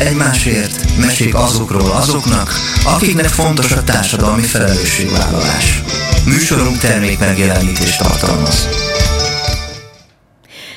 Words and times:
egymásért, 0.00 0.96
mesék 1.00 1.34
azokról 1.34 1.90
azoknak, 1.90 2.52
akiknek 2.84 3.26
fontos 3.26 3.72
a 3.72 3.84
társadalmi 3.84 4.42
felelősségvállalás. 4.42 5.82
Műsorunk 6.26 6.78
termék 6.78 7.18
megjelenítést 7.18 7.98
tartalmaz. 7.98 8.68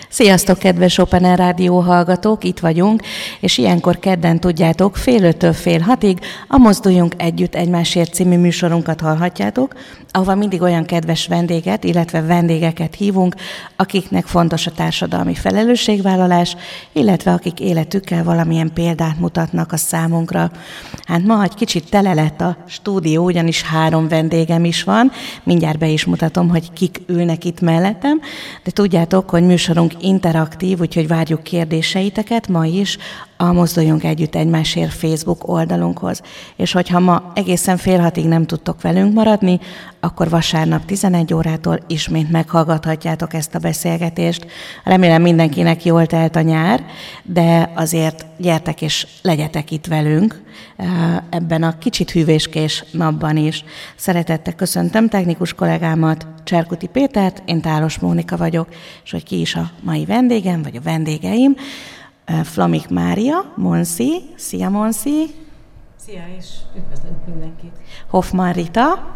Sziasztok, 0.09 0.59
kedves 0.59 0.97
Open 0.97 1.23
Air 1.23 1.37
Rádió 1.37 1.79
hallgatók, 1.79 2.43
itt 2.43 2.59
vagyunk, 2.59 3.01
és 3.39 3.57
ilyenkor 3.57 3.99
kedden 3.99 4.39
tudjátok, 4.39 4.97
fél 4.97 5.23
öttől 5.23 5.53
fél 5.53 5.79
hatig 5.79 6.19
a 6.47 6.57
Mozduljunk 6.57 7.13
Együtt 7.17 7.55
Egymásért 7.55 8.13
című 8.13 8.37
műsorunkat 8.37 9.01
hallhatjátok, 9.01 9.73
ahova 10.15 10.35
mindig 10.35 10.61
olyan 10.61 10.85
kedves 10.85 11.27
vendéget, 11.27 11.83
illetve 11.83 12.21
vendégeket 12.21 12.95
hívunk, 12.95 13.35
akiknek 13.75 14.25
fontos 14.25 14.67
a 14.67 14.71
társadalmi 14.71 15.35
felelősségvállalás, 15.35 16.55
illetve 16.91 17.31
akik 17.31 17.59
életükkel 17.59 18.23
valamilyen 18.23 18.73
példát 18.73 19.19
mutatnak 19.19 19.71
a 19.71 19.77
számunkra. 19.77 20.51
Hát 21.03 21.23
ma 21.23 21.43
egy 21.43 21.53
kicsit 21.53 21.89
tele 21.89 22.13
lett 22.13 22.41
a 22.41 22.57
stúdió, 22.67 23.23
ugyanis 23.23 23.61
három 23.61 24.07
vendégem 24.07 24.65
is 24.65 24.83
van, 24.83 25.11
mindjárt 25.43 25.77
be 25.77 25.87
is 25.87 26.05
mutatom, 26.05 26.49
hogy 26.49 26.73
kik 26.73 27.01
ülnek 27.07 27.45
itt 27.45 27.61
mellettem, 27.61 28.21
de 28.63 28.71
tudjátok, 28.71 29.29
hogy 29.29 29.43
műsorunk 29.43 29.93
interaktív, 29.99 30.79
úgyhogy 30.79 31.07
várjuk 31.07 31.43
kérdéseiteket 31.43 32.47
ma 32.47 32.65
is 32.65 32.97
a 33.43 33.53
Mozduljunk 33.53 34.03
Együtt 34.03 34.35
Egymásért 34.35 34.93
Facebook 34.93 35.47
oldalunkhoz. 35.47 36.21
És 36.55 36.71
hogyha 36.71 36.99
ma 36.99 37.31
egészen 37.35 37.77
fél 37.77 37.99
hatig 37.99 38.25
nem 38.25 38.45
tudtok 38.45 38.81
velünk 38.81 39.13
maradni, 39.13 39.59
akkor 39.99 40.29
vasárnap 40.29 40.85
11 40.85 41.33
órától 41.33 41.79
ismét 41.87 42.31
meghallgathatjátok 42.31 43.33
ezt 43.33 43.55
a 43.55 43.59
beszélgetést. 43.59 44.45
Remélem 44.83 45.21
mindenkinek 45.21 45.85
jól 45.85 46.05
telt 46.05 46.35
a 46.35 46.41
nyár, 46.41 46.85
de 47.23 47.71
azért 47.75 48.25
gyertek 48.37 48.81
és 48.81 49.07
legyetek 49.21 49.71
itt 49.71 49.85
velünk 49.85 50.41
eh, 50.75 50.87
ebben 51.29 51.63
a 51.63 51.77
kicsit 51.77 52.11
hűvéskés 52.11 52.83
napban 52.91 53.37
is. 53.37 53.63
Szeretettel 53.95 54.53
köszöntöm 54.53 55.09
technikus 55.09 55.53
kollégámat, 55.53 56.27
Cserkuti 56.43 56.87
Pétert, 56.87 57.41
én 57.45 57.61
Tálos 57.61 57.99
Mónika 57.99 58.37
vagyok, 58.37 58.67
és 59.03 59.11
hogy 59.11 59.23
ki 59.23 59.39
is 59.39 59.55
a 59.55 59.71
mai 59.81 60.05
vendégem, 60.05 60.61
vagy 60.61 60.75
a 60.75 60.81
vendégeim. 60.81 61.55
Flamik 62.43 62.89
Mária, 62.89 63.53
Monszi, 63.55 64.21
szia 64.35 64.69
Monszi! 64.69 65.25
Szia, 65.95 66.23
és 66.37 66.45
üdvözlök 66.77 67.25
mindenkit! 67.25 67.71
Hoffman 68.07 68.53
Rita, 68.53 69.15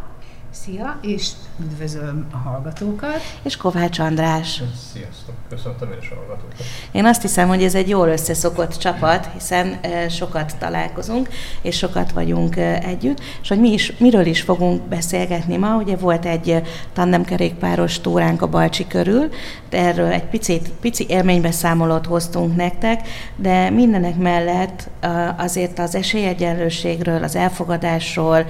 Szia, 0.64 1.00
és 1.02 1.30
üdvözlöm 1.60 2.28
a 2.32 2.38
hallgatókat. 2.38 3.22
És 3.42 3.58
Kovács 3.58 4.00
András. 4.00 4.62
Sziasztok, 4.94 5.36
köszöntöm 5.50 5.92
én 5.92 5.98
is 6.02 6.10
a 6.10 6.16
hallgatókat. 6.16 6.56
Én 6.92 7.06
azt 7.06 7.22
hiszem, 7.22 7.48
hogy 7.48 7.64
ez 7.64 7.76
egy 7.76 7.90
jól 7.90 8.08
összeszokott 8.08 8.78
csapat, 8.78 9.30
hiszen 9.34 9.80
sokat 10.10 10.58
találkozunk, 10.60 11.30
és 11.62 11.78
sokat 11.78 12.12
vagyunk 12.12 12.56
együtt, 12.82 13.22
és 13.42 13.48
hogy 13.48 13.60
mi 13.60 13.72
is, 13.72 13.94
miről 13.98 14.26
is 14.26 14.42
fogunk 14.42 14.82
beszélgetni 14.82 15.58
ma. 15.58 15.76
Ugye 15.76 15.96
volt 15.96 16.26
egy 16.26 16.62
tandemkerékpáros 16.94 18.00
túránk 18.00 18.42
a 18.42 18.48
Balcsi 18.48 18.88
körül, 18.88 19.30
de 19.70 19.78
erről 19.78 20.12
egy 20.12 20.26
picit, 20.26 20.70
pici 20.70 21.06
élménybeszámolót 21.10 22.06
hoztunk 22.06 22.56
nektek, 22.56 23.08
de 23.36 23.70
mindenek 23.70 24.16
mellett 24.18 24.90
azért 25.38 25.80
az 25.80 25.96
esélyegyenlőségről, 25.96 27.24
az 27.24 27.36
elfogadásról, 27.36 28.46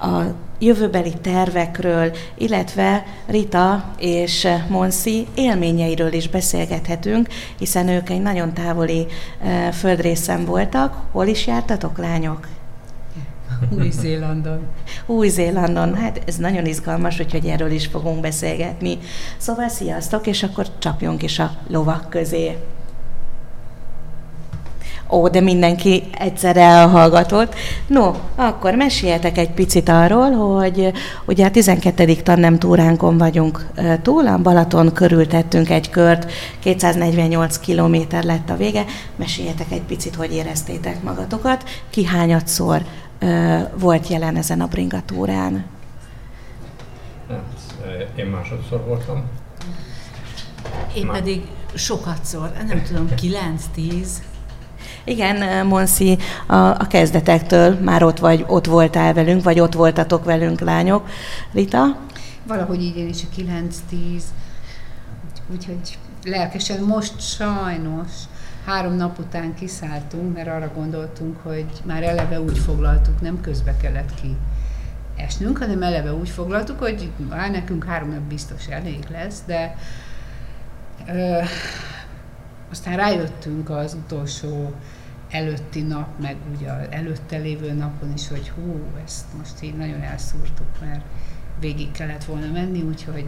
a 0.00 0.20
jövőbeli 0.58 1.12
tervekről, 1.22 2.16
illetve 2.34 3.04
Rita 3.26 3.84
és 3.98 4.48
Monszi 4.68 5.26
élményeiről 5.34 6.12
is 6.12 6.28
beszélgethetünk, 6.28 7.28
hiszen 7.58 7.88
ők 7.88 8.10
egy 8.10 8.22
nagyon 8.22 8.54
távoli 8.54 9.06
földrészen 9.72 10.44
voltak. 10.44 11.02
Hol 11.12 11.26
is 11.26 11.46
jártatok, 11.46 11.98
lányok? 11.98 12.48
Új-Zélandon. 13.78 14.60
Új-Zélandon, 15.06 15.94
hát 15.94 16.22
ez 16.26 16.36
nagyon 16.36 16.66
izgalmas, 16.66 17.20
úgyhogy 17.20 17.46
erről 17.46 17.70
is 17.70 17.86
fogunk 17.86 18.20
beszélgetni. 18.20 18.98
Szóval 19.36 19.68
sziasztok, 19.68 20.26
és 20.26 20.42
akkor 20.42 20.66
csapjunk 20.78 21.22
is 21.22 21.38
a 21.38 21.50
lovak 21.68 22.10
közé. 22.10 22.56
Ó, 25.10 25.28
de 25.28 25.40
mindenki 25.40 26.02
egyszer 26.18 26.56
elhallgatott. 26.56 27.54
No, 27.86 28.14
akkor 28.34 28.74
meséljetek 28.74 29.38
egy 29.38 29.50
picit 29.50 29.88
arról, 29.88 30.30
hogy 30.30 30.92
ugye 31.26 31.46
a 31.46 31.50
12. 31.50 32.14
tannem 32.14 32.58
túránkon 32.58 33.18
vagyunk 33.18 33.66
túl, 34.02 34.26
a 34.26 34.38
Balaton 34.38 34.92
körül 34.92 35.26
tettünk 35.26 35.70
egy 35.70 35.90
kört, 35.90 36.32
248 36.60 37.58
kilométer 37.58 38.24
lett 38.24 38.50
a 38.50 38.56
vége. 38.56 38.84
Meséljetek 39.16 39.70
egy 39.70 39.82
picit, 39.82 40.14
hogy 40.14 40.32
éreztétek 40.32 41.02
magatokat, 41.02 41.64
ki 41.90 42.04
hányadszor 42.04 42.82
volt 43.78 44.08
jelen 44.08 44.36
ezen 44.36 44.60
a 44.60 44.66
bringatúrán? 44.66 45.64
Hát, 47.28 47.42
én 48.16 48.26
másodszor 48.26 48.84
voltam. 48.86 49.24
Én 50.96 51.06
Már. 51.06 51.18
pedig 51.18 51.42
sokatszor, 51.74 52.52
nem 52.68 52.82
tudom, 52.82 53.08
9-10. 53.76 54.06
Igen, 55.08 55.66
Monszi, 55.66 56.18
a, 56.46 56.54
a 56.54 56.86
kezdetektől 56.88 57.78
már 57.80 58.02
ott 58.02 58.18
vagy, 58.18 58.44
ott 58.48 58.66
voltál 58.66 59.14
velünk, 59.14 59.42
vagy 59.42 59.60
ott 59.60 59.72
voltatok 59.74 60.24
velünk, 60.24 60.60
lányok. 60.60 61.08
Rita? 61.52 61.96
Valahogy 62.46 62.82
így 62.82 62.96
én 62.96 63.08
is 63.08 63.22
a 63.22 63.40
9-10. 63.40 64.22
Úgyhogy 65.52 65.98
lelkesen 66.24 66.82
most 66.82 67.20
sajnos 67.20 68.10
három 68.64 68.94
nap 68.94 69.18
után 69.18 69.54
kiszálltunk, 69.54 70.34
mert 70.34 70.48
arra 70.48 70.70
gondoltunk, 70.74 71.36
hogy 71.42 71.66
már 71.84 72.02
eleve 72.02 72.40
úgy 72.40 72.58
foglaltuk, 72.58 73.20
nem 73.20 73.40
közbe 73.40 73.76
kellett 73.76 74.14
ki 74.20 74.36
esnünk, 75.16 75.58
hanem 75.58 75.82
eleve 75.82 76.14
úgy 76.14 76.28
foglaltuk, 76.28 76.78
hogy 76.78 77.10
már 77.28 77.50
nekünk 77.50 77.84
három 77.84 78.10
nap 78.10 78.20
biztos 78.20 78.66
elég 78.66 79.06
lesz, 79.10 79.42
de 79.46 79.76
ö, 81.08 81.38
aztán 82.70 82.96
rájöttünk 82.96 83.70
az 83.70 83.96
utolsó 84.04 84.72
előtti 85.30 85.80
nap, 85.80 86.20
meg 86.20 86.36
ugye 86.56 86.88
előtte 86.88 87.36
lévő 87.36 87.72
napon 87.72 88.12
is, 88.14 88.28
hogy 88.28 88.48
hú, 88.48 88.80
ezt 89.04 89.24
most 89.38 89.62
így 89.62 89.76
nagyon 89.76 90.00
elszúrtuk, 90.00 90.80
mert 90.80 91.04
végig 91.60 91.90
kellett 91.90 92.24
volna 92.24 92.52
menni, 92.52 92.82
úgyhogy 92.82 93.24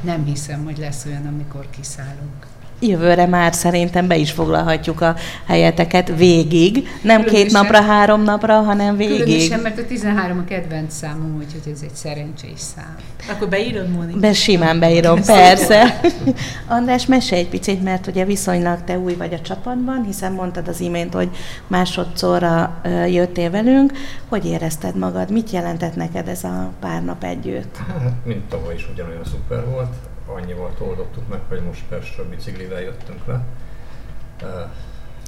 nem 0.00 0.24
hiszem, 0.24 0.64
hogy 0.64 0.78
lesz 0.78 1.04
olyan, 1.04 1.26
amikor 1.26 1.66
kiszállunk 1.70 2.46
jövőre 2.82 3.26
már 3.26 3.54
szerintem 3.54 4.06
be 4.06 4.16
is 4.16 4.30
foglalhatjuk 4.30 5.00
a 5.00 5.14
helyeteket 5.46 6.16
végig. 6.16 6.88
Nem 7.02 7.22
Különösen, 7.22 7.44
két 7.44 7.52
napra, 7.52 7.82
három 7.82 8.22
napra, 8.22 8.60
hanem 8.60 8.96
végig. 8.96 9.22
Különösen, 9.22 9.60
mert 9.60 9.78
a 9.78 9.84
13 9.86 10.38
a 10.38 10.44
kedvenc 10.44 10.94
számom, 10.94 11.36
úgyhogy 11.36 11.72
ez 11.72 11.80
egy 11.82 11.94
szerencsés 11.94 12.60
szám. 12.74 12.96
Akkor 13.30 13.48
beírod, 13.48 13.88
Mónika? 13.88 14.18
Be 14.18 14.32
simán 14.32 14.78
beírom, 14.78 15.24
persze. 15.24 16.00
András, 16.68 17.06
mesélj 17.06 17.40
egy 17.40 17.48
picit, 17.48 17.82
mert 17.82 18.06
ugye 18.06 18.24
viszonylag 18.24 18.84
te 18.84 18.98
új 18.98 19.14
vagy 19.14 19.34
a 19.34 19.40
csapatban, 19.40 20.04
hiszen 20.04 20.32
mondtad 20.32 20.68
az 20.68 20.80
imént, 20.80 21.14
hogy 21.14 21.30
másodszorra 21.66 22.80
jöttél 23.08 23.50
velünk. 23.50 23.92
Hogy 24.28 24.46
érezted 24.46 24.96
magad? 24.96 25.30
Mit 25.30 25.50
jelentett 25.50 25.94
neked 25.94 26.28
ez 26.28 26.44
a 26.44 26.70
pár 26.80 27.04
nap 27.04 27.24
együtt? 27.24 27.76
Hát, 27.76 28.12
mint 28.24 28.44
tavaly 28.48 28.74
is 28.74 28.88
ugyanolyan 28.92 29.24
szuper 29.24 29.64
volt 29.70 29.92
annyival 30.34 30.70
oldottuk 30.78 31.28
meg, 31.28 31.40
hogy 31.48 31.62
most 31.62 31.84
Pestről 31.88 32.28
biciklivel 32.28 32.80
jöttünk 32.80 33.26
le. 33.26 33.44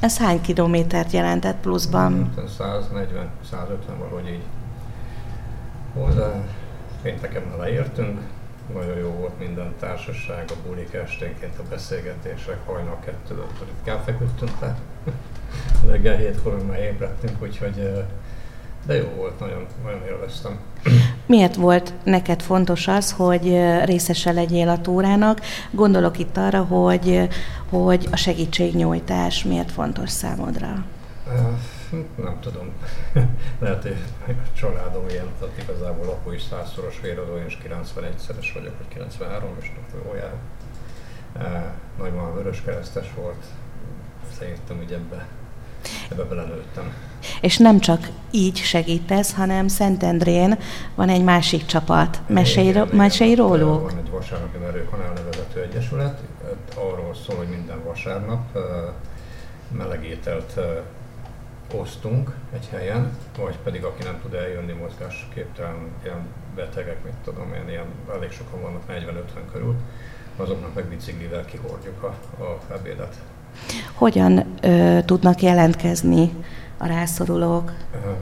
Ez 0.00 0.18
hány 0.18 0.40
kilométert 0.40 1.10
jelentett 1.12 1.56
pluszban? 1.60 2.34
140, 2.58 3.30
150 3.50 3.98
valahogy 3.98 4.28
így. 4.28 4.42
Hozzá 5.94 6.44
pénteken 7.02 7.42
leértünk, 7.58 8.20
nagyon 8.72 8.96
jó 8.96 9.10
volt 9.10 9.38
minden 9.38 9.74
társaság, 9.78 10.44
a 10.48 10.68
bulik 10.68 10.94
esténként, 10.94 11.58
a 11.58 11.62
beszélgetések, 11.70 12.66
hajnal 12.66 12.98
kettő, 13.04 13.42
ritkán 13.64 14.02
feküdtünk 14.04 14.60
le. 14.60 14.76
Reggel 15.90 16.16
hétkor 16.16 16.66
már 16.66 16.78
ébredtünk, 16.78 17.42
úgyhogy 17.42 18.04
de 18.86 18.94
jó 18.94 19.08
volt, 19.16 19.40
nagyon, 19.40 19.66
nagyon 19.84 20.02
élveztem. 20.06 20.58
Miért 21.26 21.54
volt 21.54 21.92
neked 22.02 22.42
fontos 22.42 22.88
az, 22.88 23.12
hogy 23.12 23.60
részese 23.84 24.32
legyél 24.32 24.68
a 24.68 24.80
túrának? 24.80 25.40
Gondolok 25.70 26.18
itt 26.18 26.36
arra, 26.36 26.62
hogy, 26.62 27.28
hogy 27.68 28.08
a 28.10 28.16
segítségnyújtás 28.16 29.44
miért 29.44 29.70
fontos 29.70 30.10
számodra? 30.10 30.84
Nem 32.16 32.38
tudom. 32.40 32.68
Lehet, 33.60 33.82
hogy 33.82 33.96
a 34.28 34.56
családom 34.56 35.08
ilyen, 35.08 35.26
tehát 35.38 35.62
igazából 35.62 36.08
apu 36.08 36.30
is 36.30 36.42
százszoros 36.42 37.00
véradó, 37.00 37.36
én 37.36 37.46
is 37.46 37.58
91-szeres 37.68 38.50
vagyok, 38.54 38.76
vagy 38.78 38.88
93, 38.88 39.48
és 39.60 39.70
jár. 40.16 40.34
Nagymama 41.98 42.32
vörös 42.32 42.62
keresztes 42.64 43.06
volt, 43.16 43.44
szerintem 44.38 44.76
hogy 44.76 44.92
ebbe, 44.92 45.26
ebbe 46.12 46.22
belenőttem. 46.22 46.92
És 47.40 47.56
nem 47.56 47.80
csak 47.80 48.08
így 48.30 48.56
segítesz, 48.56 49.32
hanem 49.32 49.68
Szentendrén 49.68 50.58
van 50.94 51.08
egy 51.08 51.24
másik 51.24 51.66
csapat. 51.66 52.20
Mesélj, 52.26 52.68
igen, 52.68 52.88
mesélj 52.92 53.34
róluk? 53.34 53.90
Van 53.90 53.98
egy 53.98 54.10
vasárnapi 54.10 54.58
merőkanál 54.58 55.12
nevezető 55.12 55.60
egyesület, 55.60 56.20
arról 56.76 57.14
szól, 57.26 57.36
hogy 57.36 57.48
minden 57.48 57.84
vasárnap 57.84 58.58
melegételt 59.76 60.60
osztunk 61.72 62.34
egy 62.52 62.68
helyen, 62.70 63.10
vagy 63.38 63.56
pedig 63.64 63.84
aki 63.84 64.02
nem 64.02 64.20
tud 64.22 64.34
eljönni 64.34 64.72
mozgásképtelen, 64.72 65.76
ilyen 66.04 66.26
betegek, 66.54 67.04
mit 67.04 67.14
tudom 67.24 67.54
én, 67.54 67.68
ilyen 67.68 67.86
elég 68.14 68.30
sokan 68.30 68.60
vannak 68.62 68.82
40-50 68.88 69.52
körül, 69.52 69.76
azoknak 70.36 70.74
meg 70.74 70.84
biciklivel 70.84 71.44
kihordjuk 71.44 72.02
a, 72.02 72.42
a 72.42 72.58
ebédet. 72.72 73.16
Hogyan 73.94 74.44
ö, 74.60 74.98
tudnak 75.04 75.42
jelentkezni 75.42 76.30
a 76.78 76.86
rászorulók? 76.86 77.72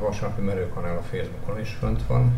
Vasárnapi 0.01 0.43
merőkanál 0.43 0.97
a 0.97 1.03
Facebookon 1.03 1.61
is 1.61 1.77
fönt 1.81 2.07
van, 2.07 2.33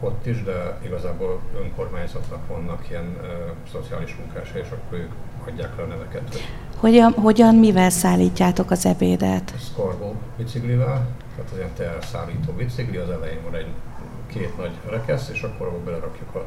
ott 0.00 0.26
is, 0.26 0.42
de 0.42 0.78
igazából 0.84 1.40
önkormányzatnak 1.62 2.46
vannak 2.48 2.90
ilyen 2.90 3.16
ö, 3.22 3.26
szociális 3.72 4.16
munkásai, 4.16 4.60
és 4.60 4.68
akkor 4.70 4.98
ők 4.98 5.12
adják 5.48 5.76
le 5.76 5.82
a 5.82 5.86
neveket. 5.86 6.22
Hogy 6.30 6.42
Hogyan, 6.80 7.12
hogyan 7.12 7.54
mivel 7.54 7.90
szállítjátok 7.90 8.70
az 8.70 8.86
ebédet? 8.86 9.54
Scarbo 9.58 10.12
biciklivel, 10.36 11.06
tehát 11.36 11.50
az 11.50 11.56
ilyen 11.56 11.72
teherszállító 11.76 12.52
bicikli, 12.52 12.96
az 12.96 13.10
elején 13.10 13.42
van 13.44 13.54
egy 13.54 13.68
két 14.26 14.56
nagy 14.56 14.72
rekesz, 14.90 15.28
és 15.32 15.42
akkor 15.42 15.66
abba 15.66 15.78
belerakjuk 15.84 16.34
a 16.34 16.44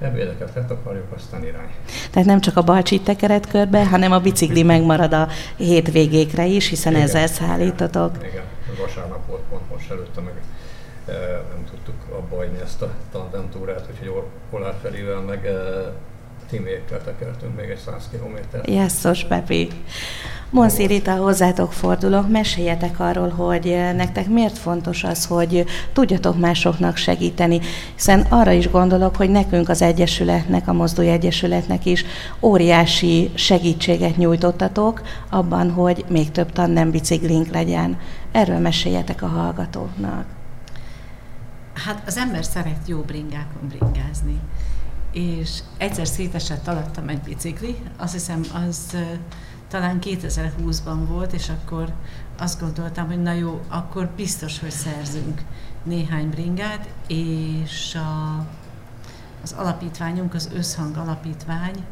ebédeket, 0.00 0.54
letakarjuk, 0.54 1.12
aztán 1.16 1.44
irány. 1.44 1.70
Tehát 2.10 2.28
nem 2.28 2.40
csak 2.40 2.56
a 2.56 2.62
balcsit 2.62 3.04
tekeret 3.04 3.46
körbe, 3.46 3.86
hanem 3.86 4.12
a 4.12 4.18
bicikli 4.20 4.62
megmarad 4.62 5.12
a 5.12 5.28
hétvégékre 5.56 6.46
is, 6.46 6.68
hiszen 6.68 6.92
Igen. 6.92 7.04
ezzel 7.04 7.26
szállítotok. 7.26 8.16
Igen, 8.16 8.44
vasárnap 8.80 9.26
volt 9.26 9.42
pont 9.50 9.70
most 9.70 9.90
előtte, 9.90 10.20
meg 10.20 10.34
e, 11.06 11.12
nem 11.52 11.64
tudtuk 11.70 11.94
abba 12.10 12.36
hagyni 12.36 12.58
ezt 12.64 12.82
a 12.82 12.90
tandemtúrát, 13.12 13.88
úgyhogy 13.90 14.22
Olár 14.50 14.74
Ferivel 14.82 15.20
meg 15.20 15.46
e, 15.46 15.52
Timékkel 16.48 17.02
tekertünk 17.04 17.56
még 17.56 17.70
egy 17.70 17.78
100 17.78 18.08
kilométert. 18.10 18.68
Jesszos 18.68 19.24
Pepi. 19.24 19.68
Monszi 20.50 20.86
Rita, 20.86 21.16
hozzátok 21.16 21.72
fordulok, 21.72 22.28
meséljetek 22.28 23.00
arról, 23.00 23.28
hogy 23.28 23.66
eh, 23.66 23.92
nektek 23.94 24.28
miért 24.28 24.58
fontos 24.58 25.04
az, 25.04 25.24
hogy 25.26 25.64
tudjatok 25.92 26.38
másoknak 26.38 26.96
segíteni, 26.96 27.60
hiszen 27.94 28.20
arra 28.20 28.50
is 28.50 28.70
gondolok, 28.70 29.16
hogy 29.16 29.30
nekünk 29.30 29.68
az 29.68 29.82
Egyesületnek, 29.82 30.68
a 30.68 30.72
Mozdulj 30.72 31.08
Egyesületnek 31.08 31.86
is 31.86 32.04
óriási 32.40 33.30
segítséget 33.34 34.16
nyújtottatok 34.16 35.02
abban, 35.30 35.70
hogy 35.70 36.04
még 36.08 36.30
több 36.30 36.52
tandem 36.52 36.90
biciklink 36.90 37.50
legyen. 37.50 37.98
Erről 38.32 38.58
meséljetek 38.58 39.22
a 39.22 39.26
hallgatóknak. 39.26 40.24
Hát 41.86 42.02
az 42.06 42.16
ember 42.16 42.44
szeret 42.44 42.80
jó 42.86 42.98
bringákon 42.98 43.68
bringázni. 43.68 44.40
És 45.12 45.50
egyszer 45.78 46.06
szétesett 46.06 46.68
alattam 46.68 47.08
egy 47.08 47.20
bicikli, 47.20 47.76
azt 47.96 48.12
hiszem 48.12 48.40
az 48.68 48.78
ö, 48.94 48.98
talán 49.68 49.98
2020-ban 50.00 50.98
volt, 51.06 51.32
és 51.32 51.48
akkor 51.48 51.92
azt 52.38 52.60
gondoltam, 52.60 53.06
hogy 53.06 53.22
na 53.22 53.32
jó, 53.32 53.60
akkor 53.68 54.10
biztos, 54.16 54.58
hogy 54.58 54.70
szerzünk 54.70 55.42
néhány 55.82 56.30
bringát, 56.30 56.88
és 57.06 57.94
a, 57.94 58.46
az 59.42 59.52
alapítványunk, 59.52 60.34
az 60.34 60.50
Összhang 60.54 60.96
Alapítvány, 60.96 61.84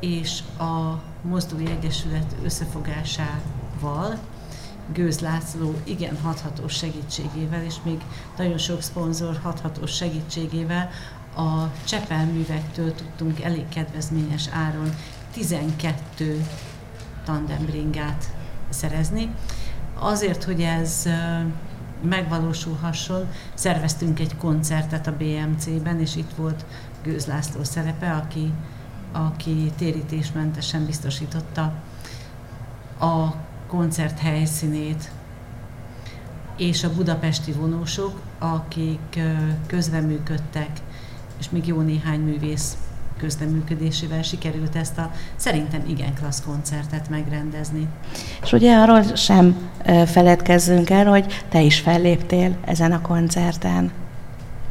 és 0.00 0.40
a 0.58 1.02
Mozdulj 1.22 1.66
Egyesület 1.66 2.34
összefogásával, 2.44 4.18
Gőz 4.92 5.20
László 5.20 5.74
igen 5.84 6.18
hathatós 6.22 6.74
segítségével, 6.74 7.64
és 7.64 7.74
még 7.82 8.00
nagyon 8.36 8.58
sok 8.58 8.82
szponzor 8.82 9.40
hathatós 9.42 9.94
segítségével 9.94 10.90
a 11.36 11.72
Csepel 11.84 12.26
művektől 12.26 12.94
tudtunk 12.94 13.40
elég 13.42 13.68
kedvezményes 13.68 14.48
áron 14.52 14.94
12 15.36 16.44
tandembringát 17.24 18.34
szerezni. 18.68 19.34
Azért, 19.98 20.44
hogy 20.44 20.60
ez 20.62 21.08
megvalósulhasson, 22.02 23.26
szerveztünk 23.54 24.20
egy 24.20 24.36
koncertet 24.36 25.06
a 25.06 25.16
BMC-ben, 25.16 26.00
és 26.00 26.16
itt 26.16 26.30
volt 26.36 26.64
Gőz 27.02 27.26
László 27.26 27.64
szerepe, 27.64 28.12
aki, 28.12 28.52
aki 29.12 29.72
térítésmentesen 29.76 30.86
biztosította 30.86 31.72
a 33.00 33.34
koncert 33.66 34.18
helyszínét, 34.18 35.10
és 36.56 36.84
a 36.84 36.94
budapesti 36.94 37.52
vonósok, 37.52 38.20
akik 38.38 39.20
közreműködtek, 39.66 40.70
és 41.38 41.50
még 41.50 41.66
jó 41.66 41.80
néhány 41.80 42.20
művész 42.20 42.76
közreműködésével 43.18 44.22
sikerült 44.22 44.76
ezt 44.76 44.98
a 44.98 45.10
szerintem 45.36 45.82
igen 45.86 46.14
klassz 46.14 46.42
koncertet 46.46 47.08
megrendezni. 47.08 47.88
És 48.42 48.52
ugye 48.52 48.76
arról 48.76 49.02
sem 49.02 49.70
feledkezzünk 50.06 50.90
el, 50.90 51.06
hogy 51.06 51.44
te 51.48 51.60
is 51.60 51.80
felléptél 51.80 52.56
ezen 52.64 52.92
a 52.92 53.00
koncerten. 53.00 53.92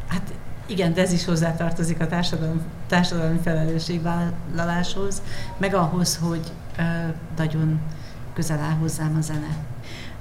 Hát 0.06 0.32
igen, 0.66 0.94
de 0.94 1.00
ez 1.00 1.12
is 1.12 1.24
hozzátartozik 1.24 2.00
a 2.00 2.06
társadalom, 2.06 2.60
társadalmi 2.88 3.38
felelősségvállaláshoz, 3.42 5.22
meg 5.58 5.74
ahhoz, 5.74 6.18
hogy 6.22 6.52
ö, 6.78 6.82
nagyon 7.36 7.80
közel 8.34 8.58
áll 8.58 8.76
hozzám 8.80 9.16
a 9.18 9.20
zene. 9.20 9.56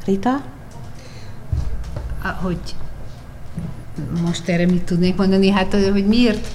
Rita? 0.06 0.42
Hogy 2.42 2.60
most 4.26 4.50
erre 4.50 4.66
mit 4.66 4.84
tudnék 4.84 5.16
mondani? 5.16 5.50
Hát, 5.50 5.74
hogy 5.74 6.08
miért, 6.08 6.48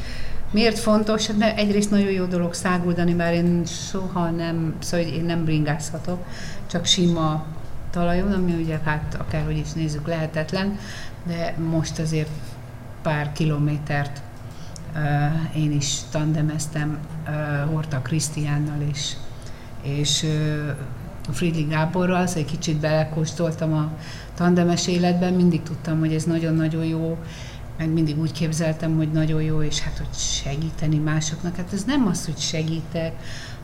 miért 0.51 0.79
fontos? 0.79 1.27
Hát 1.27 1.37
mert 1.37 1.59
egyrészt 1.59 1.91
nagyon 1.91 2.11
jó 2.11 2.25
dolog 2.25 2.55
száguldani, 2.55 3.15
bár 3.15 3.33
én 3.33 3.65
soha 3.65 4.31
nem, 4.31 4.75
szóval 4.79 5.07
én 5.07 5.25
nem 5.25 5.45
bringázhatok, 5.45 6.25
csak 6.67 6.85
sima 6.85 7.45
talajon, 7.91 8.33
ami 8.33 8.53
ugye 8.53 8.79
hát 8.85 9.17
akárhogy 9.19 9.57
is 9.57 9.73
nézzük 9.73 10.07
lehetetlen, 10.07 10.79
de 11.27 11.55
most 11.71 11.99
azért 11.99 12.31
pár 13.03 13.33
kilométert 13.33 14.23
uh, 14.95 15.57
én 15.57 15.73
is 15.73 15.99
tandemeztem 16.11 16.99
uh, 17.27 17.71
Horta 17.73 17.99
Krisztiánnal 17.99 18.81
is, 18.91 19.17
és 19.83 20.23
uh, 20.23 20.71
Friedrich 21.33 21.69
Gáborral, 21.69 22.27
szóval 22.27 22.43
egy 22.43 22.51
kicsit 22.51 22.77
belekóstoltam 22.77 23.73
a 23.73 23.91
tandemes 24.35 24.87
életben, 24.87 25.33
mindig 25.33 25.63
tudtam, 25.63 25.99
hogy 25.99 26.15
ez 26.15 26.25
nagyon-nagyon 26.25 26.85
jó, 26.85 27.19
meg 27.81 27.89
mindig 27.89 28.19
úgy 28.19 28.33
képzeltem, 28.33 28.97
hogy 28.97 29.13
nagyon 29.13 29.43
jó, 29.43 29.63
és 29.63 29.81
hát, 29.81 29.97
hogy 29.97 30.19
segíteni 30.19 30.99
másoknak. 30.99 31.57
Hát 31.57 31.73
ez 31.73 31.85
nem 31.85 32.07
az, 32.07 32.25
hogy 32.25 32.39
segítek, 32.39 33.13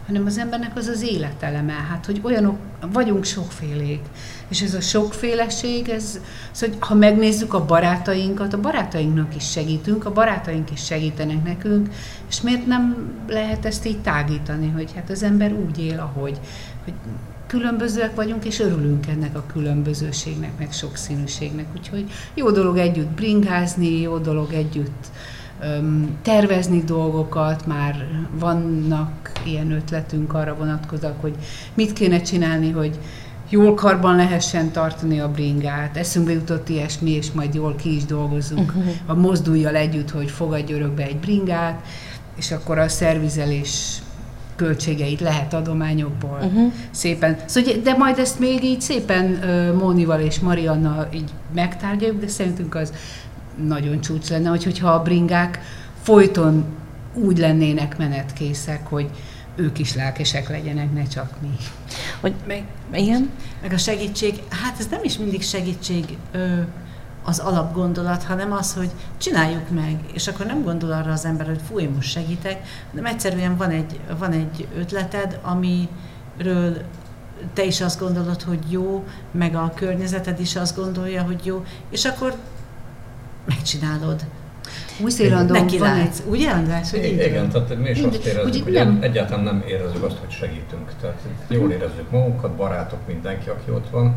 hanem 0.06 0.26
az 0.26 0.38
embernek 0.38 0.76
az 0.76 0.86
az 0.86 1.02
életeleme. 1.02 1.72
Hát, 1.72 2.06
hogy 2.06 2.20
olyanok, 2.22 2.56
vagyunk 2.92 3.24
sokfélék. 3.24 4.00
És 4.48 4.62
ez 4.62 4.74
a 4.74 4.80
sokféleség, 4.80 5.88
ez, 5.88 6.20
szóval, 6.50 6.76
ha 6.80 6.94
megnézzük 6.94 7.54
a 7.54 7.64
barátainkat, 7.64 8.52
a 8.52 8.60
barátainknak 8.60 9.36
is 9.36 9.50
segítünk, 9.50 10.04
a 10.04 10.12
barátaink 10.12 10.70
is 10.70 10.84
segítenek 10.84 11.44
nekünk, 11.44 11.88
és 12.28 12.40
miért 12.40 12.66
nem 12.66 13.12
lehet 13.28 13.64
ezt 13.64 13.86
így 13.86 14.00
tágítani, 14.00 14.68
hogy 14.68 14.92
hát 14.94 15.10
az 15.10 15.22
ember 15.22 15.52
úgy 15.52 15.78
él, 15.78 15.98
ahogy, 15.98 16.40
hogy 16.84 16.94
különbözőek 17.46 18.14
vagyunk, 18.14 18.44
és 18.44 18.60
örülünk 18.60 19.06
ennek 19.06 19.36
a 19.36 19.44
különbözőségnek, 19.52 20.50
meg 20.58 20.72
sokszínűségnek. 20.72 21.66
Úgyhogy 21.76 22.10
jó 22.34 22.50
dolog 22.50 22.76
együtt 22.76 23.10
bringázni, 23.10 24.00
jó 24.00 24.18
dolog 24.18 24.52
együtt 24.52 25.06
öm, 25.60 26.16
tervezni 26.22 26.82
dolgokat, 26.84 27.66
már 27.66 28.06
vannak 28.38 29.32
ilyen 29.44 29.70
ötletünk 29.70 30.34
arra 30.34 30.54
vonatkozak, 30.54 31.20
hogy 31.20 31.34
mit 31.74 31.92
kéne 31.92 32.20
csinálni, 32.20 32.70
hogy 32.70 32.98
jól 33.48 33.74
karban 33.74 34.16
lehessen 34.16 34.70
tartani 34.70 35.20
a 35.20 35.30
bringát. 35.30 35.96
Eszünkbe 35.96 36.32
jutott 36.32 36.68
ilyesmi, 36.68 37.10
és 37.10 37.32
majd 37.32 37.54
jól 37.54 37.74
ki 37.74 37.96
is 37.96 38.04
dolgozunk 38.04 38.72
a 39.06 39.14
mozdulja 39.14 39.70
együtt, 39.70 40.10
hogy 40.10 40.30
fogadj 40.30 40.72
örökbe 40.72 41.02
egy 41.02 41.16
bringát, 41.16 41.86
és 42.36 42.52
akkor 42.52 42.78
a 42.78 42.88
szervizelés 42.88 44.00
költségeit 44.56 45.20
lehet 45.20 45.54
adományokból 45.54 46.38
uh-huh. 46.42 46.72
szépen. 46.90 47.36
Szóval, 47.46 47.72
de 47.82 47.96
majd 47.96 48.18
ezt 48.18 48.38
még 48.38 48.64
így 48.64 48.80
szépen 48.80 49.24
Mónival 49.78 50.20
és 50.20 50.38
Marianna 50.38 51.08
így 51.14 51.30
megtárgyaljuk, 51.54 52.20
de 52.20 52.28
szerintünk 52.28 52.74
az 52.74 52.92
nagyon 53.66 54.00
csúcs 54.00 54.28
lenne, 54.28 54.48
hogy, 54.48 54.64
hogyha 54.64 54.90
a 54.90 55.02
bringák 55.02 55.60
folyton 56.02 56.64
úgy 57.14 57.38
lennének 57.38 57.98
menetkészek, 57.98 58.86
hogy 58.86 59.10
ők 59.56 59.78
is 59.78 59.94
lelkesek 59.94 60.48
legyenek, 60.48 60.92
ne 60.92 61.06
csak 61.06 61.34
mi. 61.40 61.56
Hogy, 62.20 62.34
igen? 62.92 63.30
Meg 63.62 63.72
a 63.72 63.78
segítség, 63.78 64.42
hát 64.48 64.78
ez 64.78 64.86
nem 64.90 65.00
is 65.02 65.18
mindig 65.18 65.42
segítség 65.42 66.04
ö, 66.32 66.60
az 67.26 67.38
alapgondolat, 67.38 68.22
hanem 68.22 68.52
az, 68.52 68.74
hogy 68.74 68.90
csináljuk 69.18 69.70
meg, 69.70 69.96
és 70.12 70.28
akkor 70.28 70.46
nem 70.46 70.62
gondol 70.62 70.92
arra 70.92 71.12
az 71.12 71.24
ember, 71.24 71.46
hogy 71.46 71.60
fúj, 71.68 71.84
most 71.84 72.10
segítek, 72.10 72.62
hanem 72.90 73.06
egyszerűen 73.06 73.56
van 73.56 73.70
egy, 73.70 74.00
van 74.18 74.32
egy 74.32 74.66
ötleted, 74.78 75.38
amiről 75.42 76.76
te 77.52 77.64
is 77.64 77.80
azt 77.80 78.00
gondolod, 78.00 78.42
hogy 78.42 78.58
jó, 78.70 79.04
meg 79.30 79.54
a 79.54 79.72
környezeted 79.74 80.40
is 80.40 80.56
azt 80.56 80.76
gondolja, 80.76 81.22
hogy 81.22 81.40
jó, 81.44 81.64
és 81.90 82.04
akkor 82.04 82.34
megcsinálod. 83.44 84.24
Új-Zélandon 85.00 85.62
Neki 85.64 85.78
van 85.78 85.90
egy 85.90 85.96
látsz, 86.04 86.22
ugye 86.28 86.50
András, 86.50 86.90
hogy 86.90 87.04
Igen, 87.04 87.34
van? 87.34 87.48
tehát 87.48 87.82
mi 87.82 87.88
is 87.90 87.98
Mind- 88.00 88.14
azt 88.14 88.24
érezzük, 88.26 88.62
hogy 88.62 88.72
nem- 88.72 88.98
egyáltalán 89.00 89.44
nem 89.44 89.64
érezzük 89.68 90.02
azt, 90.04 90.16
hogy 90.16 90.30
segítünk. 90.30 90.90
Tehát 91.00 91.18
jól 91.48 91.70
érezzük 91.70 92.10
magunkat, 92.10 92.50
barátok, 92.56 92.98
mindenki, 93.06 93.48
aki 93.48 93.70
ott 93.70 93.90
van, 93.90 94.16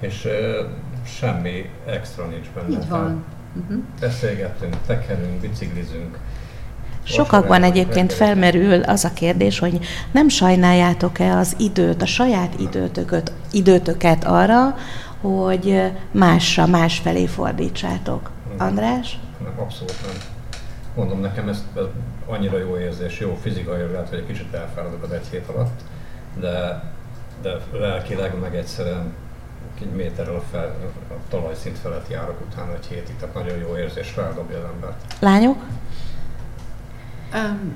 és 0.00 0.28
semmi 1.04 1.70
extra 1.86 2.26
nincs 2.26 2.46
benne. 2.54 2.68
Így 2.68 2.88
van. 2.88 3.24
Uh-huh. 3.54 3.82
Beszélgetünk, 4.00 4.76
tekerünk, 4.86 5.40
biciklizünk. 5.40 6.18
Sokakban 7.04 7.62
egyébként 7.62 8.12
felmerül 8.12 8.82
az 8.82 9.04
a 9.04 9.12
kérdés, 9.12 9.58
hogy 9.58 9.78
nem 10.12 10.28
sajnáljátok-e 10.28 11.36
az 11.36 11.54
időt, 11.58 12.02
a 12.02 12.06
saját 12.06 12.60
időtököt, 12.60 13.32
időtöket 13.50 14.24
arra, 14.24 14.76
hogy 15.20 15.92
másra, 16.10 16.66
másfelé 16.66 17.26
fordítsátok. 17.26 18.30
Mhm. 18.52 18.62
András? 18.62 19.18
Nem, 19.42 19.52
abszolút 19.58 19.94
nem. 20.06 20.16
Mondom, 20.96 21.20
nekem 21.20 21.48
ez, 21.48 21.64
ez 21.76 21.82
annyira 22.26 22.58
jó 22.58 22.78
érzés, 22.78 23.18
jó 23.18 23.38
fizikai 23.42 23.82
lehet, 23.92 24.08
hogy 24.08 24.18
egy 24.18 24.26
kicsit 24.26 24.54
elfáradok 24.54 25.02
az 25.02 25.10
egy 25.12 25.26
hét 25.30 25.46
alatt, 25.46 25.80
de, 26.40 26.82
de 27.42 27.56
lelkileg 27.72 28.40
meg 28.40 28.56
egyszerűen 28.56 29.12
egy 29.82 29.96
méterrel 29.96 30.34
a, 30.34 30.42
fel, 30.50 30.76
a 31.10 31.14
talajszint 31.30 31.78
felett 31.78 32.08
járok 32.10 32.40
utána 32.50 32.72
egy 32.74 32.86
hétig, 32.88 33.16
tehát 33.20 33.34
nagyon 33.34 33.58
jó 33.58 33.76
érzés, 33.76 34.08
feldobja 34.08 34.56
az 34.58 34.64
embert. 34.74 35.00
Lányok? 35.20 35.62
Um, 37.34 37.74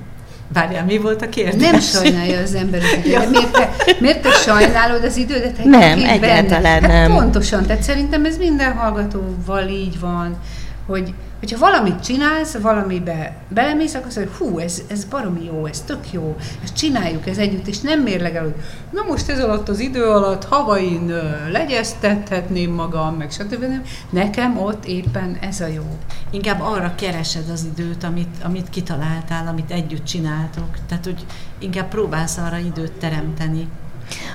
várjál, 0.53 0.85
mi 0.85 0.97
volt 0.97 1.21
a 1.21 1.29
kérdés? 1.29 1.71
Nem 1.71 1.79
sajnálja 1.79 2.39
az 2.41 2.53
ember 2.53 2.81
az 2.81 3.05
időt. 3.05 3.19
De 3.19 3.29
miért, 3.29 3.51
te, 3.51 3.69
miért 3.99 4.21
te 4.21 4.31
sajnálod 4.31 5.03
az 5.03 5.17
idődet? 5.17 5.57
Hát 5.57 5.65
Nem, 5.65 5.97
ki 5.97 6.01
benne? 6.01 6.11
egyáltalán 6.11 6.81
hát 6.81 6.91
nem. 6.91 7.11
Pontosan, 7.11 7.65
tehát 7.65 7.83
szerintem 7.83 8.25
ez 8.25 8.37
minden 8.37 8.73
hallgatóval 8.73 9.67
így 9.67 9.99
van, 9.99 10.37
hogy 10.85 11.13
hogyha 11.39 11.57
valamit 11.57 11.99
csinálsz, 11.99 12.57
valamibe 12.57 13.35
belemész, 13.49 13.93
akkor 13.93 14.07
azt 14.07 14.15
mondod, 14.15 14.35
hogy 14.37 14.47
hú, 14.47 14.59
ez, 14.59 14.81
ez 14.87 15.05
baromi 15.05 15.43
jó, 15.45 15.65
ez 15.65 15.81
tök 15.81 16.11
jó, 16.11 16.35
ezt 16.63 16.75
csináljuk 16.75 17.27
ez 17.27 17.37
együtt, 17.37 17.67
és 17.67 17.79
nem 17.79 18.01
mérlegel, 18.01 18.43
hogy 18.43 18.55
na 18.89 19.01
most 19.07 19.29
ez 19.29 19.39
alatt 19.39 19.69
az 19.69 19.79
idő 19.79 20.03
alatt 20.03 20.45
havain 20.45 21.13
legyeztethetném 21.51 22.71
magam, 22.71 23.15
meg 23.15 23.31
stb. 23.31 23.65
Nekem 24.09 24.57
ott 24.57 24.85
éppen 24.85 25.37
ez 25.41 25.59
a 25.59 25.67
jó. 25.67 25.97
Inkább 26.31 26.61
arra 26.61 26.95
keresed 26.95 27.49
az 27.49 27.67
időt, 27.71 28.03
amit, 28.03 28.35
amit 28.43 28.69
kitaláltál, 28.69 29.47
amit 29.47 29.71
együtt 29.71 30.05
csináltok. 30.05 30.69
Tehát, 30.87 31.03
hogy 31.03 31.25
inkább 31.59 31.87
próbálsz 31.87 32.37
arra 32.37 32.57
időt 32.57 32.91
teremteni. 32.91 33.67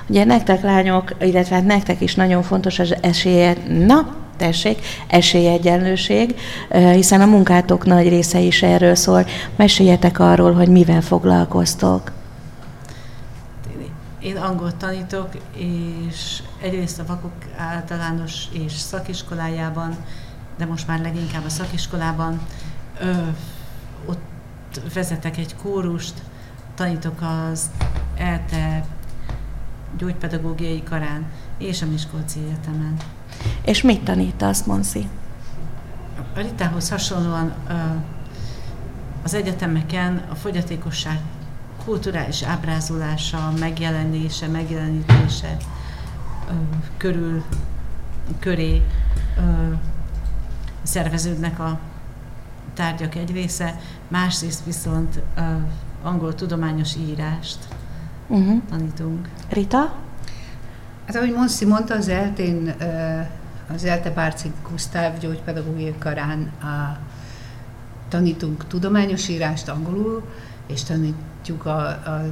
Ugye 0.06 0.25
nektek 0.25 0.62
lányok, 0.62 1.14
illetve 1.21 1.54
hát 1.54 1.64
nektek 1.64 2.00
is 2.00 2.14
nagyon 2.14 2.42
fontos 2.42 2.78
az 2.78 2.94
esélye, 3.00 3.56
na, 3.68 4.22
tessék, 4.37 4.79
esélyegyenlőség, 5.07 6.35
hiszen 6.71 7.21
a 7.21 7.27
munkátok 7.27 7.85
nagy 7.85 8.09
része 8.09 8.41
is 8.41 8.62
erről 8.62 8.95
szól. 8.95 9.27
Meséljetek 9.57 10.19
arról, 10.19 10.53
hogy 10.53 10.69
mivel 10.69 11.01
foglalkoztok. 11.01 12.12
Én- 14.21 14.37
angolt 14.37 14.77
tanítok, 14.77 15.29
és 15.57 16.43
egyrészt 16.62 16.99
a 16.99 17.07
vakok 17.07 17.33
általános 17.57 18.45
és 18.53 18.73
szakiskolájában, 18.73 19.97
de 20.59 20.67
most 20.67 20.87
már 20.87 21.01
leginkább 21.01 21.45
a 21.45 21.49
szakiskolában, 21.49 22.41
ö, 23.01 23.11
ott 24.07 24.21
vezetek 24.95 25.37
egy 25.39 25.57
kórust, 25.62 26.15
tanítok 26.75 27.21
az 27.21 27.71
ELTE 28.17 28.85
gyógypedagógiai 29.99 30.83
karán 30.83 31.27
és 31.59 31.83
a 31.83 31.87
Miskolci 31.87 32.39
Egyetemen. 32.39 32.97
És 33.64 33.82
mit 33.82 34.04
tanítasz, 34.04 34.62
Monszi? 34.64 35.08
A 36.34 36.38
Ritához 36.38 36.90
hasonlóan 36.90 37.52
az 39.22 39.34
egyetemeken 39.34 40.22
a 40.30 40.34
fogyatékosság 40.34 41.20
kulturális 41.84 42.42
ábrázolása, 42.42 43.52
megjelenése, 43.58 44.49
megjelenítése 44.49 45.56
körül, 46.96 47.44
köré 48.38 48.82
szerveződnek 50.82 51.58
a 51.58 51.78
tárgyak 52.75 53.14
egy 53.14 53.32
része, 53.32 53.80
másrészt 54.08 54.64
viszont 54.64 55.20
angol 56.02 56.34
tudományos 56.34 56.94
írást 56.96 57.58
Uh-huh. 58.28 58.62
tanítunk. 58.70 59.28
Rita? 59.49 59.92
Hát 61.06 61.16
ahogy 61.16 61.32
Monszi 61.32 61.64
mondta, 61.64 61.94
az 61.94 62.09
eltén, 62.09 62.75
az 63.75 63.85
Elte 63.85 64.11
Bárci 64.11 64.52
Gusztáv 64.71 65.18
gyógypedagógiai 65.18 65.94
karán 65.99 66.50
a, 66.61 66.99
tanítunk 68.09 68.66
tudományos 68.66 69.28
írást 69.28 69.68
angolul, 69.68 70.23
és 70.66 70.82
tanítjuk 70.82 71.66
a, 71.66 71.87
a 71.87 72.23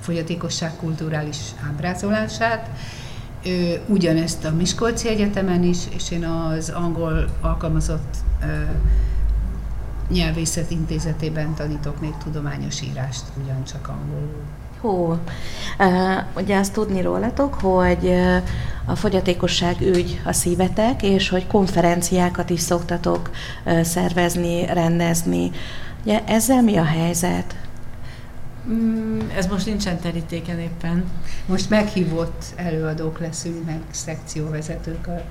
fogyatékosság 0.00 0.76
kulturális 0.76 1.38
ábrázolását. 1.68 2.70
Ugyanezt 3.86 4.44
a 4.44 4.50
Miskolci 4.50 5.08
Egyetemen 5.08 5.62
is, 5.62 5.78
és 5.94 6.10
én 6.10 6.24
az 6.24 6.68
angol 6.68 7.24
alkalmazott 7.40 8.16
ö, 8.42 8.46
nyelvészet 10.08 10.70
intézetében 10.70 11.54
tanítok 11.54 12.00
még 12.00 12.14
tudományos 12.24 12.80
írást, 12.80 13.24
ugyancsak 13.42 13.88
angolul. 13.88 14.42
Hú, 14.80 15.18
ugye 16.36 16.56
azt 16.58 16.72
tudni 16.72 17.00
rólatok, 17.02 17.54
hogy 17.54 18.12
a 18.84 18.96
fogyatékosság 18.96 19.80
ügy 19.80 20.20
a 20.24 20.32
szívetek, 20.32 21.02
és 21.02 21.28
hogy 21.28 21.46
konferenciákat 21.46 22.50
is 22.50 22.60
szoktatok 22.60 23.30
szervezni, 23.82 24.66
rendezni. 24.66 25.50
Ugye 26.02 26.22
ezzel 26.24 26.62
mi 26.62 26.76
a 26.76 26.84
helyzet? 26.84 27.54
Mm, 28.68 29.18
Ez 29.36 29.46
most 29.46 29.66
nincsen 29.66 29.98
terítéken 30.00 30.58
éppen. 30.58 31.04
Most 31.46 31.70
meghívott 31.70 32.44
előadók 32.56 33.18
leszünk, 33.20 33.64
meg 33.64 33.80
szekcióvezetők 33.90 35.06
a 35.06 35.22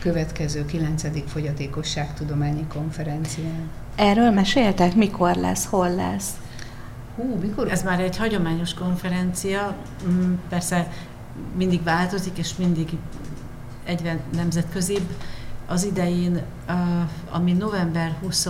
következő 0.00 0.64
9. 0.64 1.02
fogyatékosságtudományi 1.30 2.66
konferencián. 2.66 3.70
Erről 3.96 4.30
meséltek? 4.30 4.94
Mikor 4.94 5.34
lesz? 5.34 5.66
Hol 5.66 5.94
lesz? 5.94 6.30
Hú, 7.18 7.38
mikor? 7.40 7.70
Ez 7.70 7.82
már 7.82 8.00
egy 8.00 8.16
hagyományos 8.16 8.74
konferencia, 8.74 9.76
mm, 10.08 10.34
persze 10.48 10.92
mindig 11.56 11.82
változik, 11.82 12.38
és 12.38 12.56
mindig 12.56 12.96
egyre 13.84 14.20
nemzetközibb. 14.32 15.14
Az 15.66 15.84
idején, 15.84 16.42
ami 17.30 17.52
november 17.52 18.16
20, 18.20 18.46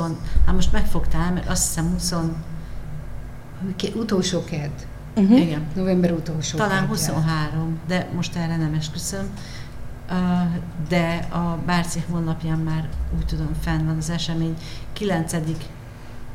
hát 0.47 0.55
most 0.55 0.73
megfogtál, 0.73 1.33
mert 1.33 1.49
azt 1.49 1.67
hiszem 1.67 1.91
20, 1.93 2.15
Ke- 3.77 3.95
Utolsó 3.95 4.45
kedd. 4.45 4.71
Uh-huh. 5.17 5.41
igen, 5.41 5.67
November 5.75 6.13
utolsó 6.13 6.57
talán 6.57 6.89
keddje. 6.89 6.89
23, 6.89 7.79
de 7.87 8.09
most 8.15 8.37
erre 8.37 8.57
nem 8.57 8.75
esküszöm. 8.75 9.29
De 10.89 11.27
a 11.31 11.59
Bárci 11.67 12.05
honlapján 12.11 12.59
már 12.59 12.89
úgy 13.17 13.27
tudom 13.27 13.51
fenn 13.61 13.87
van 13.87 13.97
az 13.97 14.11
esemény 14.11 14.57
9. 14.93 15.35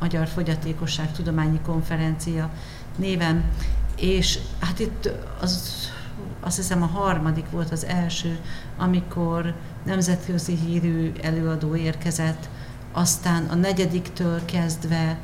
Magyar 0.03 0.27
Fogyatékosság 0.27 1.11
Tudományi 1.11 1.59
Konferencia 1.65 2.49
néven, 2.95 3.43
és 3.97 4.39
hát 4.59 4.79
itt 4.79 5.09
az, 5.41 5.73
azt 6.39 6.55
hiszem 6.55 6.81
a 6.81 6.85
harmadik 6.85 7.49
volt 7.49 7.71
az 7.71 7.85
első, 7.85 8.37
amikor 8.77 9.53
nemzetközi 9.85 10.55
hírű 10.65 11.11
előadó 11.21 11.75
érkezett, 11.75 12.49
aztán 12.91 13.43
a 13.45 13.55
negyediktől 13.55 14.45
kezdve 14.45 15.17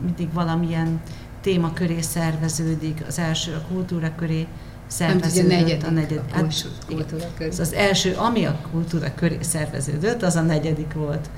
mindig 0.00 0.32
valamilyen 0.32 1.00
téma 1.40 1.72
köré 1.72 2.00
szerveződik, 2.00 3.02
az 3.08 3.18
első 3.18 3.52
a 3.54 3.60
kultúra 3.72 4.14
köré 4.14 4.46
szerveződött, 4.86 5.50
negyedik 5.50 5.86
a 5.86 5.90
negyedik. 5.90 6.32
a 6.32 6.34
Hát, 6.34 6.66
kultúra- 6.86 7.24
Ez 7.24 7.30
között. 7.38 7.58
az 7.66 7.72
első, 7.72 8.14
ami 8.14 8.44
a 8.44 8.58
kultúra 8.72 9.14
köré 9.14 9.38
szerveződött, 9.40 10.22
az 10.22 10.36
a 10.36 10.42
negyedik 10.42 10.92
volt. 10.92 11.30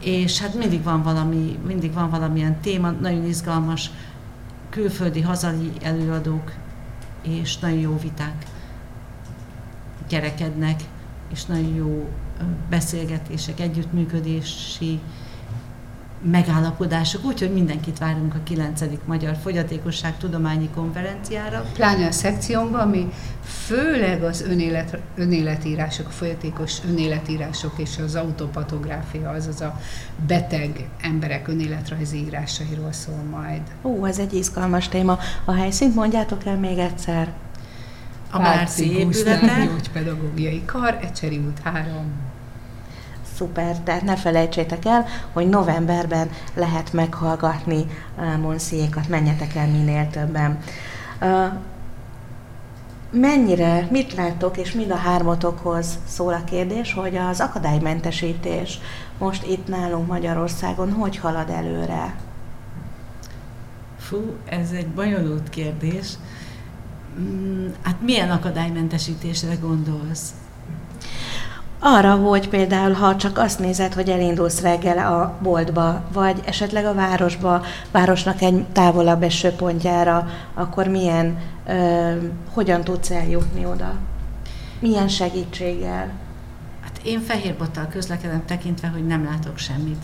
És 0.00 0.40
hát 0.40 0.54
mindig 0.54 0.82
van 0.82 1.02
valami, 1.02 1.58
mindig 1.66 1.92
van 1.92 2.10
valamilyen 2.10 2.60
téma, 2.60 2.90
nagyon 2.90 3.24
izgalmas, 3.24 3.90
külföldi, 4.70 5.20
hazai 5.20 5.72
előadók, 5.82 6.52
és 7.22 7.58
nagyon 7.58 7.78
jó 7.78 7.98
viták 8.02 8.46
kerekednek, 10.08 10.80
és 11.32 11.44
nagyon 11.44 11.74
jó 11.74 12.08
beszélgetések, 12.70 13.60
együttműködési 13.60 15.00
megállapodások, 16.22 17.24
úgyhogy 17.24 17.52
mindenkit 17.52 17.98
várunk 17.98 18.34
a 18.34 18.38
9. 18.42 18.82
Magyar 19.04 19.36
Fogyatékosság 19.42 20.16
Tudományi 20.16 20.68
Konferenciára. 20.74 21.64
Pláne 21.74 22.06
a 22.06 22.12
szekciónkban, 22.12 22.80
ami 22.80 23.12
főleg 23.42 24.22
az 24.22 24.42
önélet, 24.42 24.98
önéletírások, 25.16 26.06
a 26.06 26.10
folyatékos 26.10 26.78
önéletírások 26.88 27.72
és 27.76 27.98
az 28.04 28.14
autopatográfia, 28.14 29.30
azaz 29.30 29.60
a 29.60 29.80
beteg 30.26 30.88
emberek 31.00 31.48
önéletrajzi 31.48 32.18
írásairól 32.18 32.92
szól 32.92 33.22
majd. 33.30 33.62
Ó, 33.82 34.06
ez 34.06 34.18
egy 34.18 34.34
izgalmas 34.34 34.88
téma. 34.88 35.18
A 35.44 35.52
helyszínt 35.52 35.94
mondjátok 35.94 36.46
el 36.46 36.56
még 36.56 36.78
egyszer. 36.78 37.32
A 38.32 38.38
Gusztáv 38.38 38.78
épülete, 38.78 39.64
Gyógypedagógiai 39.64 40.62
Kar, 40.64 40.98
Ecseri 41.02 41.38
út 41.38 41.58
3. 41.62 42.29
Szuper, 43.40 43.78
tehát 43.78 44.02
ne 44.02 44.16
felejtsétek 44.16 44.84
el, 44.84 45.06
hogy 45.32 45.48
novemberben 45.48 46.30
lehet 46.54 46.92
meghallgatni 46.92 47.86
Monsziékat, 48.40 49.08
menjetek 49.08 49.54
el 49.54 49.66
minél 49.66 50.08
többen. 50.10 50.58
Mennyire, 53.10 53.86
mit 53.90 54.14
láttok, 54.14 54.56
és 54.56 54.72
mind 54.72 54.90
a 54.90 54.96
hármatokhoz 54.96 55.98
szól 56.06 56.32
a 56.32 56.44
kérdés, 56.44 56.92
hogy 56.92 57.16
az 57.16 57.40
akadálymentesítés 57.40 58.78
most 59.18 59.46
itt 59.46 59.68
nálunk 59.68 60.06
Magyarországon 60.06 60.92
hogy 60.92 61.16
halad 61.16 61.50
előre? 61.50 62.14
Fú, 63.98 64.36
ez 64.44 64.70
egy 64.70 64.88
bonyolult 64.88 65.50
kérdés. 65.50 66.06
Mm, 67.20 67.66
hát 67.82 68.00
milyen 68.00 68.30
akadálymentesítésre 68.30 69.54
gondolsz? 69.54 70.32
Arra, 71.82 72.14
hogy 72.14 72.48
például, 72.48 72.92
ha 72.92 73.16
csak 73.16 73.38
azt 73.38 73.58
nézed, 73.58 73.94
hogy 73.94 74.08
elindulsz 74.08 74.60
reggel 74.60 74.98
a 74.98 75.38
boltba, 75.42 76.02
vagy 76.12 76.40
esetleg 76.44 76.84
a 76.84 76.94
városba, 76.94 77.62
városnak 77.90 78.40
egy 78.40 78.64
távolabb 78.64 79.22
eső 79.22 79.50
pontjára, 79.50 80.28
akkor 80.54 80.86
milyen, 80.86 81.38
ö, 81.66 82.12
hogyan 82.52 82.84
tudsz 82.84 83.10
eljutni 83.10 83.66
oda? 83.66 83.94
Milyen 84.80 85.08
segítséggel? 85.08 86.10
Hát 86.80 87.00
én 87.04 87.20
fehér 87.20 87.56
bottal 87.56 87.86
közlekedem 87.86 88.44
tekintve, 88.46 88.88
hogy 88.88 89.06
nem 89.06 89.24
látok 89.24 89.58
semmit. 89.58 90.02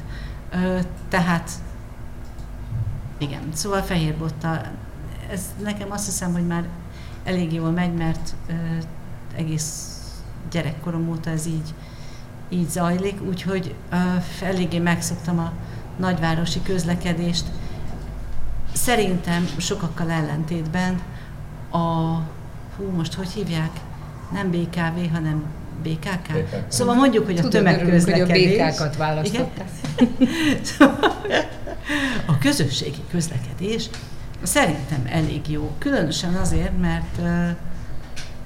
Ö, 0.52 0.78
tehát 1.08 1.50
igen, 3.18 3.42
szóval 3.52 3.82
fehér 3.82 4.14
bottal. 4.16 4.60
Ez 5.30 5.40
nekem 5.62 5.90
azt 5.90 6.04
hiszem, 6.04 6.32
hogy 6.32 6.46
már 6.46 6.64
elég 7.24 7.52
jól 7.52 7.70
megy, 7.70 7.94
mert 7.94 8.34
ö, 8.48 8.52
egész 9.36 9.95
gyerekkorom 10.50 11.08
óta 11.08 11.30
ez 11.30 11.46
így, 11.46 11.74
így 12.48 12.68
zajlik, 12.68 13.22
úgyhogy 13.28 13.74
ö, 13.92 13.96
eléggé 14.44 14.78
megszoktam 14.78 15.38
a 15.38 15.52
nagyvárosi 15.96 16.62
közlekedést. 16.62 17.44
Szerintem 18.72 19.48
sokakkal 19.56 20.10
ellentétben 20.10 21.00
a, 21.70 21.78
hú, 22.76 22.90
most 22.96 23.14
hogy 23.14 23.28
hívják? 23.28 23.70
Nem 24.32 24.50
BKV, 24.50 25.12
hanem 25.12 25.44
BKK? 25.82 26.32
BKK. 26.32 26.64
Szóval 26.68 26.94
mondjuk, 26.94 27.24
hogy 27.24 27.38
a 27.38 27.42
Tudom, 27.42 27.50
tömegközlekedés. 27.50 28.48
hogy 28.48 28.60
a 28.60 28.64
BKK-kat 28.66 28.96
választották. 28.96 29.68
a 32.26 32.38
közösségi 32.38 33.02
közlekedés 33.10 33.88
szerintem 34.42 35.02
elég 35.06 35.48
jó. 35.48 35.70
Különösen 35.78 36.34
azért, 36.34 36.80
mert 36.80 37.20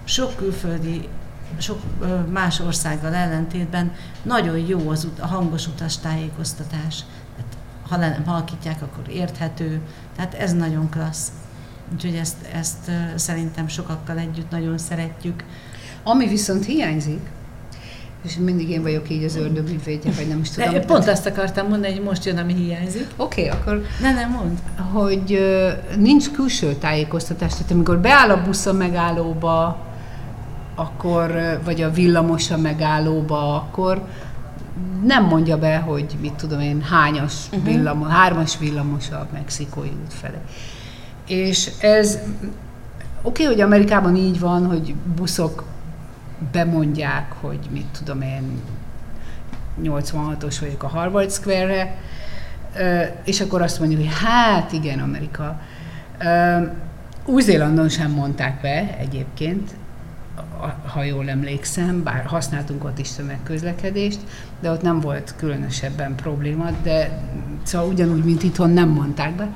sok 0.04 0.36
külföldi 0.36 1.08
sok 1.58 1.80
más 2.32 2.60
országgal 2.60 3.14
ellentétben 3.14 3.92
nagyon 4.22 4.58
jó 4.58 4.88
az 4.88 5.04
ut- 5.04 5.20
a 5.20 5.26
hangos 5.26 5.66
utastájékoztatás. 5.66 7.04
Hát, 7.36 7.56
ha 7.88 7.96
le 7.96 8.22
halkítják, 8.26 8.82
akkor 8.82 9.14
érthető. 9.14 9.80
Tehát 10.16 10.34
ez 10.34 10.52
nagyon 10.52 10.88
klassz. 10.90 11.32
Úgyhogy 11.92 12.14
ezt, 12.14 12.36
ezt 12.54 12.90
szerintem 13.14 13.68
sokakkal 13.68 14.18
együtt 14.18 14.50
nagyon 14.50 14.78
szeretjük. 14.78 15.44
Ami 16.02 16.28
viszont 16.28 16.64
hiányzik, 16.64 17.20
és 18.24 18.36
mindig 18.36 18.68
én 18.68 18.82
vagyok 18.82 19.10
így 19.10 19.24
az 19.24 19.36
ördög 19.36 19.68
ügyvédje, 19.68 20.10
vagy 20.16 20.28
nem 20.28 20.40
is 20.40 20.50
tudom. 20.50 20.72
De 20.72 20.80
pont 20.80 21.08
azt 21.08 21.26
akartam 21.26 21.68
mondani, 21.68 21.92
hogy 21.92 22.02
most 22.02 22.24
jön, 22.24 22.38
ami 22.38 22.54
hiányzik. 22.54 23.06
Oké, 23.16 23.46
okay, 23.46 23.60
akkor... 23.60 23.82
Ne, 24.00 24.12
nem 24.12 24.30
mond. 24.30 24.58
Hogy 24.92 25.40
nincs 25.96 26.30
külső 26.30 26.74
tájékoztatás, 26.74 27.52
tehát 27.52 27.70
amikor 27.70 27.98
beáll 27.98 28.30
a 28.30 28.42
busz 28.42 28.66
a 28.66 28.72
megállóba, 28.72 29.86
akkor, 30.74 31.60
vagy 31.64 31.82
a 31.82 31.90
villamos 31.90 32.50
a 32.50 32.56
megállóba, 32.56 33.56
akkor 33.56 34.06
nem 35.04 35.24
mondja 35.24 35.58
be, 35.58 35.78
hogy 35.78 36.16
mit 36.20 36.32
tudom 36.32 36.60
én, 36.60 36.82
hányas 36.82 37.34
uh-huh. 37.46 37.64
villamos, 37.64 38.08
hármas 38.08 38.58
villamos 38.58 39.10
a 39.10 39.26
mexikói 39.32 39.88
út 39.88 40.12
felé. 40.12 40.38
És 41.26 41.70
ez, 41.80 42.18
oké, 43.22 43.42
okay, 43.42 43.44
hogy 43.44 43.60
Amerikában 43.60 44.16
így 44.16 44.40
van, 44.40 44.66
hogy 44.66 44.94
buszok 45.16 45.64
bemondják, 46.52 47.32
hogy 47.40 47.58
mit 47.70 47.86
tudom 47.98 48.22
én, 48.22 48.60
86-os 49.82 50.56
vagyok 50.60 50.82
a 50.82 50.88
Harvard 50.88 51.30
Square-re, 51.30 51.96
és 53.24 53.40
akkor 53.40 53.62
azt 53.62 53.78
mondjuk, 53.78 54.00
hogy 54.00 54.14
hát 54.22 54.72
igen, 54.72 54.98
Amerika. 54.98 55.60
Új-Zélandon 57.24 57.88
sem 57.88 58.10
mondták 58.10 58.60
be 58.60 58.96
egyébként, 58.98 59.70
ha 60.86 61.02
jól 61.02 61.28
emlékszem, 61.28 62.02
bár 62.02 62.24
használtunk 62.24 62.84
ott 62.84 62.98
is 62.98 63.10
tömegközlekedést, 63.10 64.18
de 64.60 64.70
ott 64.70 64.82
nem 64.82 65.00
volt 65.00 65.34
különösebben 65.36 66.14
probléma, 66.14 66.70
de 66.82 67.22
szóval 67.62 67.88
ugyanúgy, 67.88 68.24
mint 68.24 68.42
itthon 68.42 68.70
nem 68.70 68.88
mondták 68.88 69.34
be. 69.34 69.48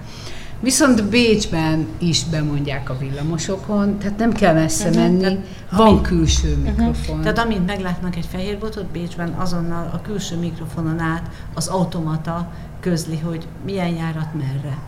Viszont 0.61 1.05
Bécsben 1.05 1.87
is 1.99 2.25
bemondják 2.25 2.91
a 2.91 2.99
villamosokon, 2.99 3.99
tehát 3.99 4.19
nem 4.19 4.33
kell 4.33 4.55
messze 4.55 4.89
uh-huh, 4.89 5.03
menni, 5.03 5.21
tehát, 5.21 5.39
van 5.71 5.87
amint, 5.87 6.07
külső 6.07 6.49
uh-huh. 6.49 6.65
mikrofon. 6.65 7.21
Tehát 7.21 7.39
amint 7.39 7.67
meglátnak 7.67 8.17
egy 8.17 8.27
fehér 8.27 8.59
botot 8.59 8.87
Bécsben, 8.87 9.29
azonnal 9.29 9.91
a 9.93 10.01
külső 10.01 10.37
mikrofonon 10.37 11.01
át 11.01 11.31
az 11.55 11.67
automata 11.67 12.53
közli, 12.81 13.19
hogy 13.19 13.47
milyen 13.65 13.95
járat 13.95 14.35
merre. 14.35 14.79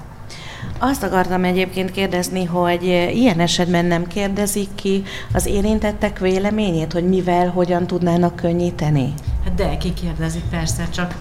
Azt 0.78 1.02
akartam 1.02 1.44
egyébként 1.44 1.90
kérdezni, 1.90 2.44
hogy 2.44 2.82
ilyen 3.14 3.40
esetben 3.40 3.84
nem 3.84 4.06
kérdezik 4.06 4.68
ki 4.74 5.02
az 5.32 5.46
érintettek 5.46 6.18
véleményét, 6.18 6.92
hogy 6.92 7.08
mivel, 7.08 7.48
hogyan 7.48 7.86
tudnának 7.86 8.36
könnyíteni? 8.36 9.14
Hát 9.44 9.54
de, 9.54 9.76
kikérdezik 9.76 10.44
persze, 10.50 10.88
csak 10.88 11.14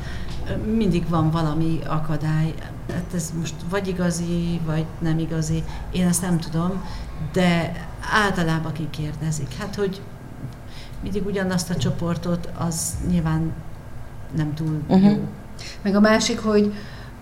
mindig 0.75 1.09
van 1.09 1.31
valami 1.31 1.79
akadály. 1.87 2.53
Hát 2.93 3.13
ez 3.15 3.33
most 3.39 3.53
vagy 3.69 3.87
igazi, 3.87 4.59
vagy 4.65 4.85
nem 4.99 5.19
igazi, 5.19 5.63
én 5.91 6.07
ezt 6.07 6.21
nem 6.21 6.39
tudom, 6.39 6.83
de 7.33 7.71
általában 8.13 8.71
kikérdezik. 8.71 9.53
Hát, 9.59 9.75
hogy 9.75 10.01
mindig 11.03 11.25
ugyanazt 11.25 11.69
a 11.69 11.75
csoportot, 11.75 12.49
az 12.57 12.97
nyilván 13.09 13.51
nem 14.35 14.53
túl 14.53 14.81
uh-huh. 14.87 15.11
jó. 15.11 15.27
Meg 15.81 15.95
a 15.95 15.99
másik, 15.99 16.39
hogy 16.39 16.73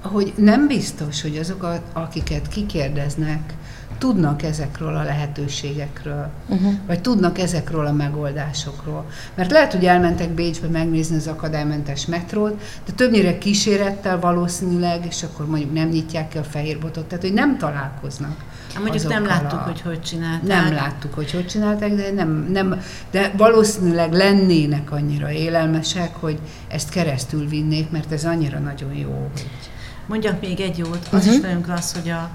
hogy 0.04 0.34
nem 0.36 0.68
biztos, 0.68 1.22
hogy 1.22 1.38
azok, 1.38 1.64
a, 1.64 1.82
akiket 1.94 2.48
kikérdeznek, 2.48 3.54
tudnak 3.98 4.44
ezekről 4.44 4.96
a 4.96 5.04
lehetőségekről, 5.04 6.30
uh-huh. 6.48 6.74
vagy 6.88 7.02
tudnak 7.02 7.40
ezekről 7.40 7.86
a 7.86 7.92
megoldásokról. 7.92 9.06
Mert 9.36 9.52
lehet, 9.52 9.74
hogy 9.74 9.86
elmentek 9.86 10.30
Bécsbe 10.30 10.68
megnézni 10.68 11.16
az 11.16 11.28
akadálymentes 11.28 12.06
metrót, 12.06 12.62
de 12.86 12.92
többnyire 12.92 13.38
kísérettel 13.38 14.20
valószínűleg, 14.20 15.06
és 15.06 15.24
akkor 15.24 15.48
mondjuk 15.48 15.74
nem 15.74 15.88
nyitják 15.88 16.28
ki 16.28 16.38
a 16.38 16.44
fehér 16.44 16.80
botot, 16.80 17.06
tehát 17.06 17.24
hogy 17.24 17.34
nem 17.34 17.58
találkoznak. 17.58 18.36
Hát 18.74 18.84
mondjuk 18.84 19.08
nem 19.08 19.26
láttuk, 19.26 19.60
a... 19.60 19.64
hogy 19.64 19.82
hogy 19.82 20.02
csinálták. 20.02 20.48
Nem 20.48 20.74
láttuk, 20.74 21.14
hogy 21.14 21.32
hogy 21.32 21.48
csinálták, 21.48 21.94
de, 21.94 22.12
nem, 22.12 22.48
nem, 22.52 22.82
de 23.12 23.34
valószínűleg 23.38 24.14
lennének 24.14 24.92
annyira 24.92 25.32
élelmesek, 25.32 26.16
hogy 26.16 26.40
ezt 26.68 26.90
keresztül 26.90 27.48
vinnék, 27.48 27.90
mert 27.92 28.12
ez 28.12 28.26
annyira 28.26 28.60
nagyon 28.60 28.94
jó. 28.94 29.30
Hogy... 29.34 29.72
Mondjak 30.06 30.42
még 30.42 30.60
egy 30.60 30.78
jót, 30.78 31.08
az 31.12 31.20
uh-huh. 31.20 31.34
is 31.34 31.40
nagyon 31.40 31.62
klassz, 31.62 31.94
hogy 31.94 32.10
a, 32.10 32.30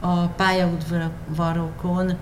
a 0.00 0.26
pályaudvarokon 0.26 2.12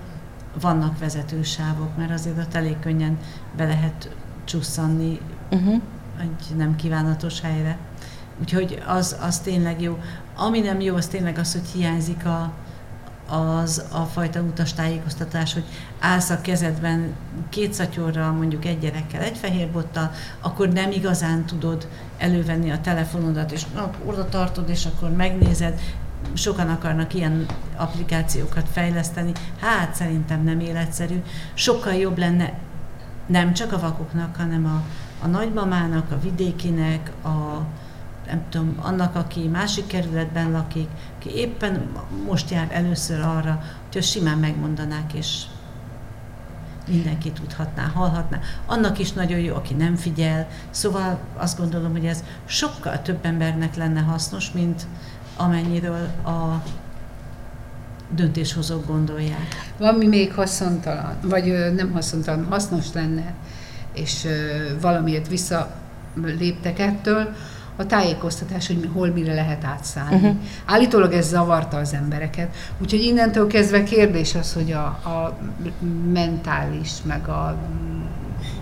vannak 0.61 0.99
vezetősávok, 0.99 1.97
mert 1.97 2.11
azért 2.11 2.37
ott 2.37 2.53
elég 2.53 2.79
könnyen 2.79 3.17
be 3.57 3.65
lehet 3.65 4.15
csusszanni 4.43 5.19
uh-huh. 5.51 5.81
egy 6.19 6.55
nem 6.55 6.75
kívánatos 6.75 7.41
helyre. 7.41 7.77
Úgyhogy 8.39 8.83
az, 8.87 9.15
az 9.21 9.39
tényleg 9.39 9.81
jó. 9.81 9.99
Ami 10.35 10.59
nem 10.59 10.79
jó, 10.79 10.95
az 10.95 11.07
tényleg 11.07 11.37
az, 11.37 11.51
hogy 11.51 11.67
hiányzik 11.73 12.25
a, 12.25 12.53
az 13.27 13.83
a 13.91 14.01
fajta 14.01 14.41
utastájékoztatás, 14.41 15.53
hogy 15.53 15.63
állsz 15.99 16.29
a 16.29 16.41
kezedben 16.41 17.13
két 17.49 17.73
szatyorral, 17.73 18.31
mondjuk 18.31 18.65
egy 18.65 18.79
gyerekkel, 18.79 19.21
egy 19.21 19.37
fehér 19.37 19.71
bottal, 19.71 20.11
akkor 20.41 20.69
nem 20.69 20.91
igazán 20.91 21.45
tudod 21.45 21.87
elővenni 22.17 22.71
a 22.71 22.81
telefonodat, 22.81 23.51
és 23.51 23.65
oda 24.05 24.29
tartod, 24.29 24.69
és 24.69 24.85
akkor 24.85 25.09
megnézed. 25.09 25.79
Sokan 26.33 26.69
akarnak 26.69 27.13
ilyen 27.13 27.45
applikációkat 27.75 28.67
fejleszteni. 28.71 29.31
Hát 29.61 29.95
szerintem 29.95 30.43
nem 30.43 30.59
életszerű. 30.59 31.23
Sokkal 31.53 31.93
jobb 31.93 32.17
lenne 32.17 32.53
nem 33.27 33.53
csak 33.53 33.71
a 33.71 33.79
vakoknak, 33.79 34.35
hanem 34.35 34.65
a, 34.65 34.83
a 35.25 35.27
nagymamának, 35.27 36.11
a 36.11 36.19
vidékinek, 36.19 37.11
a, 37.23 37.65
nem 38.27 38.41
tudom, 38.49 38.77
annak, 38.81 39.15
aki 39.15 39.47
másik 39.47 39.87
kerületben 39.87 40.51
lakik, 40.51 40.87
aki 41.19 41.29
éppen 41.29 41.89
most 42.25 42.49
jár 42.49 42.67
először 42.71 43.19
arra, 43.19 43.63
hogy 43.93 44.03
simán 44.03 44.37
megmondanák, 44.37 45.13
és 45.13 45.41
mindenki 46.87 47.31
tudhatná, 47.31 47.91
hallhatná. 47.93 48.39
Annak 48.65 48.99
is 48.99 49.11
nagyon 49.13 49.39
jó, 49.39 49.55
aki 49.55 49.73
nem 49.73 49.95
figyel. 49.95 50.47
Szóval 50.69 51.19
azt 51.37 51.57
gondolom, 51.57 51.91
hogy 51.91 52.05
ez 52.05 52.23
sokkal 52.45 53.01
több 53.01 53.25
embernek 53.25 53.75
lenne 53.75 54.01
hasznos, 54.01 54.51
mint 54.51 54.87
amennyiről 55.37 56.07
a 56.25 56.63
döntéshozók 58.09 58.87
gondolják. 58.87 59.71
Valami 59.77 60.07
még 60.07 60.33
haszontalan, 60.33 61.17
vagy 61.21 61.73
nem 61.75 61.91
haszontalan, 61.91 62.45
hasznos 62.45 62.85
lenne, 62.93 63.33
és 63.93 64.27
valamiért 64.81 65.27
vissza 65.27 65.75
léptek 66.23 66.79
ettől, 66.79 67.35
a 67.77 67.85
tájékoztatás, 67.85 68.67
hogy 68.67 68.89
hol 68.93 69.07
mire 69.07 69.33
lehet 69.33 69.63
átszállni. 69.63 70.15
Uh-huh. 70.15 70.35
Állítólag 70.65 71.13
ez 71.13 71.27
zavarta 71.27 71.77
az 71.77 71.93
embereket. 71.93 72.55
Úgyhogy 72.81 73.03
innentől 73.03 73.47
kezdve 73.47 73.83
kérdés 73.83 74.35
az, 74.35 74.53
hogy 74.53 74.71
a, 74.71 74.85
a 74.85 75.37
mentális, 76.11 76.91
meg 77.03 77.27
a 77.27 77.57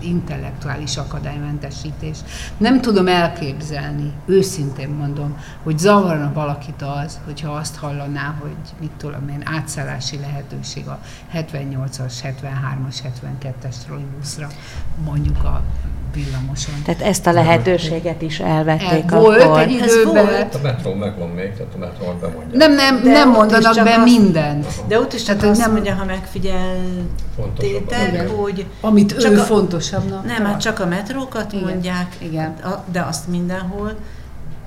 intellektuális 0.00 0.96
akadálymentesítés. 0.96 2.18
Nem 2.56 2.80
tudom 2.80 3.08
elképzelni, 3.08 4.12
őszintén 4.26 4.88
mondom, 4.88 5.38
hogy 5.62 5.78
zavarna 5.78 6.32
valakit 6.32 6.82
az, 7.04 7.20
hogyha 7.24 7.52
azt 7.52 7.76
hallaná, 7.76 8.36
hogy 8.40 8.56
mit 8.80 8.90
tudom 8.90 9.28
én, 9.28 9.42
átszállási 9.44 10.18
lehetőség 10.18 10.86
a 10.86 11.00
78-as, 11.34 12.12
73-as, 12.22 12.96
72-es 13.04 13.76
trollibuszra, 13.84 14.48
mondjuk 15.04 15.44
a 15.44 15.62
villamoson. 16.16 16.74
Tehát 16.84 17.00
ezt 17.00 17.26
a 17.26 17.32
lehetőséget 17.32 18.22
is 18.22 18.40
elvették 18.40 19.12
El, 19.12 19.20
volt 19.20 19.42
akkor. 19.42 19.60
egy 19.60 19.70
időben. 19.70 20.48
A 20.52 20.58
metró 20.62 20.94
megvan 20.94 21.28
még, 21.28 21.52
tehát 21.52 21.74
a 21.74 21.78
metró 21.78 22.14
bemondja. 22.20 22.58
Nem, 22.58 22.74
nem, 22.74 23.02
de 23.02 23.10
nem 23.10 23.30
mondanak 23.30 23.84
be 23.84 23.96
mindent. 23.96 24.66
De 24.88 24.98
ott 24.98 25.12
is 25.12 25.22
csak 25.22 25.36
tehát, 25.36 25.50
azt 25.50 25.60
nem 25.60 25.72
mondja, 25.72 25.94
ha 25.94 26.04
megfigyeltétek, 26.04 28.30
hogy... 28.30 28.66
Amit 28.80 29.18
csak 29.18 29.32
ő 29.32 29.38
a, 29.38 29.42
fontosabbnak 29.42 30.26
Nem, 30.26 30.44
hát 30.44 30.60
csak 30.60 30.80
a 30.80 30.86
metrókat 30.86 31.52
Igen. 31.52 31.64
mondják, 31.64 32.16
Igen. 32.18 32.54
de 32.92 33.00
azt 33.00 33.28
mindenhol, 33.28 33.94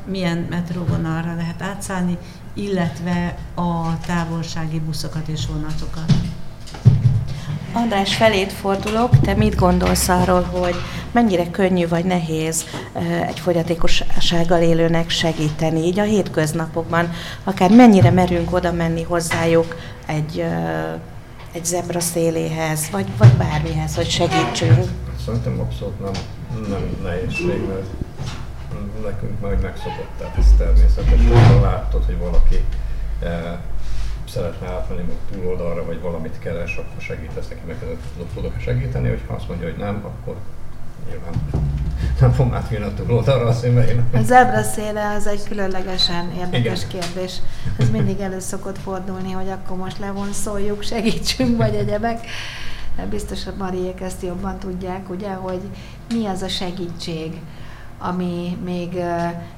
milyen 0.06 0.48
metróvonalra 0.50 1.36
lehet 1.36 1.62
átszállni, 1.62 2.18
illetve 2.54 3.36
a 3.56 4.00
távolsági 4.06 4.80
buszokat 4.80 5.28
és 5.28 5.42
vonatokat. 5.52 6.14
András, 7.82 8.16
felét 8.16 8.54
fordulok, 8.54 9.20
te 9.20 9.34
mit 9.34 9.56
gondolsz 9.56 10.10
arról, 10.10 10.42
hogy 10.42 10.76
mennyire 11.12 11.50
könnyű 11.50 11.88
vagy 11.88 12.06
nehéz 12.06 12.66
egy 13.28 13.40
fogyatékossággal 13.40 14.62
élőnek 14.62 15.10
segíteni, 15.10 15.80
így 15.80 16.00
a 16.00 16.04
hétköznapokban, 16.04 17.12
akár 17.44 17.72
mennyire 17.72 18.12
merünk 18.12 18.54
oda 18.54 18.72
menni 18.72 19.04
hozzájuk 19.04 19.76
egy, 20.06 20.46
egy 21.52 21.66
zebra 21.66 22.00
széléhez, 22.00 22.90
vagy, 22.92 23.06
vagy 23.18 23.34
bármihez, 23.34 23.96
hogy 23.96 24.10
segítsünk? 24.10 24.84
Szerintem 25.26 25.60
abszolút 25.60 26.00
nem, 26.00 26.12
nem 26.70 26.98
nehézség, 27.04 27.68
mert 27.68 27.88
nekünk 29.04 29.40
majd 29.40 29.62
megszokott, 29.62 30.12
tehát 30.18 30.38
ez 30.38 30.46
természetes, 30.58 31.20
látod, 31.62 32.06
hogy 32.06 32.18
valaki 32.18 32.64
szeretne 34.30 34.68
átmenni 34.68 35.02
meg 35.02 35.16
túloldalra, 35.32 35.86
vagy 35.86 36.02
valamit 36.02 36.40
keres, 36.40 36.76
akkor 36.76 37.02
segítesz 37.02 37.48
neki, 37.48 37.62
meg 37.68 37.78
tudok 38.34 38.54
segíteni, 38.60 39.10
hogyha 39.10 39.34
azt 39.34 39.48
mondja, 39.48 39.68
hogy 39.68 39.78
nem, 39.78 39.96
akkor 40.06 40.36
nyilván 41.10 41.34
nem 42.20 42.32
fogom 42.32 42.54
átvinni 42.54 42.84
a 42.84 42.94
túloldalra 42.94 43.48
a 43.48 43.54
színbe. 43.54 43.86
A 44.14 44.22
zebra 44.22 44.64
széle 44.64 45.14
az 45.18 45.28
egy 45.28 45.44
különlegesen 45.44 46.32
érdekes 46.38 46.84
Igen. 46.84 47.02
kérdés. 47.02 47.42
Ez 47.78 47.90
mindig 47.90 48.20
elő 48.20 48.40
szokott 48.40 48.78
fordulni, 48.78 49.32
hogy 49.32 49.50
akkor 49.50 49.78
most 49.78 50.00
levonszoljuk, 50.00 50.84
segítsünk, 50.84 51.58
vagy 51.58 51.76
egyebek. 51.76 52.28
Biztos, 53.10 53.44
hogy 53.44 53.54
Mariék 53.58 54.02
ezt 54.02 54.24
jobban 54.24 54.60
tudják, 54.60 55.10
ugye, 55.10 55.30
hogy 55.30 55.62
mi 56.10 56.26
az 56.26 56.42
a 56.42 56.48
segítség, 56.48 57.40
ami 57.98 58.58
még 58.64 58.94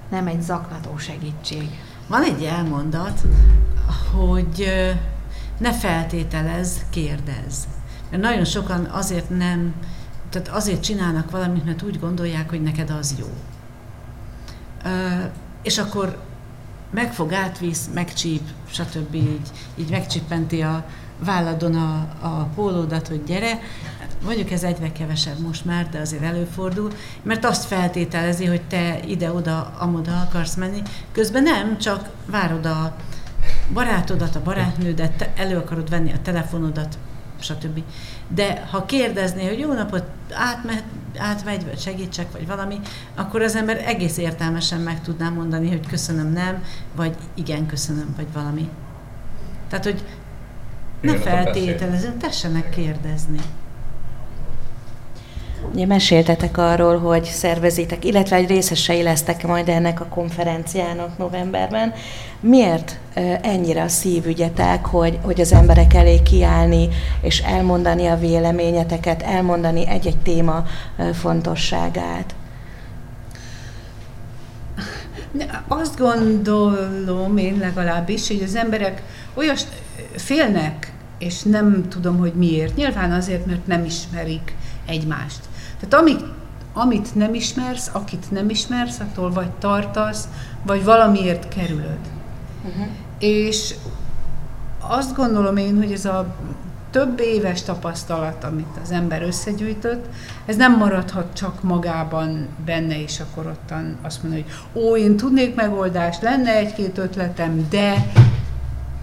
nem 0.10 0.27
egy 0.27 0.41
zaklató 0.41 0.97
segítség. 0.97 1.69
Van 2.07 2.23
egy 2.23 2.43
elmondat, 2.43 3.21
hogy 4.12 4.67
ne 5.58 5.73
feltételez, 5.73 6.86
kérdez. 6.89 7.67
Mert 8.10 8.23
nagyon 8.23 8.45
sokan 8.45 8.86
azért 8.86 9.30
nem, 9.30 9.73
tehát 10.30 10.47
azért 10.47 10.84
csinálnak 10.84 11.32
valamit, 11.32 11.65
mert 11.65 11.82
úgy 11.82 11.99
gondolják, 11.99 12.49
hogy 12.49 12.62
neked 12.62 12.89
az 12.89 13.15
jó. 13.19 13.27
És 15.62 15.77
akkor 15.77 16.17
megfog, 16.91 17.34
átvisz, 17.34 17.89
megcsíp, 17.93 18.41
stb. 18.69 19.15
így, 19.15 19.51
így 19.75 19.89
megcsippenti 19.89 20.62
a 20.62 20.86
válladon 21.25 21.75
a, 21.75 22.08
a 22.21 22.49
pólódat, 22.56 23.08
hogy 23.08 23.23
gyere. 23.23 23.60
Mondjuk 24.23 24.51
ez 24.51 24.63
egyre 24.63 24.91
kevesebb 24.91 25.39
most 25.39 25.65
már, 25.65 25.89
de 25.89 25.99
azért 25.99 26.23
előfordul, 26.23 26.91
mert 27.23 27.45
azt 27.45 27.65
feltételezi, 27.65 28.45
hogy 28.45 28.62
te 28.62 28.99
ide-oda, 29.08 29.73
amoda 29.80 30.19
akarsz 30.19 30.56
menni. 30.56 30.82
Közben 31.12 31.43
nem, 31.43 31.77
csak 31.77 32.10
várod 32.25 32.65
a 32.65 32.95
barátodat, 33.73 34.36
a 34.36 34.41
barátnődet, 34.41 35.12
te 35.12 35.34
elő 35.36 35.58
akarod 35.58 35.89
venni 35.89 36.12
a 36.12 36.21
telefonodat, 36.21 36.97
stb. 37.39 37.84
De 38.27 38.67
ha 38.71 38.86
kérdezné, 38.86 39.47
hogy 39.47 39.60
jó 39.60 39.73
napot, 39.73 40.04
átmegy, 40.34 40.84
átmegy, 41.17 41.65
vagy 41.65 41.80
segítsek, 41.80 42.32
vagy 42.32 42.47
valami, 42.47 42.80
akkor 43.15 43.41
az 43.41 43.56
ember 43.56 43.82
egész 43.86 44.17
értelmesen 44.17 44.80
meg 44.80 45.01
tudná 45.01 45.30
mondani, 45.30 45.69
hogy 45.69 45.88
köszönöm, 45.88 46.32
nem, 46.32 46.63
vagy 46.95 47.15
igen, 47.34 47.65
köszönöm, 47.65 48.13
vagy 48.15 48.27
valami. 48.34 48.69
Tehát, 49.69 49.86
hogy 49.86 50.04
ne 51.01 51.17
feltételezünk, 51.17 52.17
tessenek 52.17 52.69
kérdezni. 52.69 53.39
Ugye 55.74 55.86
meséltetek 55.86 56.58
arról, 56.58 56.97
hogy 56.97 57.24
szervezitek, 57.24 58.06
illetve 58.06 58.36
egy 58.36 58.47
részesei 58.47 59.02
lesztek 59.02 59.47
majd 59.47 59.69
ennek 59.69 60.02
a 60.02 60.06
konferenciának 60.06 61.17
novemberben. 61.17 61.93
Miért 62.39 63.00
ennyire 63.41 63.82
a 63.82 63.88
szívügyetek, 63.88 64.86
hogy, 64.86 65.19
hogy 65.21 65.41
az 65.41 65.52
emberek 65.52 65.93
elé 65.93 66.21
kiállni, 66.21 66.89
és 67.21 67.39
elmondani 67.39 68.08
a 68.08 68.17
véleményeteket, 68.17 69.21
elmondani 69.21 69.88
egy-egy 69.88 70.17
téma 70.17 70.65
fontosságát? 71.13 72.36
Azt 75.67 75.97
gondolom 75.97 77.38
én 77.38 77.58
legalábbis, 77.58 78.28
hogy 78.28 78.41
az 78.43 78.56
emberek 78.56 79.04
olyas 79.34 79.62
félnek, 80.15 80.93
és 81.19 81.41
nem 81.41 81.86
tudom, 81.89 82.17
hogy 82.17 82.34
miért. 82.34 82.76
Nyilván 82.76 83.12
azért, 83.12 83.45
mert 83.45 83.67
nem 83.67 83.86
ismerik 83.86 84.56
egymást. 84.86 85.39
Tehát 85.81 86.05
amit, 86.05 86.23
amit 86.73 87.15
nem 87.15 87.33
ismersz, 87.33 87.89
akit 87.93 88.31
nem 88.31 88.49
ismersz, 88.49 88.99
attól 88.99 89.31
vagy 89.31 89.49
tartasz, 89.49 90.27
vagy 90.65 90.83
valamiért 90.83 91.47
kerülöd. 91.47 91.99
Uh-huh. 92.63 92.87
És 93.19 93.75
azt 94.79 95.15
gondolom 95.15 95.57
én, 95.57 95.77
hogy 95.77 95.91
ez 95.91 96.05
a 96.05 96.35
több 96.91 97.19
éves 97.19 97.63
tapasztalat, 97.63 98.43
amit 98.43 98.77
az 98.83 98.91
ember 98.91 99.21
összegyűjtött, 99.21 100.05
ez 100.45 100.55
nem 100.55 100.77
maradhat 100.77 101.33
csak 101.33 101.63
magában 101.63 102.47
benne, 102.65 103.01
és 103.01 103.19
akkor 103.19 103.45
ottan 103.47 103.97
azt 104.01 104.23
mondja, 104.23 104.43
hogy 104.43 104.83
ó, 104.83 104.97
én 104.97 105.17
tudnék 105.17 105.55
megoldást, 105.55 106.21
lenne 106.21 106.55
egy-két 106.55 106.97
ötletem, 106.97 107.67
de 107.69 108.11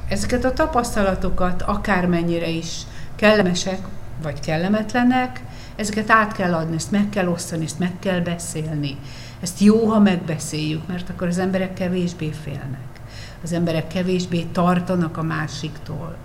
ezeket 0.08 0.44
a 0.44 0.52
tapasztalatokat 0.52 1.62
akármennyire 1.62 2.48
is 2.48 2.82
kellemesek, 3.16 3.78
vagy 4.22 4.40
kellemetlenek, 4.40 5.40
ezeket 5.78 6.10
át 6.10 6.32
kell 6.32 6.54
adni, 6.54 6.74
ezt 6.74 6.90
meg 6.90 7.08
kell 7.08 7.28
osztani, 7.28 7.64
ezt 7.64 7.78
meg 7.78 7.92
kell 7.98 8.20
beszélni. 8.20 8.96
Ezt 9.40 9.60
jó, 9.60 9.84
ha 9.86 9.98
megbeszéljük, 9.98 10.86
mert 10.86 11.08
akkor 11.08 11.26
az 11.26 11.38
emberek 11.38 11.74
kevésbé 11.74 12.30
félnek. 12.42 13.00
Az 13.42 13.52
emberek 13.52 13.86
kevésbé 13.86 14.42
tartanak 14.52 15.16
a 15.16 15.22
másiktól. 15.22 16.16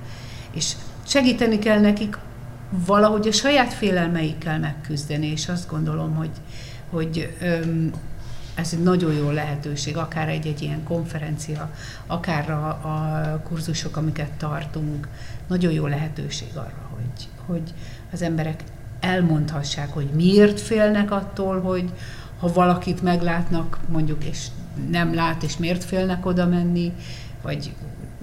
És 0.51 0.73
segíteni 1.05 1.59
kell 1.59 1.79
nekik 1.79 2.17
valahogy 2.85 3.27
a 3.27 3.31
saját 3.31 3.73
félelmeikkel 3.73 4.59
megküzdeni, 4.59 5.27
és 5.27 5.49
azt 5.49 5.69
gondolom, 5.69 6.15
hogy, 6.15 6.31
hogy 6.89 7.35
öm, 7.41 7.91
ez 8.55 8.69
egy 8.73 8.83
nagyon 8.83 9.13
jó 9.13 9.29
lehetőség, 9.29 9.97
akár 9.97 10.29
egy-egy 10.29 10.61
ilyen 10.61 10.83
konferencia, 10.83 11.71
akár 12.07 12.49
a, 12.49 12.67
a 12.67 13.39
kurzusok, 13.43 13.97
amiket 13.97 14.31
tartunk, 14.31 15.07
nagyon 15.47 15.71
jó 15.71 15.85
lehetőség 15.85 16.47
arra, 16.55 16.89
hogy, 16.95 17.27
hogy 17.45 17.73
az 18.11 18.21
emberek 18.21 18.63
elmondhassák, 19.03 19.93
hogy 19.93 20.09
miért 20.15 20.59
félnek 20.59 21.11
attól, 21.11 21.61
hogy 21.61 21.91
ha 22.39 22.53
valakit 22.53 23.01
meglátnak, 23.01 23.79
mondjuk, 23.87 24.23
és 24.25 24.47
nem 24.89 25.13
lát, 25.13 25.43
és 25.43 25.57
miért 25.57 25.83
félnek 25.83 26.25
oda 26.25 26.47
menni, 26.47 26.91
vagy 27.41 27.73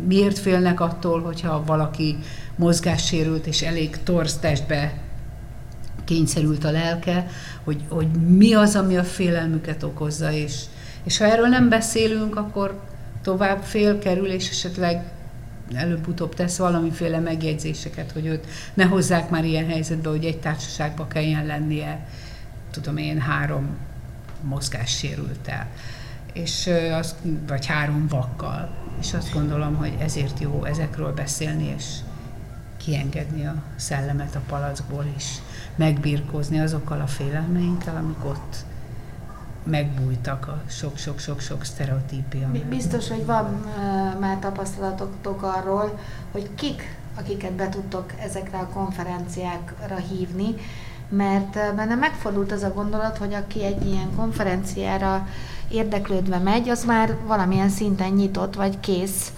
miért 0.06 0.38
félnek 0.38 0.80
attól, 0.80 1.20
hogyha 1.20 1.64
valaki 1.64 2.18
mozgássérült 2.56 3.46
és 3.46 3.62
elég 3.62 4.02
torz 4.02 4.36
testbe 4.36 4.92
kényszerült 6.04 6.64
a 6.64 6.70
lelke, 6.70 7.26
hogy, 7.64 7.82
hogy 7.88 8.06
mi 8.10 8.54
az, 8.54 8.76
ami 8.76 8.96
a 8.96 9.04
félelmüket 9.04 9.82
okozza, 9.82 10.32
és, 10.32 10.62
és 11.04 11.18
ha 11.18 11.24
erről 11.24 11.48
nem 11.48 11.68
beszélünk, 11.68 12.36
akkor 12.36 12.80
tovább 13.22 13.62
fél 13.62 13.98
kerül, 13.98 14.26
és 14.26 14.50
esetleg 14.50 15.10
előbb-utóbb 15.74 16.34
tesz 16.34 16.56
valamiféle 16.56 17.18
megjegyzéseket, 17.18 18.12
hogy 18.12 18.26
őt 18.26 18.46
ne 18.74 18.84
hozzák 18.84 19.30
már 19.30 19.44
ilyen 19.44 19.66
helyzetbe, 19.66 20.08
hogy 20.08 20.24
egy 20.24 20.38
társaságba 20.38 21.06
kelljen 21.06 21.46
lennie, 21.46 22.06
tudom 22.70 22.96
én, 22.96 23.20
három 23.20 23.76
mozgássérültel, 24.42 25.68
és 26.32 26.70
az, 26.98 27.14
vagy 27.46 27.66
három 27.66 28.06
vakkal. 28.08 28.70
És 29.00 29.14
azt 29.14 29.32
gondolom, 29.32 29.74
hogy 29.74 29.92
ezért 29.98 30.40
jó 30.40 30.64
ezekről 30.64 31.12
beszélni, 31.12 31.74
és 31.76 31.84
kiengedni 32.76 33.46
a 33.46 33.62
szellemet 33.76 34.34
a 34.34 34.40
palackból, 34.48 35.06
és 35.16 35.24
megbirkózni 35.76 36.60
azokkal 36.60 37.00
a 37.00 37.06
félelmeinkkel, 37.06 37.96
amik 37.96 38.24
ott 38.24 38.56
megbújtak 39.62 40.48
a 40.48 40.62
sok-sok-sok-sok 40.68 41.64
sztereotípia. 41.64 42.50
Biztos, 42.68 43.08
hogy 43.08 43.26
van 43.26 43.66
már 44.20 44.38
tapasztalatotok 44.38 45.42
arról, 45.42 45.98
hogy 46.32 46.50
kik, 46.54 46.98
akiket 47.18 47.52
be 47.52 47.68
tudtok 47.68 48.04
ezekre 48.18 48.58
a 48.58 48.68
konferenciákra 48.72 49.96
hívni, 49.96 50.54
mert 51.08 51.74
benne 51.74 51.94
megfordult 51.94 52.52
az 52.52 52.62
a 52.62 52.72
gondolat, 52.72 53.18
hogy 53.18 53.34
aki 53.34 53.64
egy 53.64 53.86
ilyen 53.86 54.14
konferenciára 54.16 55.26
érdeklődve 55.68 56.38
megy, 56.38 56.68
az 56.68 56.84
már 56.84 57.16
valamilyen 57.26 57.68
szinten 57.68 58.10
nyitott 58.10 58.54
vagy 58.54 58.80
kész 58.80 59.32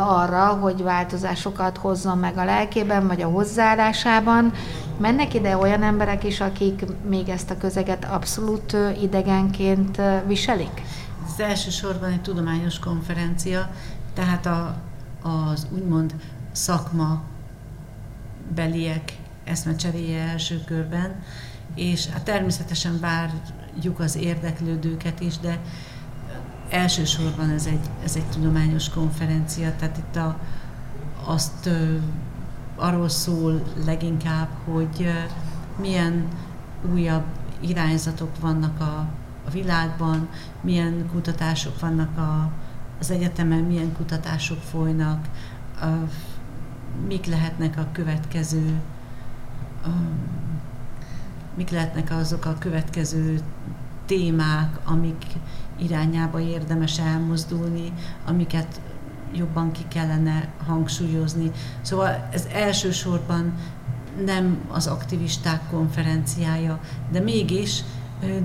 arra, 0.00 0.46
hogy 0.46 0.82
változásokat 0.82 1.76
hozzon 1.76 2.18
meg 2.18 2.36
a 2.36 2.44
lelkében, 2.44 3.06
vagy 3.06 3.22
a 3.22 3.28
hozzáállásában. 3.28 4.52
Mennek 4.98 5.34
ide 5.34 5.56
olyan 5.56 5.82
emberek 5.82 6.24
is, 6.24 6.40
akik 6.40 6.84
még 7.08 7.28
ezt 7.28 7.50
a 7.50 7.56
közeget 7.56 8.04
abszolút 8.04 8.76
idegenként 9.02 10.00
viselik? 10.26 10.82
Ez 11.26 11.40
elsősorban 11.40 12.10
egy 12.10 12.22
tudományos 12.22 12.78
konferencia, 12.78 13.70
tehát 14.14 14.46
a, 14.46 14.76
az 15.22 15.66
úgymond 15.70 16.14
szakma 16.52 17.22
beliek 18.54 19.18
eszmecseréje 19.44 20.22
első 20.22 20.60
körben, 20.64 21.22
és 21.74 22.06
hát 22.06 22.24
természetesen 22.24 23.00
várjuk 23.00 23.98
az 23.98 24.16
érdeklődőket 24.16 25.20
is, 25.20 25.38
de 25.38 25.58
elsősorban 26.68 27.50
ez 27.50 27.66
egy, 27.66 27.90
ez 28.04 28.16
egy 28.16 28.26
tudományos 28.26 28.88
konferencia, 28.88 29.76
tehát 29.76 29.96
itt 29.96 30.16
a, 30.16 30.38
azt 31.24 31.66
ö, 31.66 31.96
arról 32.76 33.08
szól 33.08 33.62
leginkább, 33.84 34.48
hogy 34.64 34.96
ö, 35.00 35.10
milyen 35.80 36.28
újabb 36.92 37.24
irányzatok 37.60 38.40
vannak 38.40 38.80
a, 38.80 39.08
a 39.46 39.50
világban, 39.50 40.28
milyen 40.60 41.08
kutatások 41.12 41.80
vannak 41.80 42.18
a, 42.18 42.50
az 42.98 43.10
egyetemen, 43.10 43.58
milyen 43.58 43.92
kutatások 43.92 44.62
folynak, 44.62 45.28
mik 47.06 47.26
lehetnek 47.26 47.78
a 47.78 47.86
következő 47.92 48.80
mik 51.56 51.70
lehetnek 51.70 52.10
azok 52.10 52.44
a 52.44 52.56
következő 52.58 53.40
témák, 54.06 54.78
amik 54.84 55.24
irányába 55.78 56.40
érdemes 56.40 56.98
elmozdulni, 56.98 57.92
amiket 58.26 58.80
jobban 59.34 59.72
ki 59.72 59.82
kellene 59.88 60.48
hangsúlyozni. 60.66 61.50
Szóval 61.80 62.28
ez 62.32 62.46
elsősorban 62.52 63.52
nem 64.24 64.58
az 64.68 64.86
aktivisták 64.86 65.60
konferenciája, 65.70 66.80
de 67.10 67.20
mégis 67.20 67.82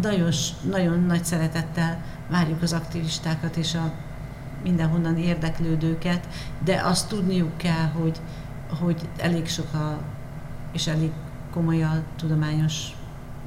nagyon, 0.01 0.31
nagyon 0.69 1.03
nagy 1.03 1.25
szeretettel 1.25 2.03
várjuk 2.29 2.61
az 2.61 2.73
aktivistákat 2.73 3.55
és 3.55 3.75
a 3.75 3.91
mindenhonnan 4.63 5.17
érdeklődőket, 5.17 6.27
de 6.63 6.81
azt 6.83 7.09
tudniuk 7.09 7.57
kell, 7.57 7.87
hogy, 8.01 8.17
hogy 8.79 9.01
elég 9.17 9.47
sok 9.47 9.73
a, 9.73 9.97
és 10.71 10.87
elég 10.87 11.11
komoly 11.53 11.83
a 11.83 12.03
tudományos 12.15 12.87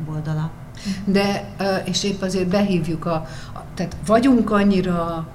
oldala. 0.07 0.51
De, 1.05 1.49
és 1.85 2.05
épp 2.05 2.23
azért 2.23 2.49
behívjuk 2.49 3.05
a, 3.05 3.27
tehát 3.75 3.97
vagyunk 4.07 4.51
annyira 4.51 5.29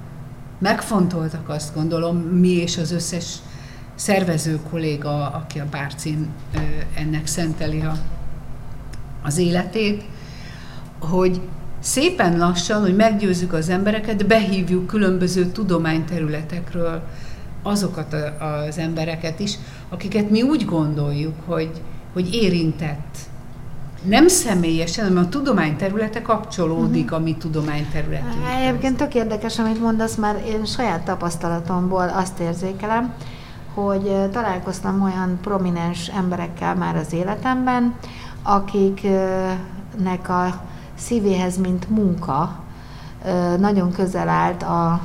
megfontoltak 0.60 1.50
azt 1.50 1.74
gondolom, 1.74 2.18
mi 2.18 2.50
és 2.50 2.78
az 2.78 2.92
összes 2.92 3.36
szervező 3.96 4.60
kolléga, 4.70 5.30
aki 5.30 5.60
a 5.60 5.66
Bárcin 5.72 6.30
ennek 6.96 7.28
szenteli 7.28 7.82
a, 7.82 7.98
az 9.24 9.38
életét, 9.38 10.04
hogy 11.00 11.42
szépen 11.88 12.38
lassan, 12.38 12.82
hogy 12.82 12.96
meggyőzzük 12.96 13.54
az 13.54 13.70
embereket, 13.70 14.28
behívjuk 14.28 14.88
különböző 14.88 15.46
tudományterületekről 15.46 17.02
azokat 17.64 18.16
az 18.68 18.78
embereket 18.78 19.40
is, 19.40 19.58
akiket 19.90 20.30
mi 20.30 20.42
úgy 20.42 20.66
gondoljuk, 20.66 21.34
hogy, 21.46 21.72
hogy 22.14 22.34
érintett 22.34 23.18
nem 24.04 24.28
személyesen, 24.28 25.08
hanem 25.08 25.24
a 25.24 25.30
tudományterülete 25.30 26.22
kapcsolódik 26.22 27.04
uh-huh. 27.04 27.20
a 27.20 27.24
mi 27.24 27.36
tudományterületünk. 27.36 28.46
Egyébként 28.60 28.98
tök 28.98 29.14
érdekes, 29.16 29.60
amit 29.60 29.82
mondasz, 29.82 30.16
mert 30.16 30.48
én 30.48 30.66
saját 30.66 31.04
tapasztalatomból 31.04 32.10
azt 32.16 32.40
érzékelem, 32.40 33.14
hogy 33.74 34.30
találkoztam 34.32 35.04
olyan 35.04 35.40
prominens 35.42 36.08
emberekkel 36.08 36.76
már 36.76 36.96
az 36.96 37.14
életemben, 37.14 37.96
akiknek 38.44 40.30
a 40.30 40.66
szívéhez, 40.98 41.58
mint 41.58 41.90
munka, 41.90 42.60
nagyon 43.58 43.92
közel 43.92 44.30
állt 44.30 44.64
a 44.64 45.02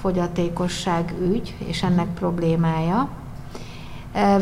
fogyatékosság 0.00 1.14
ügy 1.20 1.56
és 1.66 1.82
ennek 1.82 2.06
problémája, 2.06 3.08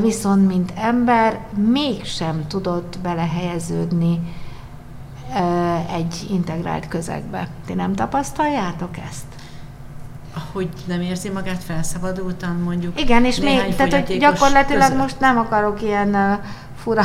viszont 0.01 0.47
mint 0.47 0.73
ember 0.77 1.41
mégsem 1.73 2.47
tudott 2.47 2.99
belehelyeződni 3.03 4.21
egy 5.93 6.27
integrált 6.31 6.89
közegbe. 6.89 7.49
Ti 7.67 7.75
nem 7.75 7.95
tapasztaljátok 7.95 8.97
ezt? 9.09 9.27
Hogy 10.53 10.69
nem 10.87 11.01
érzi 11.01 11.29
magát 11.29 11.63
felszabadultan, 11.63 12.57
mondjuk. 12.57 13.01
Igen, 13.01 13.25
és 13.25 13.41
még, 13.41 13.75
tehát 13.75 14.07
hogy 14.07 14.19
gyakorlatilag 14.19 14.83
között. 14.83 14.99
most 14.99 15.21
nem 15.21 15.39
akarok 15.39 15.83
ilyen 15.83 16.41
fura, 16.77 17.03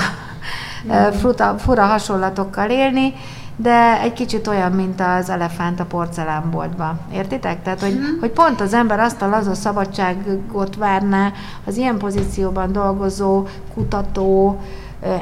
fura, 1.19 1.57
fura 1.57 1.85
hasonlatokkal 1.85 2.69
élni, 2.69 3.13
de 3.55 4.01
egy 4.01 4.13
kicsit 4.13 4.47
olyan, 4.47 4.71
mint 4.71 5.01
az 5.01 5.29
elefánt 5.29 5.79
a 5.79 5.85
porcelánboltban. 5.85 6.99
Értitek? 7.13 7.63
Tehát, 7.63 7.81
hogy, 7.81 7.93
mm. 7.93 8.19
hogy 8.19 8.31
pont 8.31 8.61
az 8.61 8.73
ember 8.73 8.99
azt 8.99 9.21
a 9.21 9.29
laza 9.29 9.53
szabadságot 9.53 10.75
várná 10.75 11.31
az 11.65 11.77
ilyen 11.77 11.97
pozícióban 11.97 12.71
dolgozó, 12.71 13.47
kutató 13.73 14.59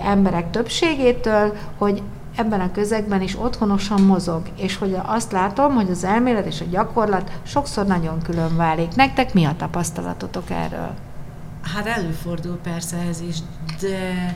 emberek 0.04 0.52
többségétől, 0.52 1.54
hogy 1.78 2.04
ebben 2.36 2.60
a 2.60 2.72
közegben 2.72 3.22
is 3.22 3.40
otthonosan 3.40 4.02
mozog, 4.02 4.42
és 4.56 4.78
hogy 4.78 4.98
azt 5.06 5.32
látom, 5.32 5.74
hogy 5.74 5.90
az 5.90 6.04
elmélet 6.04 6.46
és 6.46 6.62
a 6.62 6.66
gyakorlat 6.70 7.32
sokszor 7.44 7.86
nagyon 7.86 8.22
külön 8.22 8.56
válik. 8.56 8.96
Nektek 8.96 9.34
mi 9.34 9.46
a 9.46 9.56
tapasztalatotok 9.58 10.50
erről? 10.50 10.94
Hát 11.76 11.86
előfordul 11.86 12.60
persze 12.64 12.98
ez 13.10 13.22
is, 13.22 13.38
de 13.80 14.36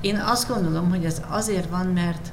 én 0.00 0.22
azt 0.26 0.48
gondolom, 0.48 0.90
hogy 0.90 1.04
ez 1.04 1.22
azért 1.28 1.70
van, 1.70 1.86
mert 1.86 2.32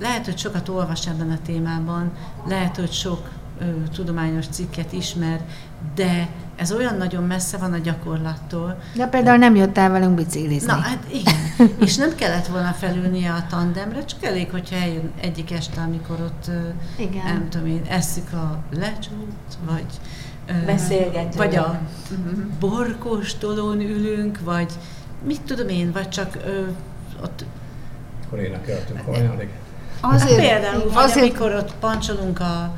lehet, 0.00 0.24
hogy 0.24 0.38
sokat 0.38 0.68
olvas 0.68 1.06
ebben 1.06 1.30
a 1.30 1.38
témában, 1.46 2.12
lehet, 2.46 2.76
hogy 2.76 2.92
sok 2.92 3.28
ö, 3.60 3.64
tudományos 3.94 4.46
cikket 4.46 4.92
ismer, 4.92 5.40
de 5.94 6.28
ez 6.56 6.72
olyan 6.72 6.96
nagyon 6.96 7.24
messze 7.24 7.56
van 7.56 7.72
a 7.72 7.78
gyakorlattól. 7.78 8.78
De 8.94 9.06
például 9.06 9.36
nem 9.36 9.54
jött 9.54 9.78
el 9.78 9.90
velünk 9.90 10.14
biciklizni. 10.14 10.66
Na, 10.66 10.78
hát 10.78 11.04
igen. 11.12 11.70
És 11.86 11.96
nem 11.96 12.14
kellett 12.14 12.46
volna 12.46 12.72
felülnie 12.72 13.32
a 13.32 13.46
tandemre, 13.48 14.04
csak 14.04 14.24
elég, 14.24 14.50
hogyha 14.50 14.76
eljön 14.76 15.10
egyik 15.20 15.52
este, 15.52 15.80
amikor 15.80 16.20
ott, 16.20 16.50
igen. 16.96 17.24
nem 17.24 17.48
tudom 17.48 17.66
én, 17.66 17.82
eszük 17.88 18.32
a 18.32 18.62
lecsút, 18.70 19.58
vagy 19.66 19.86
beszélgetünk. 20.66 21.34
Vagy 21.34 21.56
a 21.56 21.80
borkóstolón 22.58 23.80
ülünk, 23.80 24.40
vagy 24.44 24.72
mit 25.26 25.42
tudom 25.42 25.68
én, 25.68 25.92
vagy 25.92 26.08
csak 26.08 26.38
ö, 26.44 26.62
ott... 27.22 27.44
Akkor 28.26 28.38
énekeltünk 28.38 29.00
hajnalig. 29.00 29.48
Azért, 30.00 30.30
hát 30.30 30.60
például, 30.60 30.92
vagy 30.92 31.04
azért... 31.04 31.24
amikor 31.24 31.54
ott 31.54 31.74
pancsolunk 31.74 32.40
a, 32.40 32.72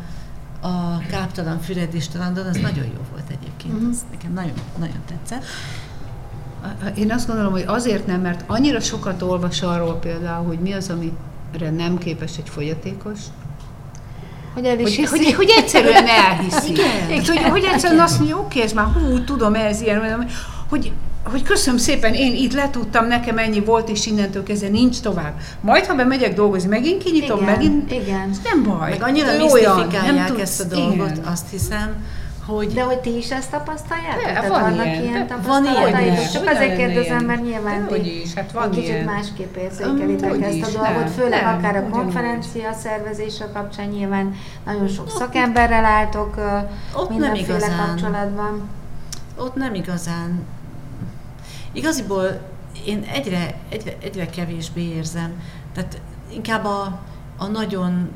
a 0.60 0.98
káptalan 1.10 1.60
Füredi 1.60 2.00
strandon, 2.00 2.46
az 2.46 2.56
nagyon 2.56 2.84
jó 2.84 3.00
volt 3.10 3.24
egyébként, 3.28 3.74
mm-hmm. 3.74 3.90
ez 3.90 3.98
nekem 4.10 4.32
nagyon, 4.32 4.54
nagyon 4.78 5.00
tetszett. 5.06 5.44
Én 6.94 7.12
azt 7.12 7.26
gondolom, 7.26 7.52
hogy 7.52 7.64
azért 7.66 8.06
nem, 8.06 8.20
mert 8.20 8.44
annyira 8.46 8.80
sokat 8.80 9.22
olvas 9.22 9.62
arról 9.62 9.94
például, 9.94 10.46
hogy 10.46 10.58
mi 10.58 10.72
az, 10.72 10.90
amire 10.90 11.70
nem 11.70 11.98
képes 11.98 12.38
egy 12.38 12.48
fogyatékos, 12.48 13.18
hogy 14.54 14.64
el 14.64 14.78
is 14.78 14.96
hogy, 14.96 15.08
hogy, 15.08 15.32
hogy 15.32 15.52
egyszerűen 15.56 16.06
elhiszi. 16.06 16.70
Igen. 16.70 17.24
Hogy, 17.26 17.38
hogy 17.38 17.64
egyszerűen 17.64 18.00
azt 18.00 18.18
mondja, 18.18 18.38
oké, 18.38 18.62
ez 18.62 18.72
már 18.72 18.86
hú, 18.86 19.24
tudom, 19.24 19.54
ez 19.54 19.80
ilyen, 19.80 20.28
hogy 20.68 20.92
hogy 21.24 21.42
köszönöm 21.42 21.78
szépen, 21.78 22.14
én 22.14 22.34
itt 22.34 22.52
letudtam, 22.52 23.06
nekem 23.06 23.38
ennyi 23.38 23.60
volt, 23.60 23.88
és 23.88 24.06
innentől 24.06 24.42
kezdve 24.42 24.68
nincs 24.68 25.00
tovább. 25.00 25.34
Majd, 25.60 25.86
ha 25.86 25.94
bemegyek 25.94 26.34
dolgozni, 26.34 26.68
megint 26.68 27.02
kinyitom, 27.02 27.40
igen, 27.42 27.54
megint, 27.54 27.92
igen. 27.92 28.30
nem 28.44 28.62
baj. 28.62 28.90
Meg 28.90 29.02
annyira 29.02 29.36
misztifikálják 29.36 30.40
ezt 30.40 30.60
a 30.60 30.64
dolgot, 30.64 31.10
igen. 31.10 31.24
azt 31.24 31.50
hiszem, 31.50 32.04
hogy... 32.46 32.72
De 32.72 32.82
hogy 32.82 32.98
ti 32.98 33.16
is 33.16 33.30
ezt 33.30 33.50
tapasztaljátok? 33.50 34.22
De, 34.24 34.48
van 34.48 34.60
vannak 34.60 34.86
ilyen, 34.86 35.02
ilyen 35.02 35.26
tapasztalataik? 35.26 36.30
Csak 36.32 36.48
azért 36.48 36.76
kérdezem, 36.76 37.24
mert 37.24 37.42
nyilván 37.42 37.86
ti 37.86 38.20
is, 38.22 38.34
hát 38.34 38.52
van 38.52 38.70
kicsit 38.70 38.88
ilyen. 38.88 39.04
másképp 39.04 39.56
érzékelitek 39.56 40.32
um, 40.32 40.42
ezt 40.42 40.62
a 40.62 40.78
dolgot, 40.78 41.04
nem, 41.04 41.06
főleg 41.06 41.42
nem, 41.42 41.58
akár 41.58 41.76
a 41.76 41.88
konferencia 41.88 42.72
szervezése 42.72 43.48
kapcsán 43.52 43.88
nyilván 43.88 44.34
nagyon 44.64 44.88
sok 44.88 45.06
ott 45.06 45.16
szakemberrel 45.16 45.84
álltok 45.84 46.36
ott 46.94 47.08
mindenféle 47.08 47.46
nem 47.46 47.58
igazán, 47.58 47.86
kapcsolatban. 47.86 48.68
Ott 49.36 49.54
nem 49.54 49.74
igazán 49.74 50.42
Igaziból 51.72 52.40
én 52.86 53.02
egyre, 53.02 53.60
egyre, 53.68 53.96
egyre 54.00 54.26
kevésbé 54.26 54.82
érzem. 54.82 55.40
Tehát 55.72 56.00
inkább 56.32 56.64
a, 56.64 57.00
a 57.36 57.46
nagyon, 57.46 58.10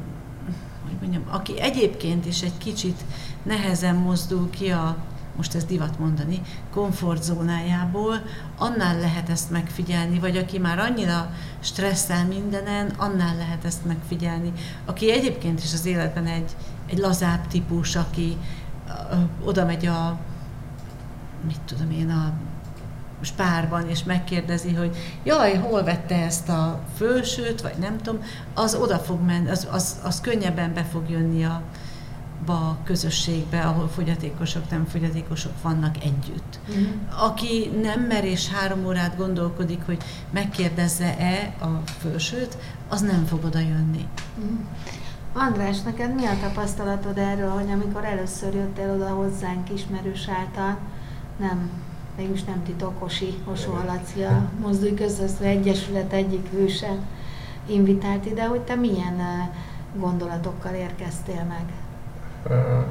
hogy 0.85 0.97
mondjam, 1.01 1.25
aki 1.31 1.61
egyébként 1.61 2.27
is 2.27 2.43
egy 2.43 2.59
kicsit 2.59 3.05
nehezen 3.43 3.95
mozdul 3.95 4.51
ki 4.51 4.71
a, 4.71 4.97
most 5.37 5.55
ez 5.55 5.65
divat 5.65 5.99
mondani, 5.99 6.43
komfortzónájából, 6.71 8.23
annál 8.59 8.99
lehet 8.99 9.29
ezt 9.29 9.51
megfigyelni, 9.51 10.19
vagy 10.19 10.37
aki 10.37 10.59
már 10.59 10.79
annyira 10.79 11.33
stresszel 11.61 12.27
mindenen, 12.27 12.93
annál 12.97 13.37
lehet 13.37 13.65
ezt 13.65 13.85
megfigyelni. 13.85 14.53
Aki 14.85 15.13
egyébként 15.13 15.63
is 15.63 15.73
az 15.73 15.87
életben 15.87 16.27
egy, 16.27 16.57
egy 16.87 16.99
lazább 16.99 17.47
típus, 17.47 17.97
aki 17.97 18.37
ö, 19.11 19.17
oda 19.45 19.65
megy 19.65 19.87
a, 19.87 20.19
mit 21.47 21.61
tudom 21.61 21.91
én, 21.91 22.11
a 22.11 22.33
spárban, 23.21 23.89
és 23.89 24.05
megkérdezi, 24.05 24.75
hogy 24.75 24.97
jaj, 25.25 25.55
hol 25.55 25.83
vette 25.83 26.15
ezt 26.15 26.49
a 26.49 26.81
fősőt, 26.97 27.61
vagy 27.61 27.75
nem 27.79 27.97
tudom, 27.97 28.23
az 28.55 28.75
oda 28.75 28.99
fog 28.99 29.21
menni, 29.21 29.51
az, 29.51 29.69
az, 29.71 30.01
az 30.05 30.21
könnyebben 30.21 30.75
be 30.75 30.85
fog 30.85 31.11
jönni 31.11 31.45
a, 31.45 31.63
a 32.47 32.77
közösségbe, 32.85 33.61
ahol 33.61 33.89
fogyatékosok, 33.89 34.71
nem 34.71 34.85
fogyatékosok 34.85 35.53
vannak 35.63 35.97
együtt. 36.03 36.59
Mm. 36.77 36.85
Aki 37.19 37.71
nem 37.83 38.01
mer 38.01 38.25
és 38.25 38.49
három 38.51 38.87
órát 38.87 39.17
gondolkodik, 39.17 39.81
hogy 39.87 40.03
megkérdezze-e 40.31 41.55
a 41.61 41.83
fősőt, 41.99 42.57
az 42.89 43.01
nem 43.01 43.25
fog 43.25 43.45
oda 43.45 43.59
jönni. 43.59 44.09
Mm. 44.41 44.57
András, 45.33 45.83
neked 45.83 46.15
mi 46.15 46.25
a 46.25 46.39
tapasztalatod 46.41 47.19
erről, 47.19 47.51
hogy 47.51 47.71
amikor 47.71 48.05
először 48.05 48.55
jöttél 48.55 48.91
oda 48.91 49.09
hozzánk 49.09 49.71
ismerős 49.73 50.29
által, 50.29 50.79
nem 51.39 51.71
mégis 52.17 52.45
nem 52.45 52.63
titokosi 52.65 53.35
Osó 53.53 53.73
Alaci, 53.73 54.23
a 54.23 54.43
Mozdulj 54.61 54.95
Közössző 54.95 55.45
Egyesület 55.45 56.13
egyik 56.13 56.51
hőse 56.51 56.93
invitált 57.67 58.27
ide, 58.27 58.45
hogy 58.47 58.61
te 58.61 58.75
milyen 58.75 59.51
gondolatokkal 59.95 60.75
érkeztél 60.75 61.45
meg? 61.49 61.65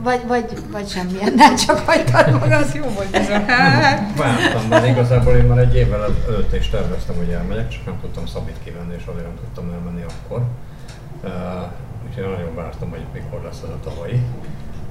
Vagy, 0.03 0.27
vagy, 0.27 0.45
vagy 0.71 0.88
semmilyen, 0.88 1.33
nem 1.33 1.55
csak 1.65 1.79
hagytad 1.79 2.31
magad, 2.31 2.73
jó 2.73 2.83
volt 2.83 3.15
ez 3.15 3.29
a 3.29 3.45
Vártam, 4.15 4.67
mert 4.69 4.88
igazából 4.88 5.35
én 5.35 5.43
már 5.43 5.57
egy 5.57 5.75
évvel 5.75 6.03
előtt 6.27 6.53
is 6.53 6.69
terveztem, 6.69 7.15
hogy 7.15 7.29
elmegyek, 7.29 7.67
csak 7.67 7.85
nem 7.85 7.99
tudtam 8.01 8.25
Szabit 8.25 8.57
kivenni, 8.63 8.93
és 8.97 9.03
azért 9.05 9.25
nem 9.25 9.35
tudtam 9.35 9.71
elmenni 9.73 10.03
akkor. 10.03 10.43
Uh, 11.23 11.31
úgyhogy 12.07 12.23
nagyon 12.23 12.55
vártam, 12.55 12.89
hogy 12.89 13.05
mikor 13.13 13.41
lesz 13.43 13.61
ez 13.63 13.69
a 13.69 13.89
tavalyi. 13.89 14.21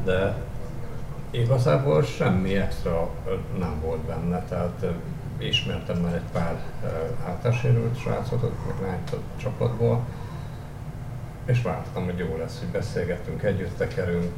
De 0.04 0.36
Igazából 1.34 2.02
semmi 2.02 2.56
extra 2.56 3.10
nem 3.58 3.80
volt 3.80 4.00
benne, 4.00 4.42
tehát 4.48 4.86
ismertem 5.38 5.96
már 5.96 6.14
egy 6.14 6.30
pár 6.32 6.60
hátársérült 7.24 8.00
srácot, 8.00 8.42
meg 8.42 8.88
lányt 8.88 9.10
a 9.10 9.16
csapatból, 9.36 10.04
és 11.44 11.62
vártam, 11.62 12.04
hogy 12.04 12.18
jó 12.18 12.36
lesz, 12.36 12.58
hogy 12.58 12.68
beszélgettünk, 12.68 13.42
együtt 13.42 13.76
tekerünk. 13.76 14.32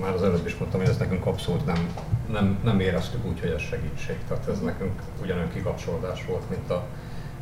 Már 0.00 0.14
az 0.14 0.22
előbb 0.22 0.46
is 0.46 0.56
mondtam, 0.56 0.80
hogy 0.80 0.88
ez 0.88 0.96
nekünk 0.96 1.26
abszolút 1.26 1.66
nem, 1.66 1.94
nem, 2.32 2.58
nem 2.64 2.80
éreztük 2.80 3.26
úgy, 3.26 3.40
hogy 3.40 3.50
ez 3.50 3.60
segítség. 3.60 4.16
Tehát 4.28 4.48
ez 4.48 4.60
nekünk 4.60 5.00
ugyanolyan 5.22 5.52
kikapcsolódás 5.52 6.24
volt, 6.26 6.50
mint 6.50 6.70
a, 6.70 6.84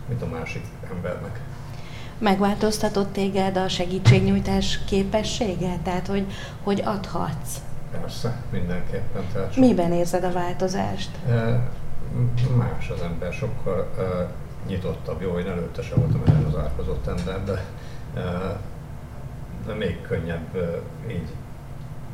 mint 0.09 0.23
a 0.23 0.27
másik 0.27 0.65
embernek. 0.95 1.41
Megváltoztatott 2.19 3.13
téged 3.13 3.57
a 3.57 3.69
segítségnyújtás 3.69 4.85
képessége? 4.85 5.79
Tehát, 5.83 6.07
hogy, 6.07 6.27
hogy 6.63 6.83
adhatsz? 6.85 7.59
Persze, 7.91 8.43
mindenképpen. 8.51 9.23
Tehát 9.33 9.57
Miben 9.57 9.93
érzed 9.93 10.25
a 10.25 10.33
változást? 10.33 11.11
Más 12.57 12.91
az 12.91 13.01
ember, 13.01 13.33
sokkal 13.33 13.91
nyitottabb. 14.67 15.21
Jó, 15.21 15.39
én 15.39 15.47
előtte 15.47 15.83
sem 15.83 15.99
voltam 15.99 16.23
egy 16.27 16.45
az 16.49 16.59
árkozott 16.59 17.07
ember, 17.07 17.45
de, 17.45 17.65
de 19.67 19.75
még 19.75 20.01
könnyebb 20.03 20.57
így, 21.09 21.29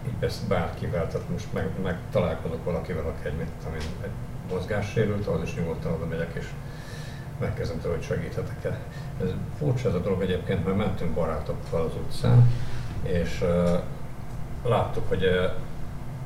így 0.06 0.14
ezt 0.20 0.46
bárkivel, 0.48 1.08
tehát 1.08 1.28
most 1.30 1.52
meg, 1.52 1.70
meg 1.82 1.98
találkozok 2.10 2.64
valakivel, 2.64 3.04
aki 3.06 3.28
egy, 3.28 3.36
mit, 3.36 3.48
egy, 3.74 3.88
egy 4.02 4.10
mozgássérült, 4.50 5.26
az 5.26 5.42
is 5.42 5.54
nyugodtan 5.54 5.92
oda 5.92 6.06
megyek, 6.06 6.34
és 6.34 6.46
megkezdem 7.40 7.80
tőle, 7.80 7.94
hogy 7.94 8.04
segíthetek-e. 8.04 8.78
Ez 9.22 9.28
furcsa 9.58 9.88
ez 9.88 9.94
a 9.94 10.00
dolog 10.00 10.22
egyébként, 10.22 10.64
mert 10.64 10.76
mentünk 10.76 11.14
barátokkal 11.14 11.84
az 11.84 11.92
utcán, 12.06 12.50
és 13.02 13.40
uh, 13.42 13.80
láttuk, 14.68 15.09
hogy 15.09 15.50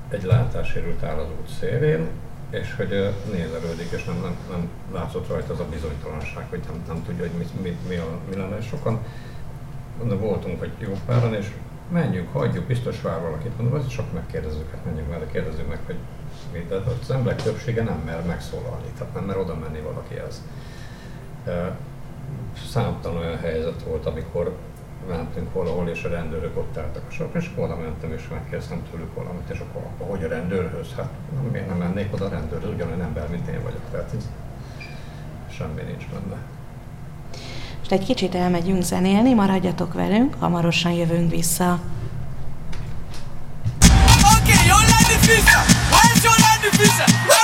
egy 0.08 0.22
látássérült 0.22 1.02
áll 1.02 1.18
az 1.18 1.28
út 1.40 1.48
szélén, 1.60 2.08
és 2.50 2.74
hogy 2.76 3.14
nézelődik, 3.32 3.90
és 3.90 4.04
nem, 4.04 4.20
nem, 4.20 4.36
nem 4.50 4.68
látszott 4.92 5.28
rajta 5.28 5.52
az 5.52 5.60
a 5.60 5.66
bizonytalanság, 5.70 6.46
hogy 6.50 6.60
nem, 6.66 6.82
nem 6.86 7.04
tudja, 7.04 7.22
hogy 7.22 7.38
mi, 7.38 7.46
mi, 7.62 7.76
mi, 7.88 7.96
a, 7.96 8.18
mi 8.28 8.36
lenne, 8.36 8.60
sokan 8.60 9.00
de 10.08 10.14
voltunk, 10.14 10.58
hogy 10.58 10.72
jó 10.78 10.96
páran, 11.06 11.34
és 11.34 11.50
menjünk, 11.92 12.32
hagyjuk, 12.32 12.64
biztos 12.64 13.02
vár 13.02 13.20
valakit. 13.20 13.58
Mondom, 13.58 13.80
ez 13.80 13.86
csak 13.86 14.12
megkérdezzük, 14.12 14.70
hát 14.70 14.84
menjünk 14.84 15.08
vele, 15.08 15.26
kérdezzük 15.26 15.68
meg, 15.68 15.78
hogy 15.86 15.96
mi, 16.52 16.66
de 16.68 16.74
az 16.74 17.10
emberek 17.10 17.42
többsége 17.42 17.82
nem 17.82 18.02
mer 18.04 18.24
megszólalni, 18.26 18.86
tehát 18.98 19.14
nem 19.14 19.24
mer 19.24 19.36
oda 19.38 19.54
menni 19.54 19.80
valakihez. 19.80 20.42
Számtalan 22.70 23.22
olyan 23.22 23.38
helyzet 23.38 23.82
volt, 23.82 24.06
amikor 24.06 24.56
mentünk 25.08 25.52
valahol, 25.52 25.88
és 25.88 26.04
a 26.04 26.08
rendőrök 26.08 26.56
ott 26.56 26.76
álltak 26.76 27.02
a 27.08 27.12
sorban, 27.12 27.42
és 27.42 27.50
oda 27.56 27.76
mentem, 27.76 28.12
és 28.12 28.28
megkérdeztem 28.30 28.82
tőlük 28.90 29.14
valamit, 29.14 29.48
és 29.48 29.58
akkor, 29.58 29.82
akkor 29.82 30.08
hogy 30.08 30.24
a 30.24 30.28
rendőrhöz? 30.28 30.86
Hát 30.96 31.10
miért 31.52 31.68
nem 31.68 31.76
mennék 31.76 32.14
oda 32.14 32.24
a 32.24 32.28
rendőrhöz, 32.28 32.70
ugyanolyan 32.70 33.02
ember, 33.02 33.28
mint 33.28 33.48
én 33.48 33.62
vagyok. 33.62 33.82
Tehát 33.90 34.10
ez 34.16 34.28
semmi 35.50 35.82
nincs 35.82 36.06
benne. 36.06 36.36
Most 37.78 37.92
egy 37.92 38.04
kicsit 38.04 38.34
elmegyünk 38.34 38.82
zenélni, 38.82 39.34
maradjatok 39.34 39.94
velünk, 39.94 40.34
hamarosan 40.38 40.92
jövünk 40.92 41.30
vissza. 41.30 41.80
Okay, 44.40 44.66
your 44.66 44.80
line 44.80 45.10
is 45.20 45.26
visa. 45.26 45.60
Why 45.90 46.10
is 46.14 46.22
your 46.22 46.36
line 46.36 46.68
is 46.70 46.78
visa? 46.78 47.39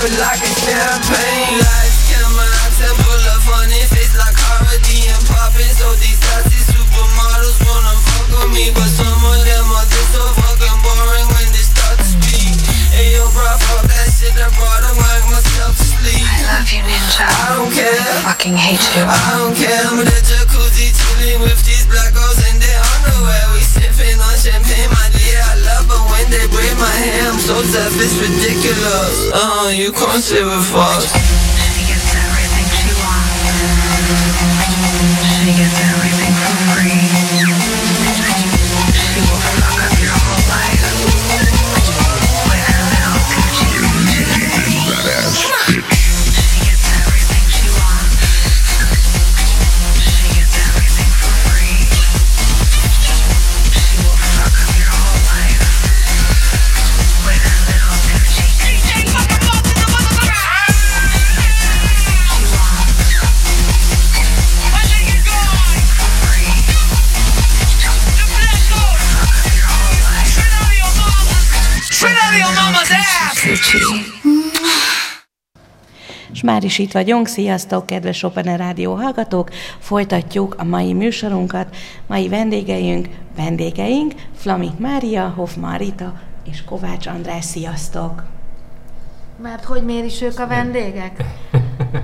Gucci 0.00 0.08
poppin' 0.08 0.16
like 0.16 0.40
a 0.40 0.48
champagne. 0.48 1.60
Lights, 1.60 2.08
camera, 2.08 2.48
up 3.36 3.44
on 3.52 3.68
his 3.68 3.92
face 3.92 4.16
like 4.16 4.32
Harvey 4.32 5.04
and 5.12 5.24
poppin'. 5.28 5.68
So 5.76 5.92
these 6.00 6.16
sassy 6.16 6.56
supermodels 6.72 7.60
wanna 7.60 7.92
fuck 8.08 8.32
with 8.32 8.50
me, 8.56 8.72
but 8.72 8.88
some 8.88 9.12
of 9.12 9.38
them 9.44 9.66
are 9.68 9.84
just 9.84 10.16
so 10.16 10.24
fucking 10.40 10.78
boring 10.80 11.28
when 11.36 11.48
they 11.52 11.64
start 11.64 12.00
to 12.00 12.04
speak. 12.16 12.56
Hey 12.96 13.12
yo, 13.12 13.28
bro, 13.28 13.44
fuck 13.44 13.84
that 13.92 14.08
shit, 14.08 14.32
I 14.40 14.48
brought 14.56 14.88
a 14.88 14.92
whack 14.96 15.24
myself 15.28 15.76
to 15.76 15.84
sleep. 15.84 16.24
I 16.24 16.48
love 16.48 16.68
you, 16.72 16.80
Ninja. 16.80 17.28
I 17.28 17.60
don't 17.60 17.68
care. 17.68 17.92
I 17.92 18.24
fucking 18.24 18.56
hate 18.56 18.84
you. 18.96 19.04
I 19.04 19.20
don't 19.36 19.52
care, 19.52 19.84
that 27.72 27.92
ridiculous. 28.18 29.30
Uh, 29.32 29.70
you 29.74 29.92
can't 29.92 30.22
shit 30.22 30.44
with 30.44 30.74
us. 30.74 31.49
Már 76.50 76.64
is 76.64 76.78
itt 76.78 76.92
vagyunk. 76.92 77.26
Sziasztok, 77.26 77.86
kedves 77.86 78.22
Open 78.22 78.56
Rádió 78.56 78.94
hallgatók! 78.94 79.50
Folytatjuk 79.78 80.54
a 80.58 80.64
mai 80.64 80.92
műsorunkat. 80.92 81.76
Mai 82.06 82.28
vendégeink, 82.28 83.08
vendégeink 83.36 84.14
Flamik 84.34 84.78
Mária, 84.78 85.32
Hoffman 85.36 85.78
Rita 85.78 86.12
és 86.50 86.64
Kovács 86.64 87.06
András. 87.06 87.44
Sziasztok! 87.44 88.24
Mert 89.42 89.64
hogy 89.64 89.84
miért 89.84 90.04
is 90.04 90.22
ők 90.22 90.38
a 90.38 90.46
vendégek? 90.46 91.24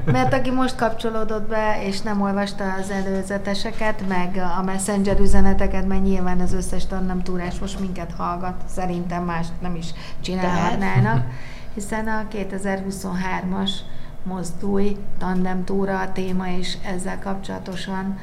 Mert 0.05 0.33
aki 0.33 0.51
most 0.51 0.77
kapcsolódott 0.77 1.49
be, 1.49 1.79
és 1.87 2.01
nem 2.01 2.23
olvasta 2.23 2.65
az 2.81 2.91
előzeteseket, 2.91 4.09
meg 4.09 4.43
a 4.59 4.63
messenger 4.63 5.21
üzeneteket, 5.21 5.87
mert 5.87 6.03
nyilván 6.03 6.41
az 6.41 6.53
összes 6.53 6.87
tannem 6.87 7.23
túrás 7.23 7.59
most 7.59 7.81
minket 7.81 8.13
hallgat, 8.17 8.55
szerintem 8.67 9.25
más 9.25 9.47
nem 9.61 9.75
is 9.75 9.87
csinálhatnának, 10.21 11.25
hiszen 11.75 12.09
a 12.09 12.27
2023-as 12.33 13.71
mozdulj 14.27 14.97
tandem 15.19 15.65
túra 15.65 16.01
a 16.01 16.13
téma, 16.13 16.49
és 16.59 16.77
ezzel 16.85 17.19
kapcsolatosan 17.19 18.19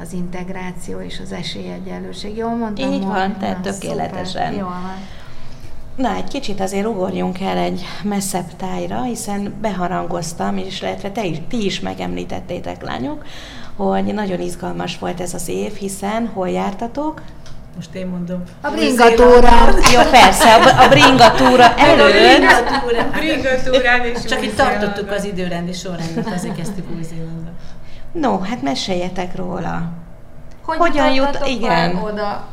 az 0.00 0.12
integráció 0.12 1.00
és 1.00 1.20
az 1.22 1.32
esélyegyenlőség. 1.32 2.36
Jól 2.36 2.54
mondtam? 2.56 2.92
Így 2.92 3.04
van, 3.04 3.38
tehát 3.38 3.60
tökéletesen. 3.60 4.24
Szuper, 4.24 4.52
Jól 4.52 4.68
van. 4.68 4.96
Na, 5.96 6.14
egy 6.14 6.28
kicsit 6.28 6.60
azért 6.60 6.86
ugorjunk 6.86 7.40
el 7.40 7.56
egy 7.56 7.84
messzebb 8.02 8.56
tájra, 8.56 9.02
hiszen 9.02 9.54
beharangoztam, 9.60 10.56
és 10.56 10.80
illetve 10.82 11.10
te 11.10 11.24
is, 11.24 11.38
ti 11.48 11.64
is 11.64 11.80
megemlítettétek, 11.80 12.82
lányok, 12.82 13.24
hogy 13.76 14.04
nagyon 14.04 14.40
izgalmas 14.40 14.98
volt 14.98 15.20
ez 15.20 15.34
az 15.34 15.48
év, 15.48 15.72
hiszen 15.72 16.26
hol 16.26 16.48
jártatok? 16.48 17.22
Most 17.78 17.94
én 17.94 18.06
mondom. 18.06 18.42
A 18.60 18.70
bringatórán. 18.70 19.74
Jó, 19.92 20.10
persze, 20.10 20.54
a, 20.54 20.84
a 20.84 20.88
bringatúra 20.88 21.74
előtt. 21.90 22.42
Bringatúrán 23.12 24.04
és 24.04 24.24
Csak 24.24 24.44
itt 24.44 24.56
tartottuk 24.56 25.10
az 25.10 25.24
időrendi 25.24 25.72
sorrendet, 25.72 26.26
azért 26.34 26.56
kezdtük 26.56 26.90
Új-Zélandon. 26.96 27.54
No, 28.12 28.38
hát 28.40 28.62
meséljetek 28.62 29.36
róla. 29.36 29.92
Hogy 30.64 30.76
Hogyan 30.76 31.12
jut- 31.12 31.46
igen. 31.46 31.96
oda? 31.96 32.46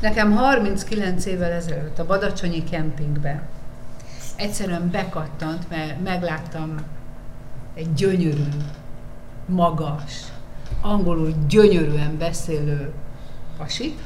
Nekem 0.00 0.32
39 0.36 1.26
évvel 1.26 1.52
ezelőtt 1.52 1.98
a 1.98 2.06
Badacsonyi 2.06 2.64
kempingbe 2.64 3.42
egyszerűen 4.36 4.90
bekattant, 4.90 5.70
mert 5.70 6.02
megláttam 6.04 6.74
egy 7.74 7.94
gyönyörű, 7.94 8.48
magas, 9.46 10.12
angolul 10.80 11.34
gyönyörűen 11.48 12.16
beszélő 12.18 12.92
pasit, 13.58 14.00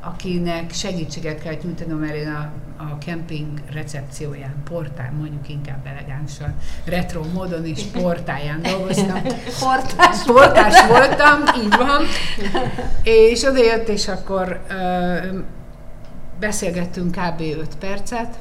akinek 0.00 0.72
segítséget 0.72 1.42
kellett 1.42 1.62
nyújtanom, 1.62 2.02
én 2.02 2.28
a, 2.28 2.50
a 2.76 2.98
kemping 2.98 3.62
recepcióján, 3.72 4.54
portál, 4.64 5.12
mondjuk 5.12 5.48
inkább 5.48 5.86
elegánsan, 5.86 6.54
retro 6.84 7.24
módon 7.32 7.66
is 7.66 7.82
portáján 7.82 8.62
dolgoztam. 8.62 9.22
Portás 9.62 10.22
Portás 10.24 10.86
voltam, 10.86 11.62
így 11.62 11.76
van. 11.76 12.02
És 13.02 13.42
oda 13.42 13.62
jött, 13.62 13.88
és 13.88 14.08
akkor 14.08 14.60
ö, 14.68 15.16
beszélgettünk 16.40 17.10
kb. 17.10 17.40
5 17.40 17.76
percet, 17.78 18.36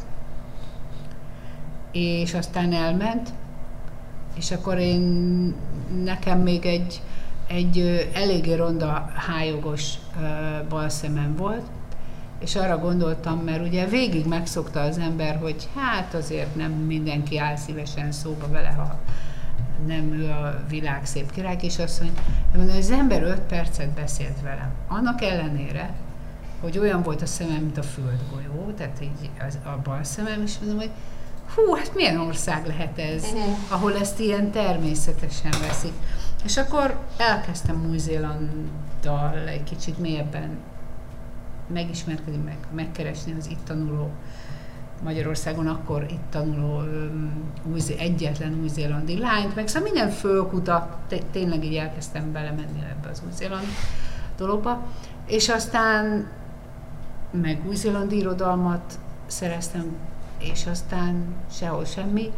és 1.92 2.34
aztán 2.34 2.74
elment, 2.74 3.30
és 4.36 4.52
akkor 4.52 4.78
én, 4.78 5.56
nekem 6.04 6.40
még 6.40 6.66
egy, 6.66 7.02
egy 7.48 8.10
eléggé 8.14 8.54
ronda 8.54 9.12
hájogos 9.16 9.94
balszemem 10.70 11.36
volt, 11.36 11.66
és 12.40 12.56
arra 12.56 12.78
gondoltam, 12.78 13.40
mert 13.40 13.68
ugye 13.68 13.86
végig 13.86 14.26
megszokta 14.26 14.80
az 14.80 14.98
ember, 14.98 15.38
hogy 15.42 15.70
hát 15.76 16.14
azért 16.14 16.56
nem 16.56 16.72
mindenki 16.72 17.38
áll 17.38 17.56
szívesen 17.56 18.12
szóba 18.12 18.48
vele, 18.48 18.70
ha 18.70 19.00
nem 19.86 20.14
ő 20.14 20.30
a 20.30 20.64
világ 20.70 21.06
szép 21.06 21.32
király, 21.32 21.58
hogy 22.56 22.70
az 22.78 22.92
ember 22.92 23.24
öt 23.24 23.40
percet 23.40 23.90
beszélt 23.90 24.42
velem. 24.42 24.72
Annak 24.88 25.22
ellenére, 25.22 25.96
hogy 26.62 26.78
olyan 26.78 27.02
volt 27.02 27.22
a 27.22 27.26
szemem, 27.26 27.62
mint 27.62 27.78
a 27.78 27.84
földgolyó, 27.84 28.72
tehát 28.78 28.98
így 29.02 29.30
az, 29.48 29.58
a 29.64 29.80
bal 29.84 30.04
szemem, 30.04 30.42
és 30.42 30.60
mondom, 30.60 30.78
hogy 30.78 30.92
hú, 31.58 31.76
hát 31.76 31.96
milyen 31.96 32.20
ország 32.20 32.66
lehet 32.66 33.00
ez, 33.00 33.26
ahol 33.70 33.96
ezt 33.96 34.20
ilyen 34.20 34.52
természetesen 34.52 35.52
veszik. 35.68 35.94
És 36.44 36.58
akkor 36.58 37.00
elkezdtem 37.18 37.86
Új-Zélanddal 37.90 39.48
egy 39.48 39.64
kicsit 39.64 40.00
mélyebben 40.00 40.58
megismerkedni, 41.68 42.44
meg 42.44 42.58
megkeresni 42.76 43.36
az 43.38 43.48
itt 43.50 43.66
tanuló 43.66 44.12
Magyarországon 45.04 45.68
akkor 45.68 46.06
itt 46.10 46.30
tanuló 46.30 46.80
öm, 46.80 47.32
új, 47.72 47.80
egyetlen 47.98 48.58
új-zélandi 48.62 49.18
lányt, 49.18 49.56
meg 49.56 49.68
szóval 49.68 49.90
minden 49.92 50.10
fölkutat, 50.10 50.98
té- 51.08 51.26
tényleg 51.32 51.64
így 51.64 51.76
elkezdtem 51.76 52.32
belemenni 52.32 52.84
ebbe 52.90 53.10
az 53.10 53.22
új-zéland 53.26 53.66
dologba, 54.38 54.86
és 55.26 55.50
aztán 55.50 56.28
meg 57.32 57.62
új-zélandi 57.68 58.18
irodalmat 58.18 59.00
szereztem, 59.28 59.96
és 60.40 60.66
aztán 60.66 61.26
sehol 61.52 61.86
semmi, 61.86 62.32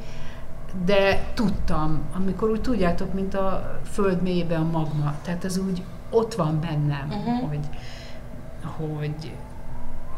de 0.85 1.25
tudtam, 1.33 2.01
amikor 2.15 2.49
úgy 2.49 2.61
tudjátok, 2.61 3.13
mint 3.13 3.33
a 3.33 3.79
föld 3.91 4.21
mélyében 4.21 4.61
a 4.61 4.69
magma, 4.71 5.15
tehát 5.23 5.43
az 5.43 5.57
úgy 5.57 5.83
ott 6.09 6.35
van 6.35 6.59
bennem, 6.61 7.07
uh-huh. 7.09 7.49
hogy, 7.49 7.65
hogy, 8.77 9.31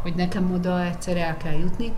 hogy 0.01 0.13
nekem 0.15 0.51
oda 0.53 0.83
egyszer 0.83 1.17
el 1.17 1.37
kell 1.37 1.59
jutni, 1.59 1.93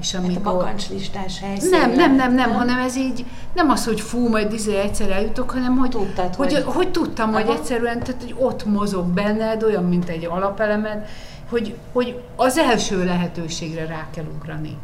És 0.00 0.12
Hát 0.12 0.22
a 0.22 0.24
amikor... 0.24 0.42
bakancslistás 0.42 1.40
helyszín. 1.40 1.70
Nem, 1.70 1.92
nem, 1.92 2.14
nem, 2.14 2.34
nem, 2.34 2.52
hanem 2.52 2.78
ez 2.78 2.96
így, 2.96 3.24
nem 3.54 3.70
az, 3.70 3.84
hogy 3.84 4.00
fú, 4.00 4.28
majd 4.28 4.52
izé 4.52 4.76
egyszer 4.76 5.10
eljutok, 5.10 5.50
hanem 5.50 5.76
hogy, 5.76 5.90
Tudtad, 5.90 6.34
hogy, 6.34 6.52
hogy- 6.52 6.62
hogy, 6.62 6.74
hogy 6.74 6.90
tudtam, 6.90 7.32
hogy 7.32 7.42
Aha. 7.42 7.52
egyszerűen, 7.52 7.98
tehát, 7.98 8.22
hogy 8.22 8.34
ott 8.38 8.64
mozog 8.64 9.06
benned, 9.06 9.62
olyan, 9.62 9.84
mint 9.84 10.08
egy 10.08 10.24
alapelemed, 10.24 11.06
hogy, 11.48 11.76
hogy 11.92 12.22
az 12.36 12.58
első 12.58 13.04
lehetőségre 13.04 13.86
rá 13.86 14.06
kell 14.10 14.24
ugrani 14.36 14.76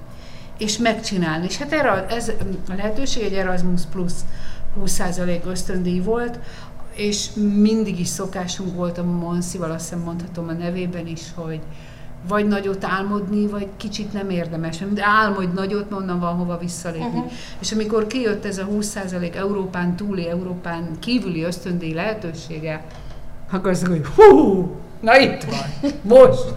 és 0.59 0.79
megcsinálni. 0.79 1.47
És 1.49 1.57
hát 1.57 1.73
erre, 1.73 2.07
ez 2.07 2.29
a 2.69 2.73
lehetőség 2.77 3.23
egy 3.23 3.35
Erasmus 3.35 3.83
Plus 3.93 4.13
20% 4.85 5.45
ösztöndíj 5.45 6.01
volt, 6.01 6.39
és 6.95 7.29
mindig 7.63 8.01
is 8.01 8.09
szokásunk 8.09 8.75
volt 8.75 8.99
a 8.99 9.05
Monszival, 9.05 9.71
azt 9.71 9.89
hiszem 9.89 10.05
mondhatom 10.05 10.49
a 10.49 10.53
nevében 10.53 11.07
is, 11.07 11.21
hogy 11.35 11.61
vagy 12.29 12.47
nagyot 12.47 12.85
álmodni, 12.85 13.47
vagy 13.47 13.67
kicsit 13.77 14.13
nem 14.13 14.31
érdemes. 14.31 14.79
De 14.95 15.05
álmodj 15.05 15.53
nagyot, 15.55 15.91
mert 15.91 16.03
onnan 16.03 16.21
van 16.21 16.35
hova 16.35 16.59
visszalépni. 16.59 17.19
Uh-huh. 17.19 17.33
És 17.59 17.73
amikor 17.73 18.07
kijött 18.07 18.45
ez 18.45 18.59
a 18.59 18.67
20% 18.67 19.35
Európán 19.35 19.97
túli, 19.97 20.29
Európán 20.29 20.89
kívüli 20.99 21.43
ösztöndíj 21.43 21.93
lehetősége, 21.93 22.85
akkor 23.51 23.71
azt 23.71 23.89
mondjuk, 23.89 24.07
hú, 24.07 24.71
na 25.01 25.19
itt 25.19 25.45
van, 25.45 25.91
most. 26.03 26.55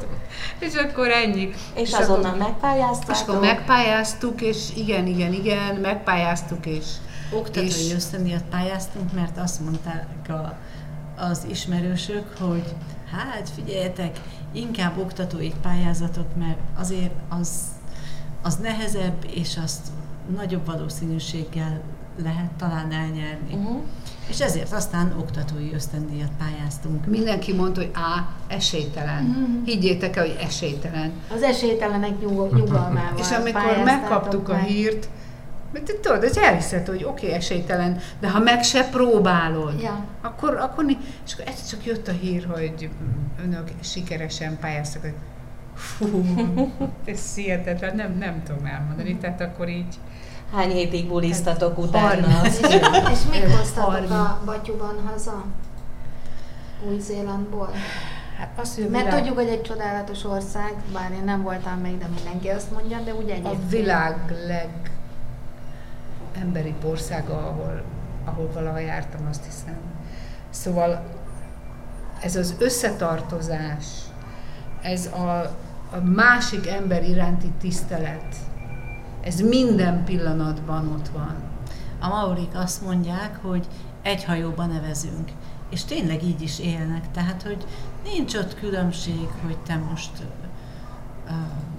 És 0.61 0.73
akkor 0.75 1.07
ennyi. 1.09 1.49
És 1.75 1.91
akkor- 1.93 2.03
azonnal 2.05 2.35
megpályáztátok? 2.35 3.15
és 3.15 3.21
akkor 3.21 3.39
megpályáztuk, 3.39 4.41
és 4.41 4.57
igen, 4.75 5.07
igen, 5.07 5.33
igen, 5.33 5.75
megpályáztuk, 5.75 6.65
és 6.65 6.85
Oktatói 7.33 7.65
És- 7.65 7.93
ösztöndíjat 7.93 8.43
pályáztunk, 8.49 9.13
mert 9.13 9.37
azt 9.37 9.59
mondták 9.59 10.05
a, 10.29 10.57
az 11.21 11.45
ismerősök, 11.49 12.37
hogy 12.39 12.63
hát 13.11 13.49
figyeljetek, 13.55 14.19
inkább 14.51 14.97
oktatói 14.97 15.51
pályázatok, 15.61 16.35
mert 16.35 16.57
azért 16.79 17.11
az, 17.29 17.49
az 18.41 18.55
nehezebb, 18.55 19.25
és 19.33 19.57
azt 19.63 19.87
nagyobb 20.35 20.65
valószínűséggel 20.65 21.81
lehet 22.23 22.51
talán 22.57 22.91
elnyerni. 22.91 23.53
Uh-huh. 23.53 23.81
És 24.29 24.41
ezért 24.41 24.71
aztán 24.71 25.15
oktatói 25.19 25.73
ösztöndíjat 25.73 26.31
pályáztunk. 26.37 27.05
mindenki 27.05 27.53
mondta, 27.53 27.79
hogy 27.81 27.91
á, 27.93 28.27
esélytelen. 28.47 29.23
Mhm. 29.23 29.63
Higgyétek 29.65 30.15
el, 30.15 30.25
hogy 30.25 30.37
esélytelen. 30.41 31.11
Az 31.33 31.41
esélytelenek 31.41 32.19
nyug- 32.19 32.53
nyugalmával 32.59 33.17
És 33.19 33.31
amikor 33.31 33.81
megkaptuk 33.83 34.49
a 34.49 34.53
meg. 34.53 34.63
hírt, 34.63 35.09
mert 35.73 35.85
te 35.85 35.93
tudod, 36.01 36.23
ez 36.23 36.37
elhiszed, 36.37 36.87
hogy 36.87 37.03
oké, 37.03 37.25
okay, 37.25 37.37
esélytelen, 37.37 37.99
de 38.19 38.29
ha 38.29 38.39
meg 38.39 38.63
se 38.63 38.83
próbálod, 38.83 39.81
Ja. 39.81 40.05
akkor, 40.21 40.55
akkor 40.55 40.85
és 41.25 41.33
akkor 41.33 41.47
egyszer 41.47 41.67
csak 41.69 41.85
jött 41.85 42.07
a 42.07 42.11
hír, 42.11 42.47
hogy 42.49 42.89
önök 43.43 43.71
sikeresen 43.81 44.57
pályáztak, 44.59 45.01
hogy 45.01 45.13
fú, 45.75 46.25
ez 47.05 47.35
hihetetlen, 47.35 47.95
nem, 47.95 48.17
nem 48.17 48.43
tudom 48.45 48.65
elmondani, 48.65 49.17
tehát 49.17 49.41
akkor 49.41 49.69
így 49.69 49.95
Hány 50.51 50.69
hétig 50.69 51.07
bulisztatok 51.07 51.77
utána? 51.77 52.07
Harminc. 52.07 52.59
És, 52.59 52.75
és 53.13 53.19
mit 53.31 53.55
hoztatok 53.55 54.11
a 54.11 54.41
batyuban 54.45 54.95
haza? 55.11 55.43
Új-Zélandból? 56.89 57.69
Hát 58.37 58.49
azt, 58.55 58.75
hogy 58.75 58.83
a 58.83 58.89
Mert 58.89 59.03
világ, 59.03 59.19
tudjuk, 59.19 59.37
hogy 59.37 59.47
egy 59.47 59.61
csodálatos 59.61 60.23
ország, 60.23 60.73
bár 60.93 61.11
én 61.11 61.23
nem 61.23 61.41
voltam 61.41 61.79
még, 61.79 61.97
de 61.97 62.07
mindenki 62.15 62.47
azt 62.47 62.71
mondja, 62.71 62.99
de 62.99 63.13
úgy 63.13 63.29
a 63.29 63.33
egyébként. 63.33 63.69
világ 63.69 64.35
leg 64.47 64.69
emberi 66.41 66.75
országa, 66.83 67.33
ahol, 67.33 67.83
ahol 68.25 68.49
valaha 68.53 68.79
jártam, 68.79 69.27
azt 69.29 69.45
hiszem. 69.45 69.77
Szóval 70.49 71.03
ez 72.21 72.35
az 72.35 72.55
összetartozás, 72.59 73.85
ez 74.81 75.05
a, 75.05 75.39
a 75.91 75.99
másik 76.15 76.67
ember 76.67 77.03
iránti 77.03 77.51
tisztelet, 77.59 78.35
ez 79.21 79.39
minden 79.39 80.03
pillanatban 80.03 80.91
ott 80.91 81.07
van. 81.07 81.35
A 81.99 82.07
maurik 82.07 82.51
azt 82.53 82.81
mondják, 82.81 83.39
hogy 83.41 83.67
egy 84.01 84.23
hajóba 84.23 84.65
nevezünk. 84.65 85.31
És 85.69 85.83
tényleg 85.83 86.23
így 86.23 86.41
is 86.41 86.59
élnek. 86.59 87.11
Tehát, 87.11 87.43
hogy 87.43 87.65
nincs 88.03 88.35
ott 88.35 88.59
különbség, 88.59 89.27
hogy 89.45 89.57
te 89.57 89.75
most 89.75 90.11
uh, 91.27 91.33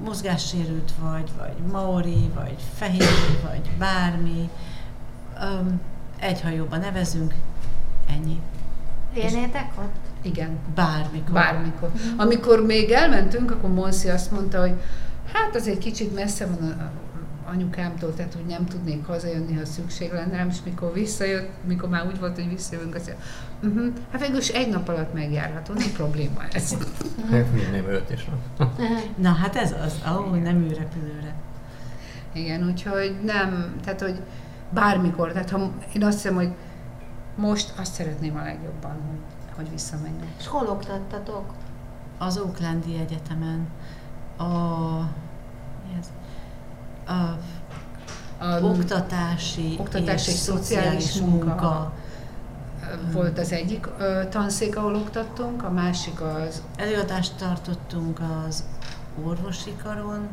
mozgássérült 0.04 0.92
vagy, 1.00 1.30
vagy 1.38 1.72
maori, 1.72 2.30
vagy 2.34 2.56
fehér, 2.74 3.40
vagy 3.42 3.70
bármi. 3.78 4.50
Um, 5.42 5.80
egy 6.20 6.40
hajóba 6.40 6.76
nevezünk, 6.76 7.34
ennyi. 8.08 8.40
Élnétek 9.14 9.72
ott? 9.78 10.26
Igen. 10.26 10.58
Bármikor. 10.74 11.32
Bármikor. 11.32 11.90
Amikor 12.16 12.66
még 12.66 12.90
elmentünk, 12.90 13.50
akkor 13.50 13.70
Monszi 13.70 14.08
azt 14.08 14.30
mondta, 14.30 14.60
hogy 14.60 14.80
hát 15.32 15.54
az 15.54 15.66
egy 15.68 15.78
kicsit 15.78 16.14
messze 16.14 16.46
van 16.46 16.70
a 16.70 16.90
anyukámtól, 17.52 18.14
tehát 18.14 18.34
hogy 18.34 18.46
nem 18.46 18.66
tudnék 18.66 19.06
hazajönni, 19.06 19.54
ha 19.54 19.64
szükség 19.64 20.12
lenne 20.12 20.36
rám, 20.36 20.48
és 20.48 20.56
mikor 20.64 20.92
visszajött, 20.92 21.50
mikor 21.66 21.88
már 21.88 22.06
úgy 22.06 22.18
volt, 22.20 22.34
hogy 22.34 22.48
visszajövünk, 22.48 22.94
azt 22.94 23.06
mondja, 23.06 23.24
uh-huh, 23.62 24.02
hát 24.10 24.20
végül 24.20 24.38
is 24.38 24.48
egy 24.48 24.68
nap 24.68 24.88
alatt 24.88 25.14
megjárható, 25.14 25.74
nem 25.74 25.92
probléma 25.92 26.42
ez. 26.52 26.76
Megvinném 27.30 27.88
őt 27.88 28.10
is. 28.10 28.28
Na 29.16 29.32
hát 29.32 29.56
ez 29.56 29.72
az, 29.84 30.00
ahol 30.04 30.38
nem 30.38 30.56
űrrepülőre. 30.56 31.34
Igen, 32.32 32.68
úgyhogy 32.68 33.16
nem, 33.24 33.74
tehát 33.84 34.00
hogy 34.00 34.20
bármikor, 34.70 35.32
tehát 35.32 35.50
ha 35.50 35.70
én 35.94 36.04
azt 36.04 36.22
hiszem, 36.22 36.34
hogy 36.34 36.52
most 37.36 37.72
azt 37.78 37.92
szeretném 37.92 38.36
a 38.36 38.42
legjobban, 38.42 38.96
hogy, 39.08 39.54
hogy 39.56 39.70
visszamenjek. 39.70 40.34
És 40.38 40.46
hol 40.46 40.66
oktattatok? 40.66 41.52
Az 42.18 42.38
Oaklandi 42.38 42.98
Egyetemen 42.98 43.68
a, 44.36 44.44
mi 45.86 45.98
ez? 45.98 46.10
A 47.06 47.36
A, 48.44 48.60
oktatási, 48.62 49.76
oktatási 49.78 50.30
és 50.30 50.34
és 50.36 50.40
szociális 50.40 51.02
szociális 51.02 51.30
munka. 51.30 51.44
munka. 51.46 51.92
volt 53.12 53.38
az 53.38 53.52
egyik 53.52 53.86
ö, 53.98 54.20
tanszék, 54.30 54.76
ahol 54.76 54.94
oktattunk, 54.94 55.62
a 55.64 55.70
másik 55.70 56.20
az 56.20 56.62
Előadást 56.76 57.32
tartottunk 57.36 58.20
az 58.46 58.64
orvosi 59.24 59.74
karon, 59.82 60.28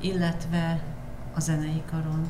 illetve 0.00 0.80
a 1.36 1.40
zenei 1.40 1.82
karon. 1.90 2.28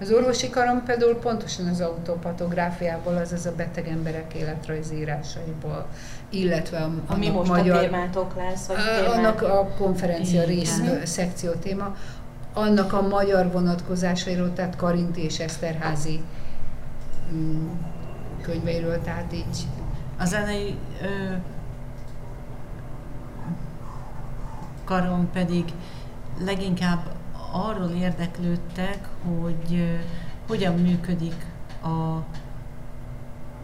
Az 0.00 0.10
orvosi 0.10 0.50
karon 0.50 0.82
például 0.84 1.14
pontosan 1.14 1.66
az 1.66 1.80
autopatográfiából, 1.80 3.16
azaz 3.16 3.46
a 3.46 3.52
beteg 3.56 3.88
emberek 3.88 4.34
életrajzírásaiból, 4.34 5.86
illetve 6.30 6.78
a, 6.78 6.90
Ami 7.06 7.26
annak 7.28 7.38
most 7.38 7.50
magyar, 7.50 7.76
a 7.76 7.80
témátok 7.80 8.36
lesz, 8.36 8.66
vagy 8.66 8.76
Ö, 8.76 9.00
témák? 9.00 9.16
annak 9.18 9.42
a 9.42 9.68
konferencia 9.78 10.42
Igen. 10.42 10.54
rész 10.54 10.80
szekció 11.04 11.50
téma, 11.52 11.96
annak 12.56 12.92
a 12.92 13.08
magyar 13.08 13.52
vonatkozásairól, 13.52 14.52
tehát 14.52 14.76
Karinti 14.76 15.20
és 15.20 15.38
Eszterházi 15.38 16.22
mm, 17.32 17.68
könyveiről, 18.40 19.02
tehát 19.02 19.32
így 19.32 19.66
A 20.18 20.24
zenei 20.24 20.78
ö, 21.02 21.34
karon 24.84 25.30
pedig 25.32 25.64
leginkább 26.44 27.14
arról 27.52 27.90
érdeklődtek, 27.90 29.08
hogy 29.24 29.74
ö, 29.74 29.94
hogyan 30.46 30.74
működik 30.74 31.46
a 31.82 32.24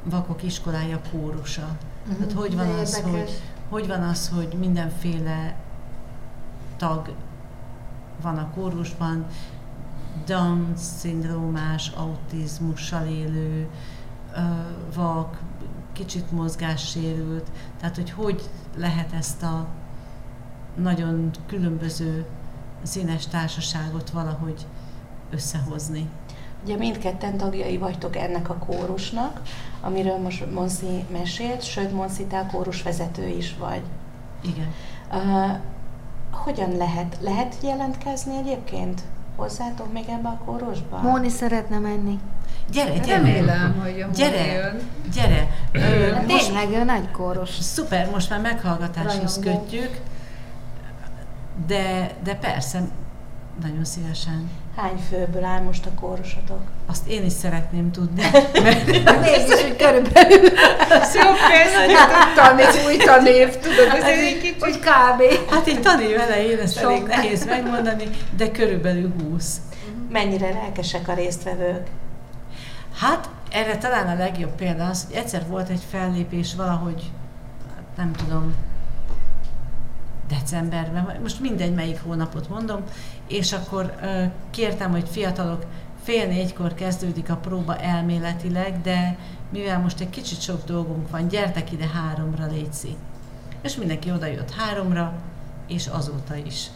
vakok 0.05 0.43
iskolája 0.43 1.01
kórusa. 1.11 1.77
Mhm. 2.07 2.17
Tehát 2.17 2.33
hogy 2.33 2.57
van 2.57 2.69
az, 2.69 3.01
hogy 3.01 3.41
hogy 3.69 3.87
van 3.87 4.03
az, 4.03 4.29
hogy 4.29 4.57
mindenféle 4.59 5.55
tag 6.77 7.13
van 8.23 8.39
a 8.39 8.51
kórusban, 8.55 9.27
Down-szindrómás, 10.27 11.89
autizmussal 11.89 13.07
élő, 13.07 13.69
vak, 14.95 15.41
kicsit 15.93 16.31
mozgássérült, 16.31 17.51
tehát 17.81 17.97
hogy 17.97 18.11
hogy 18.11 18.43
lehet 18.77 19.13
ezt 19.13 19.43
a 19.43 19.67
nagyon 20.77 21.31
különböző 21.47 22.27
színes 22.83 23.27
társaságot 23.27 24.11
valahogy 24.11 24.67
összehozni. 25.31 26.09
Ugye 26.65 26.77
mindketten 26.77 27.37
tagjai 27.37 27.77
vagytok 27.77 28.17
ennek 28.17 28.51
a 28.51 28.57
kórusnak, 28.57 29.41
amiről 29.81 30.19
most 30.19 30.53
Monszi 30.53 31.05
mesélt, 31.13 31.63
sőt, 31.63 31.93
Monszi, 31.93 32.25
te 32.25 32.39
a 32.39 32.47
kórus 32.47 32.83
vezető 32.83 33.27
is 33.27 33.57
vagy. 33.59 33.83
Igen. 34.41 34.73
Uh, 35.13 35.57
hogyan 36.33 36.77
lehet? 36.77 37.17
Lehet 37.21 37.55
jelentkezni 37.63 38.37
egyébként? 38.37 39.01
Hozzátok 39.37 39.93
még 39.93 40.05
ebbe 40.09 40.29
a 40.29 40.41
kórusba? 40.45 40.99
Móni 41.03 41.29
szeretne 41.29 41.79
menni. 41.79 42.19
Gyere, 42.71 42.99
gyere! 42.99 43.17
remélem, 43.17 43.81
hogy 43.83 44.01
a 44.01 44.09
Gyere, 44.15 44.53
jön. 44.53 44.81
gyere! 45.15 45.49
Ö, 45.73 46.13
Hát 46.15 46.27
most, 46.27 46.47
tényleg, 46.53 46.71
ő 46.81 46.85
nagy 46.85 47.11
kóros. 47.11 47.51
szuper, 47.61 48.11
most 48.11 48.31
már 48.31 48.41
meghallgatáshoz 48.41 49.39
Rajongó. 49.45 49.61
kötjük, 49.63 50.01
de, 51.67 52.11
de 52.25 52.35
persze, 52.35 52.81
nagyon 53.63 53.85
szívesen. 53.85 54.51
Hány 54.77 54.97
főből 55.09 55.45
áll 55.45 55.61
most 55.61 55.87
a 55.87 55.91
kórusotok? 56.01 56.61
Azt 56.87 57.09
én 57.09 57.25
is 57.25 57.33
szeretném 57.33 57.91
tudni. 57.91 58.23
Nézd 59.23 59.53
is, 59.53 59.63
hogy 59.63 59.77
körülbelül 59.77 60.49
Ez 60.91 61.15
jobb 61.15 61.37
kezdni, 61.51 61.95
tanév, 62.35 62.87
új 62.87 62.97
tanév, 62.97 63.57
tudod, 63.57 63.89
ez 63.95 64.05
egy 64.05 64.39
kicsit. 64.39 64.63
hogy 64.63 64.79
kb. 64.79 65.51
Hát 65.51 65.69
így 65.69 65.81
tanév 65.81 66.21
elején 66.21 66.59
ezt 66.59 66.79
Sok. 66.79 66.91
elég 66.91 67.03
nehéz 67.03 67.45
megmondani, 67.47 68.05
de 68.37 68.51
körülbelül 68.51 69.13
20. 69.31 69.61
Mennyire 70.11 70.51
lelkesek 70.51 71.09
a 71.09 71.15
résztvevők? 71.15 71.87
Hát 72.99 73.29
erre 73.51 73.79
talán 73.79 74.09
a 74.09 74.19
legjobb 74.19 74.55
példa 74.55 74.87
az, 74.87 75.05
hogy 75.07 75.17
egyszer 75.17 75.47
volt 75.49 75.69
egy 75.69 75.83
fellépés 75.91 76.55
valahogy, 76.55 77.11
hát 77.75 77.85
nem 77.97 78.13
tudom, 78.13 78.55
decemberben, 80.41 81.19
most 81.23 81.41
mindegy 81.41 81.75
melyik 81.75 82.01
hónapot 82.03 82.49
mondom, 82.49 82.83
és 83.29 83.53
akkor 83.53 83.95
kértem, 84.51 84.91
hogy 84.91 85.09
fiatalok, 85.09 85.67
fél 86.03 86.27
négykor 86.27 86.75
kezdődik 86.75 87.31
a 87.31 87.37
próba 87.37 87.77
elméletileg, 87.77 88.81
de 88.81 89.17
mivel 89.51 89.79
most 89.79 90.01
egy 90.01 90.11
kicsit 90.11 90.41
sok 90.41 90.65
dolgunk 90.65 91.11
van, 91.11 91.29
gyertek 91.29 91.73
ide 91.73 91.87
háromra, 91.87 92.47
létszi. 92.47 92.97
És 93.63 93.77
mindenki 93.77 94.11
oda 94.11 94.27
jött 94.27 94.55
háromra, 94.55 95.13
és 95.69 95.87
azóta 95.87 96.37
is. 96.37 96.67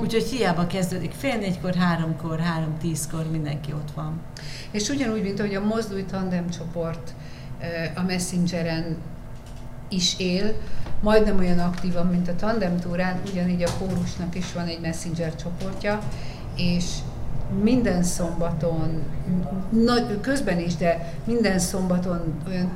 Úgyhogy 0.00 0.24
hiába 0.24 0.66
kezdődik 0.66 1.12
fél 1.12 1.36
négykor, 1.36 1.74
háromkor, 1.74 2.38
három 2.40 2.78
tízkor, 2.78 3.30
mindenki 3.30 3.72
ott 3.72 3.90
van. 3.94 4.20
És 4.70 4.88
ugyanúgy, 4.88 5.22
mint 5.22 5.38
ahogy 5.38 5.54
a 5.54 5.64
Mozdulj 5.64 6.04
Tandem 6.04 6.50
csoport 6.50 7.14
a 7.94 8.02
Messengeren 8.02 8.96
is 9.88 10.18
él, 10.18 10.54
majdnem 11.00 11.38
olyan 11.38 11.58
aktívan, 11.58 12.06
mint 12.06 12.28
a 12.28 12.36
Tandem 12.36 12.78
túrán, 12.78 13.20
ugyanígy 13.30 13.62
a 13.62 13.70
kórusnak 13.78 14.34
is 14.34 14.52
van 14.52 14.66
egy 14.66 14.80
Messenger 14.80 15.34
csoportja, 15.36 15.98
és 16.56 16.84
minden 17.62 18.02
szombaton, 18.02 19.02
nagy, 19.70 20.20
közben 20.20 20.58
is, 20.58 20.76
de 20.76 21.12
minden 21.24 21.58
szombaton 21.58 22.42
olyan 22.48 22.70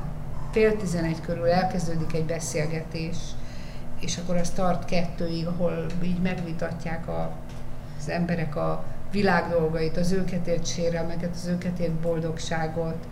fél 0.53 0.77
tizenegy 0.77 1.21
körül 1.21 1.47
elkezdődik 1.47 2.15
egy 2.15 2.25
beszélgetés, 2.25 3.17
és 4.01 4.17
akkor 4.17 4.37
az 4.37 4.51
tart 4.51 4.85
kettőig, 4.85 5.47
ahol 5.47 5.87
így 6.03 6.21
megvitatják 6.23 7.09
a, 7.09 7.33
az 7.99 8.09
emberek 8.09 8.57
a 8.57 8.85
világ 9.11 9.49
dolgait, 9.49 9.97
az 9.97 10.13
őket 10.13 10.47
ért 10.47 10.67
sérelmeket, 10.67 11.31
az 11.35 11.47
őket 11.47 11.79
ért 11.79 11.93
boldogságot, 11.93 13.07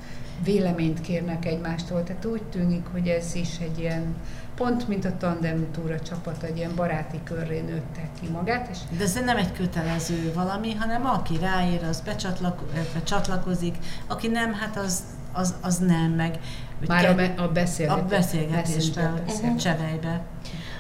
véleményt 0.44 1.00
kérnek 1.00 1.44
egymástól. 1.44 2.02
Tehát 2.02 2.24
úgy 2.24 2.42
tűnik, 2.42 2.86
hogy 2.92 3.08
ez 3.08 3.34
is 3.34 3.58
egy 3.58 3.78
ilyen, 3.78 4.16
pont 4.54 4.88
mint 4.88 5.04
a 5.04 5.16
tandem 5.16 5.66
túra 5.72 6.00
csapat, 6.00 6.42
egy 6.42 6.56
ilyen 6.56 6.74
baráti 6.74 7.20
körré 7.24 7.60
nőtte 7.60 8.08
ki 8.20 8.28
magát, 8.28 8.68
és 8.70 8.78
De 8.98 9.04
ez 9.04 9.14
nem 9.24 9.36
egy 9.36 9.52
kötelező 9.52 10.32
valami, 10.34 10.74
hanem 10.74 11.06
aki 11.06 11.38
ráér, 11.40 11.84
az 11.84 12.00
becsatlak, 12.00 12.62
illetve 12.74 13.02
csatlakozik, 13.02 13.76
aki 14.06 14.28
nem, 14.28 14.52
hát 14.52 14.76
az, 14.76 15.02
az, 15.32 15.54
az 15.60 15.78
nem, 15.78 16.10
meg 16.16 16.38
már 16.86 17.04
a, 17.04 17.14
kell- 17.14 17.14
be, 17.14 17.42
a 17.42 17.48
beszélgetés. 17.52 18.02
a 18.02 18.06
beszélgetésbe, 18.06 19.02
Messenger 19.02 19.24
beszélgetés. 19.24 19.62
csevejbe. 19.62 20.20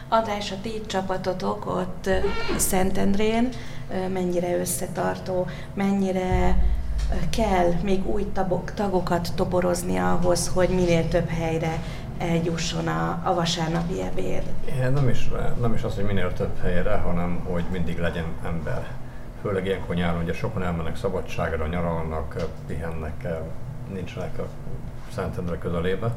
András, 0.08 0.52
a 0.52 0.54
ti 0.62 0.80
csapatotok 0.86 1.66
ott 1.66 2.10
Szentendrén 2.56 3.48
mennyire 4.12 4.58
összetartó, 4.58 5.46
mennyire 5.74 6.56
kell 7.30 7.72
még 7.82 8.06
új 8.06 8.26
tagokat 8.74 9.28
toborozni 9.34 9.96
ahhoz, 9.96 10.48
hogy 10.48 10.68
minél 10.68 11.08
több 11.08 11.28
helyre 11.28 11.82
eljusson 12.18 12.86
a, 12.86 13.20
a 13.24 13.34
vasárnapi 13.34 14.02
ebéd. 14.02 14.42
Nem 14.92 15.08
is, 15.08 15.30
nem 15.60 15.74
is 15.74 15.82
az, 15.82 15.94
hogy 15.94 16.04
minél 16.04 16.32
több 16.32 16.60
helyre, 16.60 16.96
hanem 16.96 17.40
hogy 17.44 17.64
mindig 17.70 17.98
legyen 17.98 18.24
ember. 18.44 18.86
Főleg 19.42 19.66
ilyenkor 19.66 19.94
nyáron, 19.94 20.22
ugye 20.22 20.32
sokan 20.32 20.62
elmennek 20.62 20.96
szabadságra, 20.96 21.66
nyaralnak, 21.66 22.36
pihennek, 22.66 23.26
nincsenek 23.92 24.38
a 24.38 24.46
Szentendre 25.14 25.58
közelébe. 25.58 26.14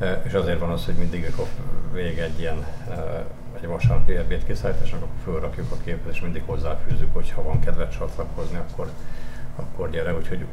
E, 0.00 0.22
És 0.24 0.32
azért 0.32 0.58
van 0.58 0.70
az, 0.70 0.84
hogy 0.84 0.94
mindig, 0.94 1.24
amikor 1.24 1.46
vége 1.92 2.22
egy 2.22 2.40
ilyen 2.40 2.66
e, 2.90 3.24
egy 3.60 3.66
vasárnapi 3.66 4.14
ebéd 4.16 4.44
kiszállításnak, 4.44 5.02
akkor 5.02 5.32
fölrakjuk 5.34 5.72
a 5.72 5.76
képet, 5.84 6.12
és 6.12 6.20
mindig 6.20 6.42
hozzáfűzzük, 6.46 7.14
hogy 7.14 7.30
ha 7.30 7.42
van 7.42 7.60
kedved 7.60 7.88
csatlakozni, 7.88 8.56
akkor, 8.56 8.90
akkor 9.60 9.90
gyere. 9.90 10.14
Úgyhogy 10.14 10.44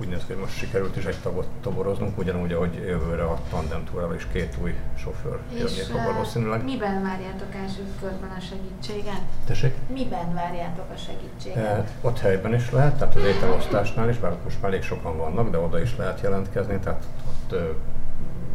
úgy 0.00 0.08
néz 0.08 0.18
ki, 0.26 0.32
hogy 0.32 0.42
most 0.42 0.56
sikerült 0.56 0.96
is 0.96 1.04
egy 1.04 1.20
tagot 1.22 1.46
toboroznunk, 1.62 2.18
ugyanúgy, 2.18 2.52
ahogy 2.52 2.74
jövőre 2.74 3.22
a 3.22 3.38
tandem 3.50 3.84
túrával 3.84 4.14
is 4.14 4.26
két 4.32 4.56
új 4.62 4.74
sofőr 4.96 5.38
jönni 5.52 5.66
fog 5.66 6.12
valószínűleg. 6.12 6.64
miben 6.64 7.02
várjátok 7.02 7.54
első 7.62 7.82
körben 8.00 8.30
a 8.38 8.40
segítséget? 8.40 9.20
Tessék? 9.46 9.74
Miben 9.92 10.34
várjátok 10.34 10.84
a 10.94 10.96
segítséget? 10.96 11.64
E, 11.64 11.84
ott 12.00 12.18
helyben 12.18 12.54
is 12.54 12.70
lehet, 12.70 12.98
tehát 12.98 13.16
az 13.16 13.24
ételosztásnál 13.24 14.08
is, 14.08 14.18
bár 14.18 14.36
most 14.44 14.62
már 14.62 14.70
elég 14.70 14.82
sokan 14.82 15.16
vannak, 15.16 15.50
de 15.50 15.58
oda 15.58 15.80
is 15.80 15.96
lehet 15.96 16.20
jelentkezni, 16.20 16.78
tehát 16.78 17.04
ott 17.28 17.52
ö, 17.52 17.70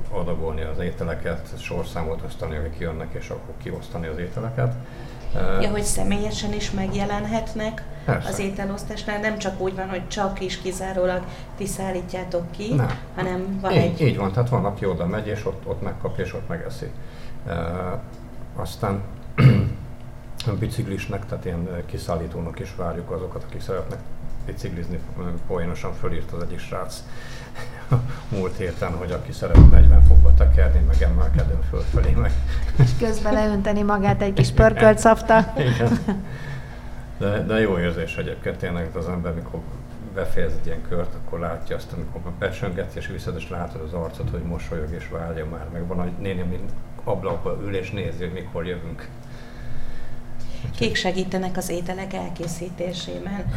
adagolni 0.10 0.62
az 0.62 0.80
ételeket, 0.80 1.50
sorszámot 1.58 2.22
osztani, 2.26 2.56
akik 2.56 2.80
jönnek, 2.80 3.14
és 3.14 3.30
akkor 3.30 3.54
kiosztani 3.64 4.08
az 4.08 4.18
ételeket. 4.18 4.76
Ja, 5.62 5.70
hogy 5.70 5.84
személyesen 5.84 6.54
is 6.54 6.72
megjelenhetnek 6.72 7.84
Persze. 8.06 8.30
az 8.30 8.40
ételosztásnál, 8.40 9.20
nem 9.20 9.38
csak 9.38 9.62
úgy 9.62 9.76
van, 9.76 9.90
hogy 9.90 10.08
csak 10.08 10.40
és 10.40 10.62
kizárólag 10.62 11.24
ti 11.58 11.66
szállítjátok 11.66 12.52
ki, 12.52 12.74
Nem. 12.74 12.98
hanem 13.16 13.60
van 13.62 13.72
így, 13.72 13.78
egy... 13.78 14.02
így 14.02 14.18
van, 14.18 14.32
tehát 14.32 14.50
van, 14.50 14.66
aki 14.66 14.86
oda 14.86 15.06
megy, 15.06 15.28
és 15.28 15.46
ott, 15.46 15.68
ott 15.68 15.82
megkapja, 15.82 16.24
és 16.24 16.34
ott 16.34 16.48
megeszi. 16.48 16.92
E, 17.48 17.54
aztán 18.56 19.02
biciklisnek, 20.60 21.26
tehát 21.26 21.46
ilyen 21.46 21.70
kiszállítónak 21.86 22.60
is 22.60 22.76
várjuk 22.76 23.12
azokat, 23.12 23.44
akik 23.44 23.62
szeretnek 23.62 24.00
biciklizni. 24.46 25.00
Poénosan 25.48 25.94
fölírt 25.94 26.32
az 26.32 26.42
egyik 26.44 26.60
srác 26.60 27.04
múlt 28.30 28.58
héten, 28.58 28.92
hogy 28.92 29.12
aki 29.12 29.32
szeret 29.32 29.70
40 29.72 30.04
fokba 30.04 30.34
tekerni, 30.34 30.80
meg 30.88 31.02
emelkedni 31.02 31.54
fölfelé, 31.70 32.12
meg 32.12 32.32
És 32.78 32.90
közben 33.00 33.34
leönteni 33.34 33.82
magát 33.82 34.22
egy 34.22 34.34
kis 34.34 34.52
pörkölt 34.52 34.98
szafta. 34.98 35.54
Igen. 35.58 36.00
De, 37.18 37.44
de 37.44 37.60
jó 37.60 37.80
érzés 37.80 38.18
egyébként 38.18 38.58
tényleg 38.58 38.96
az 38.96 39.08
ember, 39.08 39.34
mikor 39.34 39.60
befejez 40.14 40.52
egy 40.60 40.66
ilyen 40.66 40.82
kört, 40.90 41.14
akkor 41.14 41.40
látja 41.40 41.76
azt, 41.76 41.94
amikor 41.94 42.32
becsöngeti 42.40 42.98
és 42.98 43.08
viszed, 43.08 43.36
és 43.36 43.50
látod 43.50 43.82
az 43.82 43.94
arcot, 43.94 44.30
hogy 44.30 44.42
mosolyog 44.42 44.92
és 44.92 45.10
várja 45.10 45.46
már, 45.46 45.68
meg 45.74 45.88
van, 45.88 45.98
hogy 45.98 46.12
néni, 46.20 46.42
mint 46.42 46.70
ablakba 47.04 47.58
ül 47.64 47.76
és 47.76 47.92
nézi, 47.92 48.24
hogy 48.24 48.34
mikor 48.34 48.66
jövünk. 48.66 49.08
Kik 50.72 50.96
segítenek 50.96 51.58
az 51.58 51.70
ételek 51.70 52.14
elkészítésében? 52.14 53.54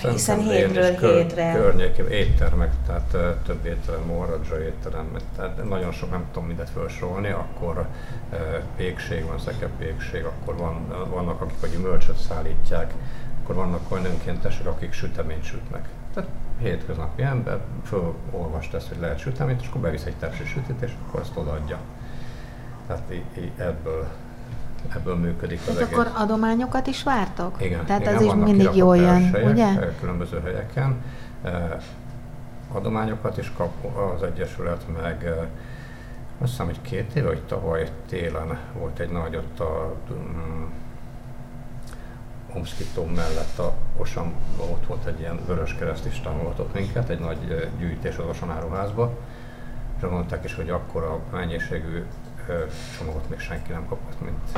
Hiszen 0.00 0.12
Hiszen 0.12 0.40
hétről 0.40 1.12
hétre. 1.12 1.52
Környékében 1.52 2.12
éttermek, 2.12 2.72
tehát 2.86 3.16
több 3.46 3.64
étterem, 3.64 4.02
Moradzsa 4.06 4.62
étterem, 4.62 5.16
tehát 5.36 5.68
nagyon 5.68 5.92
sok, 5.92 6.10
nem 6.10 6.24
tudom 6.32 6.48
mindet 6.48 6.70
felsorolni, 6.70 7.30
akkor 7.30 7.86
pékség 8.76 9.24
van, 9.24 9.38
szekepékség, 9.38 10.24
akkor 10.24 10.56
van, 10.56 10.88
vannak, 11.10 11.40
akik 11.40 11.62
a 11.62 11.66
gyümölcsöt 11.66 12.16
szállítják, 12.16 12.94
akkor 13.42 13.54
vannak 13.54 13.92
olyan 13.92 14.04
önkéntesek, 14.04 14.66
akik 14.66 14.92
süteményt 14.92 15.44
sütnek. 15.44 15.88
Tehát 16.14 16.30
hétköznapi 16.58 17.22
ember 17.22 17.60
fölolvast 17.84 18.74
ezt, 18.74 18.88
hogy 18.88 18.98
lehet 19.00 19.18
süteményt, 19.18 19.60
és 19.60 19.66
akkor 19.68 19.80
bevisz 19.80 20.04
egy 20.04 20.16
tepsi 20.16 20.44
sütit, 20.44 20.82
és 20.82 20.92
akkor 21.06 21.20
azt 21.20 21.36
odaadja. 21.36 21.78
Tehát 22.86 23.12
ebből, 23.56 24.08
ebből 24.94 25.16
működik 25.16 25.58
az 25.58 25.64
Tehát 25.64 25.80
egész. 25.82 25.98
akkor 25.98 26.10
adományokat 26.14 26.86
is 26.86 27.02
vártok? 27.02 27.62
Igen, 27.64 27.84
Tehát 27.84 28.00
igen, 28.00 28.14
az 28.16 28.22
is 28.22 28.32
mindig 28.34 28.74
jól 28.74 28.96
jön, 28.96 29.34
ugye? 29.44 29.66
eh, 29.66 29.88
Különböző 30.00 30.40
helyeken. 30.40 30.96
Eh, 31.42 31.70
Adományokat 32.72 33.38
is 33.38 33.52
kap 33.56 33.84
az 34.14 34.22
Egyesület, 34.22 34.84
meg 35.02 35.24
eh, 35.24 35.36
azt 36.42 36.50
hiszem, 36.50 36.66
hogy 36.66 36.80
két 36.80 37.14
éve, 37.14 37.26
vagy 37.26 37.42
tavaly 37.42 37.88
télen 38.08 38.58
volt 38.78 38.98
egy 38.98 39.10
nagy 39.10 39.36
ott 39.36 39.60
a 39.60 39.94
um, 40.10 40.72
mellett 43.14 43.58
a 43.58 43.74
Osam, 43.96 44.32
ott 44.58 44.86
volt 44.86 45.04
egy 45.06 45.20
ilyen 45.20 45.38
vörös 45.46 45.74
kereszt 45.74 46.06
is 46.06 46.20
támogatott 46.20 46.74
minket, 46.74 47.08
egy 47.08 47.18
nagy 47.18 47.70
gyűjtés 47.78 48.16
az 48.16 48.24
Osan 48.30 48.50
áruházba, 48.50 49.12
és 49.96 50.06
mondták 50.08 50.44
is, 50.44 50.54
hogy 50.54 50.70
akkor 50.70 51.02
a 51.02 51.36
mennyiségű 51.36 52.04
csomagot 52.98 53.28
még 53.28 53.38
senki 53.38 53.72
nem 53.72 53.86
kapott, 53.88 54.20
mint, 54.20 54.52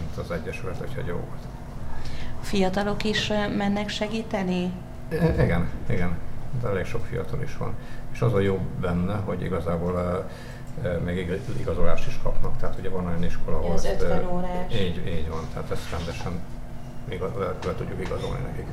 mint 0.00 0.16
az 0.16 0.30
Egyesület, 0.30 0.80
úgyhogy 0.88 1.06
jó 1.06 1.14
volt. 1.14 1.44
A 2.40 2.44
fiatalok 2.44 3.04
is 3.04 3.32
mennek 3.56 3.88
segíteni? 3.88 4.72
I- 5.12 5.14
Igen, 5.42 5.68
igen. 5.88 6.16
De 6.60 6.68
elég 6.68 6.84
sok 6.84 7.04
fiatal 7.04 7.42
is 7.42 7.56
van. 7.56 7.74
És 8.12 8.20
az 8.20 8.34
a 8.34 8.40
jó 8.40 8.58
benne, 8.80 9.14
hogy 9.14 9.42
igazából 9.42 10.26
még 11.04 11.16
ig- 11.16 11.58
igazolást 11.60 12.06
is 12.06 12.18
kapnak. 12.22 12.56
Tehát 12.56 12.78
ugye 12.78 12.88
van 12.88 13.06
olyan 13.06 13.24
iskola, 13.24 13.56
ahol 13.56 13.72
Az 13.72 13.84
ezt, 13.84 14.02
50 14.02 14.22
ö, 14.24 14.28
órás. 14.28 14.72
Így, 14.74 15.06
így 15.06 15.28
van, 15.28 15.40
tehát 15.52 15.70
ezt 15.70 15.90
rendesen 15.90 16.32
le, 17.38 17.54
le 17.64 17.74
tudjuk 17.76 18.00
igazolni 18.00 18.42
nekik. 18.46 18.66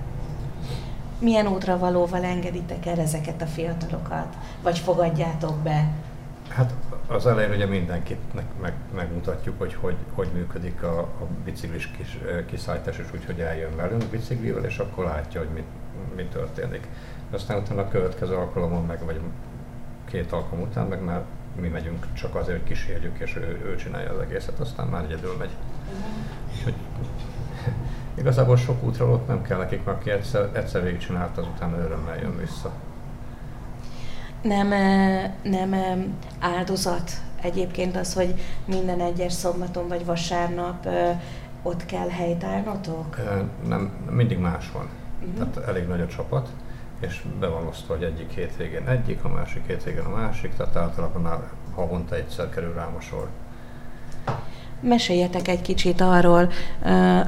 Milyen 1.19 1.47
útra 1.47 1.77
valóval 1.77 2.23
engeditek 2.23 2.85
el 2.85 2.99
ezeket 2.99 3.41
a 3.41 3.45
fiatalokat? 3.45 4.35
Vagy 4.61 4.79
fogadjátok 4.79 5.55
be? 5.57 5.87
Hát 6.49 6.73
az 7.13 7.25
elején 7.25 7.51
ugye 7.51 7.65
mindenkit 7.65 8.33
meg, 8.33 8.45
meg, 8.61 8.73
megmutatjuk, 8.95 9.55
hogy, 9.57 9.73
hogy 9.73 9.95
hogy 10.13 10.27
működik 10.33 10.83
a, 10.83 10.99
a 10.99 11.27
biciklis 11.45 11.87
kis, 11.87 12.17
kiszállítás, 12.45 12.97
és 12.97 13.05
úgy, 13.13 13.25
hogy 13.25 13.39
eljön 13.39 13.75
velünk 13.75 14.03
biciklivel, 14.03 14.63
és 14.63 14.77
akkor 14.77 15.05
látja, 15.05 15.39
hogy 15.39 15.49
mi, 15.53 15.63
mi 16.15 16.23
történik. 16.23 16.87
Aztán 17.31 17.61
utána 17.61 17.81
a 17.81 17.87
következő 17.87 18.35
alkalomon 18.35 18.85
meg, 18.85 19.05
vagy 19.05 19.19
két 20.05 20.31
alkalom 20.31 20.61
után, 20.61 20.87
meg 20.87 21.03
már 21.03 21.21
mi 21.61 21.67
megyünk 21.67 22.13
csak 22.13 22.35
azért, 22.35 22.57
hogy 22.57 22.67
kísérjük, 22.67 23.19
és 23.19 23.35
ő, 23.35 23.61
ő 23.65 23.75
csinálja 23.75 24.11
az 24.11 24.19
egészet, 24.19 24.59
aztán 24.59 24.87
már 24.87 25.03
egyedül 25.03 25.35
megy. 25.37 25.51
Úgyhogy 26.51 26.73
igazából 28.15 28.57
sok 28.57 28.83
útról 28.83 29.11
ott 29.11 29.27
nem 29.27 29.41
kell 29.41 29.57
nekik, 29.57 29.83
mert 29.83 29.97
aki 29.97 30.09
egyszer, 30.09 30.49
egyszer 30.53 30.83
végigcsinált, 30.83 31.37
azután 31.37 31.73
örömmel 31.73 32.19
jön 32.19 32.37
vissza. 32.37 32.71
Nem, 34.43 34.67
nem 35.43 35.75
áldozat 36.39 37.11
egyébként 37.41 37.95
az, 37.95 38.13
hogy 38.13 38.33
minden 38.65 38.99
egyes 38.99 39.33
szombaton 39.33 39.87
vagy 39.87 40.05
vasárnap 40.05 40.87
ott 41.63 41.85
kell 41.85 42.09
helytállnotok? 42.09 43.17
Nem, 43.67 43.91
mindig 44.09 44.37
más 44.37 44.71
van. 44.71 44.89
Mhm. 45.19 45.37
Tehát 45.37 45.67
elég 45.67 45.87
nagy 45.87 46.01
a 46.01 46.07
csapat, 46.07 46.49
és 46.99 47.23
be 47.39 47.47
van 47.47 47.67
osztva, 47.67 47.93
hogy 47.93 48.03
egyik 48.03 48.31
hétvégén 48.31 48.87
egyik, 48.87 49.23
a 49.23 49.29
másik 49.29 49.67
hétvégén 49.67 50.03
a 50.03 50.15
másik, 50.15 50.55
tehát 50.55 50.75
általában 50.75 51.21
már 51.21 51.39
havonta 51.75 52.15
egyszer 52.15 52.49
kerül 52.49 52.73
rám 52.73 52.95
a 52.97 53.01
sor. 53.01 53.29
Meséljetek 54.79 55.47
egy 55.47 55.61
kicsit 55.61 56.01
arról, 56.01 56.51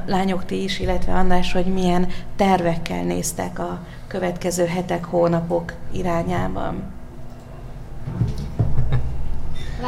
lányok 0.06 0.44
ti 0.44 0.62
is, 0.62 0.78
illetve 0.78 1.12
András, 1.12 1.52
hogy 1.52 1.66
milyen 1.66 2.08
tervekkel 2.36 3.02
néztek 3.02 3.58
a 3.58 3.80
következő 4.06 4.66
hetek, 4.66 5.04
hónapok 5.04 5.72
irányában. 5.92 6.94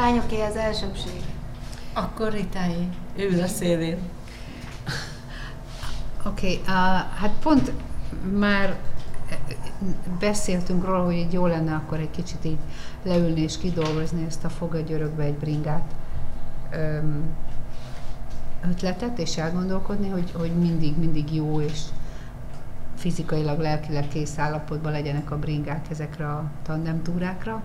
Lányoké 0.00 0.40
az 0.40 0.56
elsőbség. 0.56 1.20
Akkor 1.92 2.32
Ritáé, 2.32 2.88
ő 3.16 3.28
ül 3.30 3.42
a 3.42 3.46
szélén. 3.46 3.98
Oké, 6.26 6.46
okay, 6.46 6.56
uh, 6.56 6.66
hát 7.20 7.32
pont 7.42 7.72
már 8.38 8.78
beszéltünk 10.20 10.84
róla, 10.84 11.04
hogy 11.04 11.32
jó 11.32 11.46
lenne 11.46 11.74
akkor 11.74 11.98
egy 11.98 12.10
kicsit 12.10 12.44
így 12.44 12.58
leülni 13.02 13.40
és 13.40 13.58
kidolgozni 13.58 14.24
ezt 14.26 14.44
a 14.44 14.48
fogagyörökbe 14.48 15.22
egy 15.22 15.36
bringát 15.36 15.94
öm, 16.72 17.22
ötletet, 18.70 19.18
és 19.18 19.36
elgondolkodni, 19.36 20.08
hogy, 20.08 20.32
hogy 20.32 20.52
mindig, 20.58 20.98
mindig 20.98 21.34
jó 21.34 21.60
és 21.60 21.80
fizikailag, 22.96 23.60
lelkileg 23.60 24.08
kész 24.08 24.38
állapotban 24.38 24.92
legyenek 24.92 25.30
a 25.30 25.38
bringák 25.38 25.90
ezekre 25.90 26.28
a 26.28 26.50
tandemtúrákra. 26.62 27.62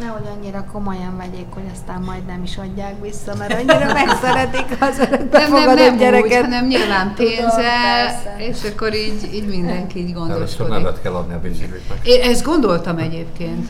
Nehogy 0.00 0.26
annyira 0.36 0.64
komolyan 0.72 1.16
vegyék, 1.16 1.46
hogy 1.50 1.62
aztán 1.72 2.00
majd 2.02 2.26
nem 2.26 2.42
is 2.42 2.56
adják 2.56 3.00
vissza, 3.02 3.34
mert 3.38 3.52
annyira 3.52 3.92
megszeretik 3.92 4.76
az 4.80 4.98
örökbefogadott 4.98 5.98
gyereket. 5.98 6.24
úgy, 6.24 6.34
hanem 6.34 6.66
nyilván 6.66 7.14
Tudom, 7.14 7.30
pénzzel, 7.30 8.06
persze. 8.06 8.34
és 8.38 8.70
akkor 8.70 8.94
így, 8.94 9.30
így 9.34 9.46
mindenki 9.46 9.98
így 9.98 10.04
Először 10.04 10.28
gondoskodik. 10.28 10.72
nevet 10.72 11.00
kell 11.02 11.12
adni 11.14 11.34
a 11.34 11.40
bicikliknek. 11.40 11.98
Én 12.02 12.20
ezt 12.30 12.44
gondoltam 12.44 12.98
egyébként. 12.98 13.68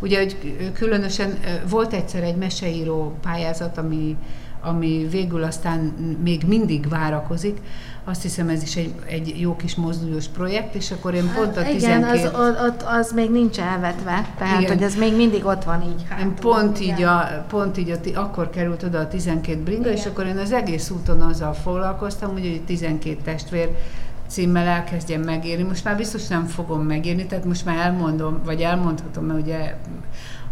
Ugye, 0.00 0.18
hogy 0.18 0.56
különösen 0.74 1.38
volt 1.68 1.92
egyszer 1.92 2.22
egy 2.22 2.36
meseíró 2.36 3.14
pályázat, 3.22 3.78
ami, 3.78 4.16
ami 4.62 5.06
végül 5.10 5.42
aztán 5.42 5.78
még 6.22 6.42
mindig 6.46 6.88
várakozik. 6.88 7.58
Azt 8.06 8.22
hiszem 8.22 8.48
ez 8.48 8.62
is 8.62 8.76
egy, 8.76 8.94
egy 9.06 9.40
jó 9.40 9.56
kis 9.56 9.74
mozdulós 9.74 10.26
projekt, 10.26 10.74
és 10.74 10.90
akkor 10.90 11.14
én 11.14 11.32
pont 11.34 11.56
a 11.56 11.60
Hát 11.60 11.72
Igen, 11.72 12.02
12... 12.02 12.36
az, 12.36 12.40
ott, 12.40 12.66
ott, 12.68 12.82
az 12.82 13.12
még 13.12 13.30
nincs 13.30 13.58
elvetve, 13.58 14.28
tehát 14.38 14.60
Igen. 14.60 14.72
hogy 14.72 14.82
ez 14.82 14.94
még 14.94 15.16
mindig 15.16 15.44
ott 15.44 15.64
van 15.64 15.82
így. 15.82 16.00
Én 16.00 16.06
hátul, 16.08 16.34
pont 16.52 16.80
igen. 16.80 16.96
így, 16.96 17.02
a, 17.02 17.44
pont 17.48 17.76
így 17.78 17.90
a, 17.90 18.20
akkor 18.20 18.50
került 18.50 18.82
oda 18.82 18.98
a 18.98 19.08
12 19.08 19.62
bringa, 19.62 19.90
és 19.90 20.06
akkor 20.06 20.26
én 20.26 20.36
az 20.36 20.52
egész 20.52 20.90
úton 20.90 21.20
azzal 21.20 21.52
foglalkoztam, 21.52 22.32
hogy 22.32 22.46
egy 22.46 22.62
12 22.64 23.16
testvér 23.24 23.68
címmel 24.26 24.66
elkezdjem 24.66 25.20
megírni. 25.20 25.62
Most 25.62 25.84
már 25.84 25.96
biztos 25.96 26.26
nem 26.26 26.46
fogom 26.46 26.82
megírni, 26.82 27.26
tehát 27.26 27.44
most 27.44 27.64
már 27.64 27.76
elmondom, 27.76 28.40
vagy 28.44 28.60
elmondhatom, 28.60 29.24
mert 29.24 29.40
ugye, 29.40 29.76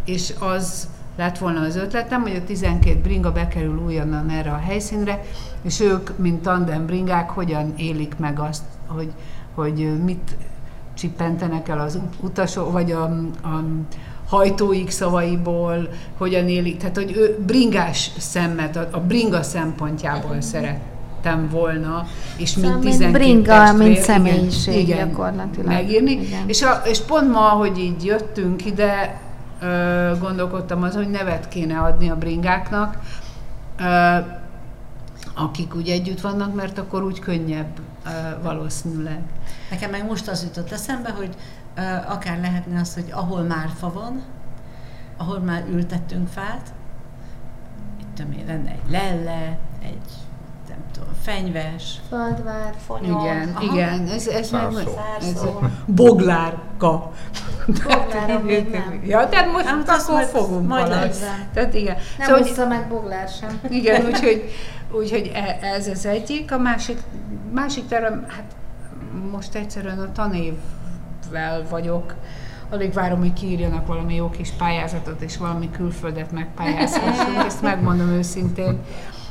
és 0.04 0.32
az 0.38 0.88
lett 1.16 1.38
volna 1.38 1.60
az 1.60 1.76
ötletem, 1.76 2.22
hogy 2.22 2.36
a 2.36 2.44
12 2.44 3.00
bringa 3.02 3.32
bekerül 3.32 3.82
újonnan 3.84 4.28
erre 4.30 4.50
a 4.50 4.56
helyszínre, 4.56 5.24
és 5.62 5.80
ők, 5.80 6.18
mint 6.18 6.42
tandem 6.42 6.86
bringák, 6.86 7.30
hogyan 7.30 7.72
élik 7.76 8.14
meg 8.18 8.38
azt, 8.38 8.62
hogy, 8.86 9.12
hogy 9.54 10.02
mit 10.04 10.36
csippentenek 10.94 11.68
el 11.68 11.80
az 11.80 11.94
ut- 11.94 12.14
utasok, 12.20 12.72
vagy 12.72 12.92
a, 12.92 13.02
a 13.42 13.64
hajtóik 14.28 14.90
szavaiból, 14.90 15.88
hogyan 16.18 16.48
élik, 16.48 16.76
tehát 16.76 16.96
hogy 16.96 17.16
ő 17.16 17.38
bringás 17.46 18.10
szemmet, 18.18 18.76
a, 18.76 18.88
a 18.90 19.00
bringa 19.00 19.42
szempontjából 19.42 20.40
szerettem 20.40 21.48
volna, 21.50 22.06
és 22.36 22.48
Szóval 22.48 22.70
mint 22.70 22.82
mint 22.82 22.96
12 22.98 23.18
bringa, 23.18 23.44
testvér, 23.44 23.88
mint 23.88 24.00
személyiség 24.00 24.86
gyakorlatilag. 24.86 25.66
megírni. 25.66 26.10
Igen. 26.10 26.42
És, 26.46 26.62
a, 26.62 26.82
és 26.84 27.00
pont 27.00 27.32
ma, 27.32 27.40
hogy 27.40 27.78
így 27.78 28.04
jöttünk 28.04 28.66
ide, 28.66 29.20
gondolkodtam 30.20 30.82
az, 30.82 30.94
hogy 30.94 31.10
nevet 31.10 31.48
kéne 31.48 31.78
adni 31.78 32.10
a 32.10 32.16
bringáknak, 32.16 32.98
akik 35.34 35.74
úgy 35.74 35.88
együtt 35.88 36.20
vannak, 36.20 36.54
mert 36.54 36.78
akkor 36.78 37.02
úgy 37.02 37.18
könnyebb 37.18 37.80
ö, 38.06 38.10
valószínűleg. 38.42 39.22
Nekem 39.70 39.90
meg 39.90 40.06
most 40.06 40.28
az 40.28 40.42
jutott 40.42 40.72
eszembe, 40.72 41.10
hogy 41.10 41.36
akár 42.06 42.40
lehetne 42.40 42.80
az, 42.80 42.94
hogy 42.94 43.10
ahol 43.10 43.42
már 43.42 43.68
fa 43.78 43.92
van, 43.92 44.22
ahol 45.16 45.38
már 45.38 45.64
ültettünk 45.68 46.28
fát, 46.28 46.72
itt 48.00 48.14
tudom 48.14 48.32
én, 48.32 48.46
lenne 48.46 48.70
egy 48.70 48.90
lelle, 48.90 49.58
egy 49.82 50.10
fenyves, 51.22 52.00
Földvár, 52.08 52.74
fonyol. 52.86 53.20
Igen, 53.24 53.52
Aha. 53.54 53.62
igen, 53.74 54.06
ez, 54.08 54.26
ez 54.26 54.50
meg, 54.50 54.60
Szárszó. 54.60 54.78
ez 55.18 55.24
Szárszó. 55.34 55.60
boglárka. 55.86 57.12
Bogláron 57.66 58.42
még 58.42 58.68
nem. 58.70 59.02
Ja, 59.06 59.28
tehát 59.28 59.52
most 59.52 59.64
Hát 59.64 59.88
akkor 59.88 60.14
majd- 60.14 60.28
fogunk 60.28 60.68
majd. 60.68 60.88
Tehát 61.54 61.74
igen. 61.74 61.96
Nem 62.18 62.26
Szóval, 62.26 62.44
szóval, 62.44 62.66
meg 62.66 62.88
boglár 62.88 63.28
sem. 63.28 63.60
Igen, 63.68 64.06
úgyhogy, 64.06 64.50
úgyhogy 64.92 65.30
e- 65.34 65.58
ez 65.66 65.88
az 65.88 66.06
egyik. 66.06 66.52
A 66.52 66.58
másik, 66.58 66.98
másik 67.52 67.86
terem, 67.88 68.24
hát 68.28 68.44
most 69.32 69.54
egyszerűen 69.54 69.98
a 69.98 70.12
tanévvel 70.12 71.66
vagyok. 71.70 72.14
Alig 72.70 72.92
várom, 72.92 73.18
hogy 73.18 73.32
kiírjanak 73.32 73.86
valami 73.86 74.14
jó 74.14 74.30
kis 74.30 74.50
pályázatot, 74.50 75.20
és 75.20 75.36
valami 75.36 75.70
külföldet 75.70 76.32
megpályázhassunk. 76.32 77.36
Ezt 77.46 77.62
megmondom 77.62 78.08
őszintén. 78.08 78.78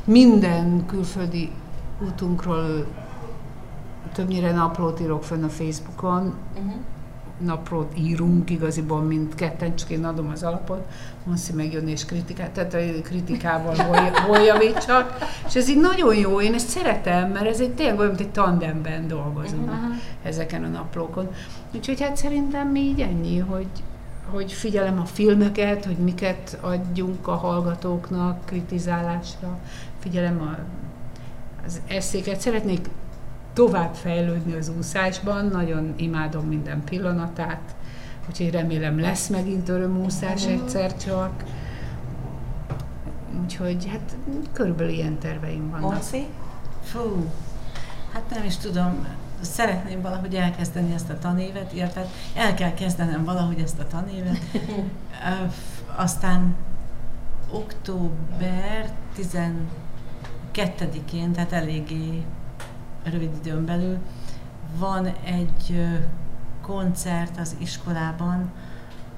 Minden 0.06 0.86
külföldi 0.86 1.52
útunkról 2.06 2.86
többnyire 4.14 4.52
naplót 4.52 5.00
írok 5.00 5.24
fönn 5.24 5.44
a 5.44 5.50
Facebookon, 5.50 6.34
Uh-huh. 6.58 6.74
naplót 7.38 7.92
írunk, 7.98 8.50
igaziból 8.50 9.02
mint 9.02 9.36
ketten, 9.36 9.76
csak 9.76 9.90
én 9.90 10.06
adom 10.06 10.30
az 10.30 10.44
alapot, 10.44 10.88
Monszi 11.26 11.54
megjönni 11.54 11.92
és 11.92 12.06
kritikát, 12.06 12.52
tehát 12.52 12.74
a 12.74 13.02
kritikával 13.04 13.76
hol, 13.76 13.98
hol 14.28 14.40
javítsak, 14.40 15.18
és 15.48 15.56
ez 15.56 15.70
így 15.70 15.80
nagyon 15.80 16.16
jó, 16.16 16.42
én 16.42 16.54
ezt 16.54 16.68
szeretem, 16.68 17.32
mert 17.32 17.46
ez 17.46 17.60
egy 17.60 17.72
tényleg 17.74 17.98
olyan, 17.98 18.10
mint 18.10 18.22
egy 18.22 18.32
tandemben 18.32 19.08
dolgozunk 19.08 19.70
Aha. 19.70 19.88
ezeken 20.24 20.64
a 20.64 20.68
naplókon. 20.68 21.30
Úgyhogy 21.76 22.02
hát 22.02 22.18
szerintem 22.18 22.76
így 22.76 23.00
ennyi, 23.02 23.38
hogy, 23.38 23.68
hogy 24.32 24.52
figyelem 24.52 25.00
a 25.00 25.06
filmeket, 25.06 25.86
hogy 25.86 25.98
miket 25.98 26.58
adjunk 26.62 27.28
a 27.28 27.36
hallgatóknak 27.36 28.46
kritizálásra, 28.46 29.60
figyelem 30.00 30.42
a, 30.42 30.58
az 31.66 31.82
eszéket, 31.88 32.40
szeretnék 32.40 32.90
tovább 33.54 33.94
fejlődni 33.94 34.54
az 34.54 34.72
úszásban, 34.78 35.46
nagyon 35.46 35.94
imádom 35.96 36.46
minden 36.46 36.84
pillanatát, 36.84 37.76
úgyhogy 38.30 38.52
remélem 38.52 39.00
lesz 39.00 39.28
megint 39.28 39.70
örömúszás 39.70 40.46
egyszer 40.46 40.98
csak. 40.98 41.44
Úgyhogy 43.44 43.88
hát 43.92 44.16
körülbelül 44.54 44.94
ilyen 44.94 45.18
terveim 45.18 45.70
vannak. 45.70 45.92
Monszi? 45.92 46.26
Fú, 46.84 47.26
hát 48.14 48.30
nem 48.30 48.44
is 48.44 48.58
tudom, 48.58 49.08
szeretném 49.42 50.02
valahogy 50.02 50.36
elkezdeni 50.36 50.94
ezt 50.94 51.10
a 51.10 51.20
tanévet, 51.20 51.74
illetve 51.74 52.06
el 52.36 52.54
kell 52.54 52.74
kezdenem 52.74 53.24
valahogy 53.24 53.60
ezt 53.60 53.80
a 53.80 53.88
tanévet. 53.88 54.40
Aztán 55.96 56.56
október 57.52 58.90
12-én, 59.18 61.32
tehát 61.32 61.52
eléggé 61.52 62.24
rövid 63.04 63.32
időn 63.40 63.66
belül 63.66 63.98
van 64.78 65.06
egy 65.26 65.88
koncert 66.62 67.40
az 67.40 67.56
iskolában 67.60 68.52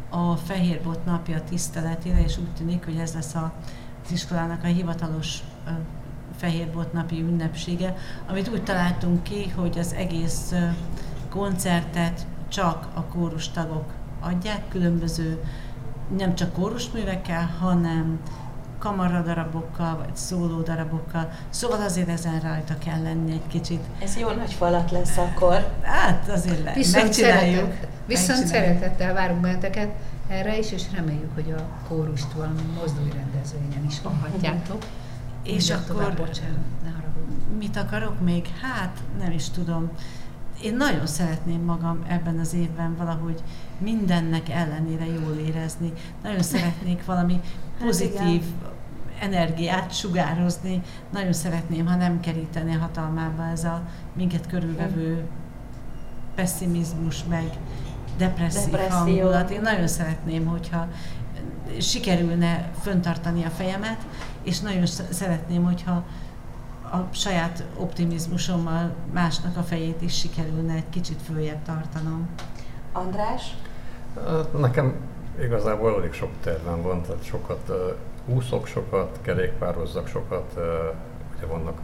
a 0.09 0.35
Fehérbot 0.35 1.05
napja 1.05 1.43
tiszteletére, 1.43 2.23
és 2.23 2.37
úgy 2.37 2.53
tűnik, 2.57 2.85
hogy 2.85 2.97
ez 2.97 3.13
lesz 3.13 3.35
a, 3.35 3.53
az 4.05 4.11
iskolának 4.11 4.63
a 4.63 4.67
hivatalos 4.67 5.39
Fehérbot 6.37 6.93
napi 6.93 7.19
ünnepsége, 7.21 7.95
amit 8.29 8.49
úgy 8.49 8.63
találtunk 8.63 9.23
ki, 9.23 9.49
hogy 9.55 9.77
az 9.79 9.93
egész 9.93 10.53
koncertet 11.29 12.25
csak 12.47 12.87
a 12.93 13.01
kórustagok 13.01 13.91
adják, 14.19 14.67
különböző 14.69 15.43
nem 16.17 16.35
csak 16.35 16.53
kórusművekkel, 16.53 17.49
hanem 17.59 18.19
kamaradarabokkal, 18.79 19.97
vagy 19.97 20.15
szóló 20.15 20.61
darabokkal. 20.61 21.29
Szóval 21.49 21.81
azért 21.81 22.09
ezen 22.09 22.39
rajta 22.39 22.77
kell 22.77 23.01
lenni 23.01 23.31
egy 23.31 23.47
kicsit. 23.47 23.83
Ez 23.99 24.17
jó 24.17 24.29
nagy 24.31 24.53
falat 24.53 24.91
lesz 24.91 25.17
akkor. 25.17 25.71
Hát 25.81 26.29
azért 26.29 26.63
le, 26.63 26.73
Viszont, 26.73 27.03
megcsináljuk. 27.03 27.55
szeretet, 27.55 27.87
viszont 28.05 28.39
megcsináljuk. 28.39 28.77
szeretettel 28.77 29.13
várunk 29.13 29.41
benneteket 29.41 29.89
erre 30.27 30.57
is, 30.57 30.71
és 30.71 30.83
reméljük, 30.95 31.33
hogy 31.33 31.51
a 31.57 31.87
kórust 31.87 32.31
valami 32.31 32.61
mozdulyrendezvényen 32.79 33.85
is 33.87 34.01
hallhatjátok. 34.03 34.83
És 35.43 35.69
akkor 35.69 35.85
tovább, 35.85 36.17
bocsánat, 36.17 36.57
ne 36.83 36.89
haragudj. 36.89 37.57
mit 37.57 37.77
akarok 37.77 38.21
még? 38.21 38.47
Hát 38.61 38.97
nem 39.19 39.31
is 39.31 39.49
tudom. 39.49 39.89
Én 40.63 40.75
nagyon 40.75 41.07
szeretném 41.07 41.61
magam 41.61 42.03
ebben 42.07 42.39
az 42.39 42.53
évben 42.53 42.95
valahogy 42.97 43.43
mindennek 43.77 44.49
ellenére 44.49 45.05
jól 45.05 45.35
érezni. 45.47 45.93
Nagyon 46.23 46.41
szeretnék 46.41 47.05
valami 47.05 47.41
pozitív 47.79 48.43
energiát 49.19 49.93
sugározni. 49.93 50.81
Nagyon 51.11 51.33
szeretném, 51.33 51.85
ha 51.85 51.95
nem 51.95 52.19
keríteni 52.19 52.75
a 52.75 52.79
hatalmába 52.79 53.43
ez 53.43 53.63
a 53.63 53.81
minket 54.13 54.47
körülvevő 54.47 55.23
pessimizmus, 56.35 57.23
meg 57.23 57.43
depresszív 58.17 58.71
Depresszió. 58.71 58.97
hangulat. 58.97 59.49
Én 59.49 59.61
nagyon 59.61 59.87
szeretném, 59.87 60.45
hogyha 60.45 60.87
sikerülne 61.79 62.69
föntartani 62.81 63.43
a 63.43 63.49
fejemet, 63.49 64.05
és 64.43 64.59
nagyon 64.59 64.85
sz- 64.85 65.13
szeretném, 65.13 65.63
hogyha 65.63 66.03
a 66.91 67.13
saját 67.13 67.63
optimizmusommal 67.77 68.93
másnak 69.13 69.57
a 69.57 69.61
fejét 69.61 70.01
is 70.01 70.17
sikerülne 70.19 70.73
egy 70.73 70.89
kicsit 70.89 71.21
följebb 71.21 71.63
tartanom. 71.63 72.29
András? 72.91 73.55
Hát 74.25 74.59
Nekem 74.59 74.93
igazából 75.41 75.95
elég 75.99 76.13
sok 76.13 76.29
tervem 76.41 76.81
van, 76.81 77.01
tehát 77.01 77.23
sokat 77.23 77.71
úszok, 78.25 78.67
sokat 78.67 79.19
kerékpározzak, 79.21 80.07
sokat, 80.07 80.53
ugye 81.37 81.45
vannak 81.45 81.79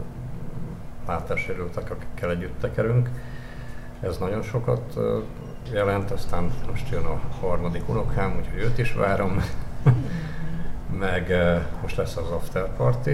látássérültek, 1.06 1.90
akikkel 1.90 2.30
együtt 2.30 2.60
tekerünk. 2.60 3.10
Ez 4.00 4.18
nagyon 4.18 4.42
sokat 4.42 4.98
jelent, 5.72 6.10
aztán 6.10 6.52
most 6.70 6.88
jön 6.90 7.04
a 7.04 7.20
harmadik 7.40 7.88
unokám, 7.88 8.36
úgyhogy 8.38 8.58
őt 8.60 8.78
is 8.78 8.92
várom. 8.92 9.42
Meg 11.00 11.26
uh, 11.28 11.60
most 11.82 11.96
lesz 11.96 12.16
az 12.16 12.30
after 12.30 12.68
party, 12.76 13.10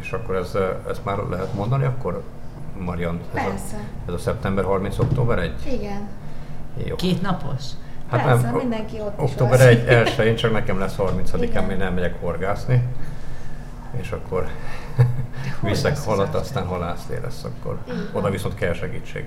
és 0.00 0.12
akkor 0.12 0.36
ez, 0.36 0.54
uh, 0.54 0.62
ezt 0.88 1.04
már 1.04 1.18
lehet 1.18 1.54
mondani, 1.54 1.84
akkor 1.84 2.22
Marian, 2.78 3.20
ez 3.34 3.42
a, 3.42 3.48
Persze. 3.48 3.76
ez 4.06 4.14
a 4.14 4.18
szeptember 4.18 4.64
30. 4.64 4.98
október 4.98 5.38
1? 5.38 5.52
Igen. 5.72 6.08
Jó. 6.84 6.96
Két 6.96 7.22
napos? 7.22 7.62
Persze, 8.10 8.50
mindenki 8.50 9.00
ott 9.00 9.18
Október 9.18 9.58
lesz. 9.58 9.68
1 9.68 9.86
elsőjén, 9.86 10.36
csak 10.36 10.52
nekem 10.52 10.78
lesz 10.78 10.94
30-án, 10.98 11.38
Igen. 11.40 11.64
még 11.64 11.76
nem 11.76 11.94
megyek 11.94 12.20
horgászni. 12.20 12.82
És 14.00 14.10
akkor 14.10 14.48
viszek 15.60 15.98
halat, 15.98 16.34
aztán 16.34 16.66
halászlé 16.66 17.18
lesz 17.22 17.44
akkor. 17.44 17.78
Van. 17.86 18.08
Oda 18.12 18.30
viszont 18.30 18.54
kell 18.54 18.72
segítség. 18.72 19.26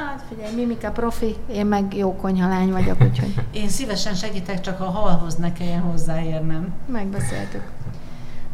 Hát 0.00 0.24
figyelj, 0.28 0.54
Mimika 0.54 0.90
profi, 0.90 1.36
én 1.52 1.66
meg 1.66 1.96
jó 1.96 2.16
konyhalány 2.16 2.70
vagyok, 2.72 3.00
úgyhogy 3.02 3.34
Én 3.62 3.68
szívesen 3.68 4.14
segítek, 4.14 4.60
csak 4.60 4.80
a 4.80 4.84
halhoz 4.84 5.34
ne 5.34 5.52
kelljen 5.52 5.80
hozzáérnem. 5.80 6.72
megbeszéltük. 6.86 7.70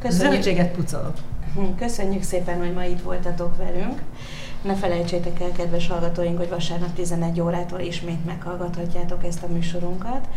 Köszönjük, 0.01 0.33
Zöldséget 0.33 0.73
pucolok. 0.73 1.15
köszönjük 1.79 2.23
szépen, 2.23 2.59
hogy 2.59 2.73
ma 2.73 2.85
itt 2.85 3.03
voltatok 3.03 3.57
velünk. 3.57 4.03
Ne 4.63 4.75
felejtsétek 4.75 5.41
el, 5.41 5.53
kedves 5.53 5.89
hallgatóink, 5.89 6.39
hogy 6.39 6.49
vasárnap 6.49 6.93
11 6.95 7.41
órától 7.41 7.81
ismét 7.81 8.25
meghallgathatjátok 8.25 9.25
ezt 9.25 9.43
a 9.43 9.47
műsorunkat, 9.47 10.29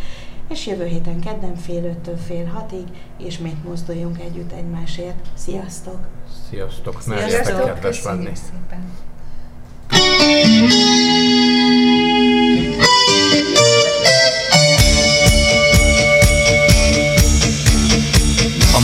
és 0.49 0.67
jövő 0.67 0.85
héten 0.85 1.19
kedden 1.19 1.55
fél 1.55 1.83
öttől 1.83 2.17
fél 2.17 2.45
hatig 2.45 2.83
ismét 3.17 3.63
mozduljunk 3.63 4.19
együtt 4.19 4.51
egymásért. 4.51 5.15
Sziasztok! 5.33 5.99
Sziasztok, 6.49 7.01
Sziasztok, 7.01 7.29
Sziasztok, 7.29 7.65
kedves 7.73 8.03
lenni. 8.03 8.31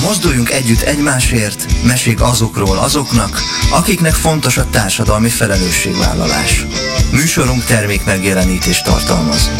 Mozduljunk 0.08 0.52
Együtt 0.52 0.82
Egymásért 0.82 1.66
mesék 1.84 2.22
azokról 2.22 2.78
azoknak, 2.78 3.42
akiknek 3.72 4.14
fontos 4.14 4.58
a 4.58 4.70
társadalmi 4.70 5.30
felelősségvállalás. 5.30 6.66
Műsorunk 7.12 7.64
termék 7.64 8.06
megjelenítést 8.06 8.84
tartalmaz. 8.84 9.52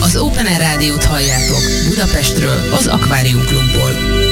Az 0.00 0.16
Open 0.16 0.46
Air 0.46 0.58
Rádiót 0.58 1.04
halljátok 1.04 1.60
Budapestről, 1.88 2.72
az 2.72 2.86
Akvárium 2.86 3.44
Klubból. 3.44 4.27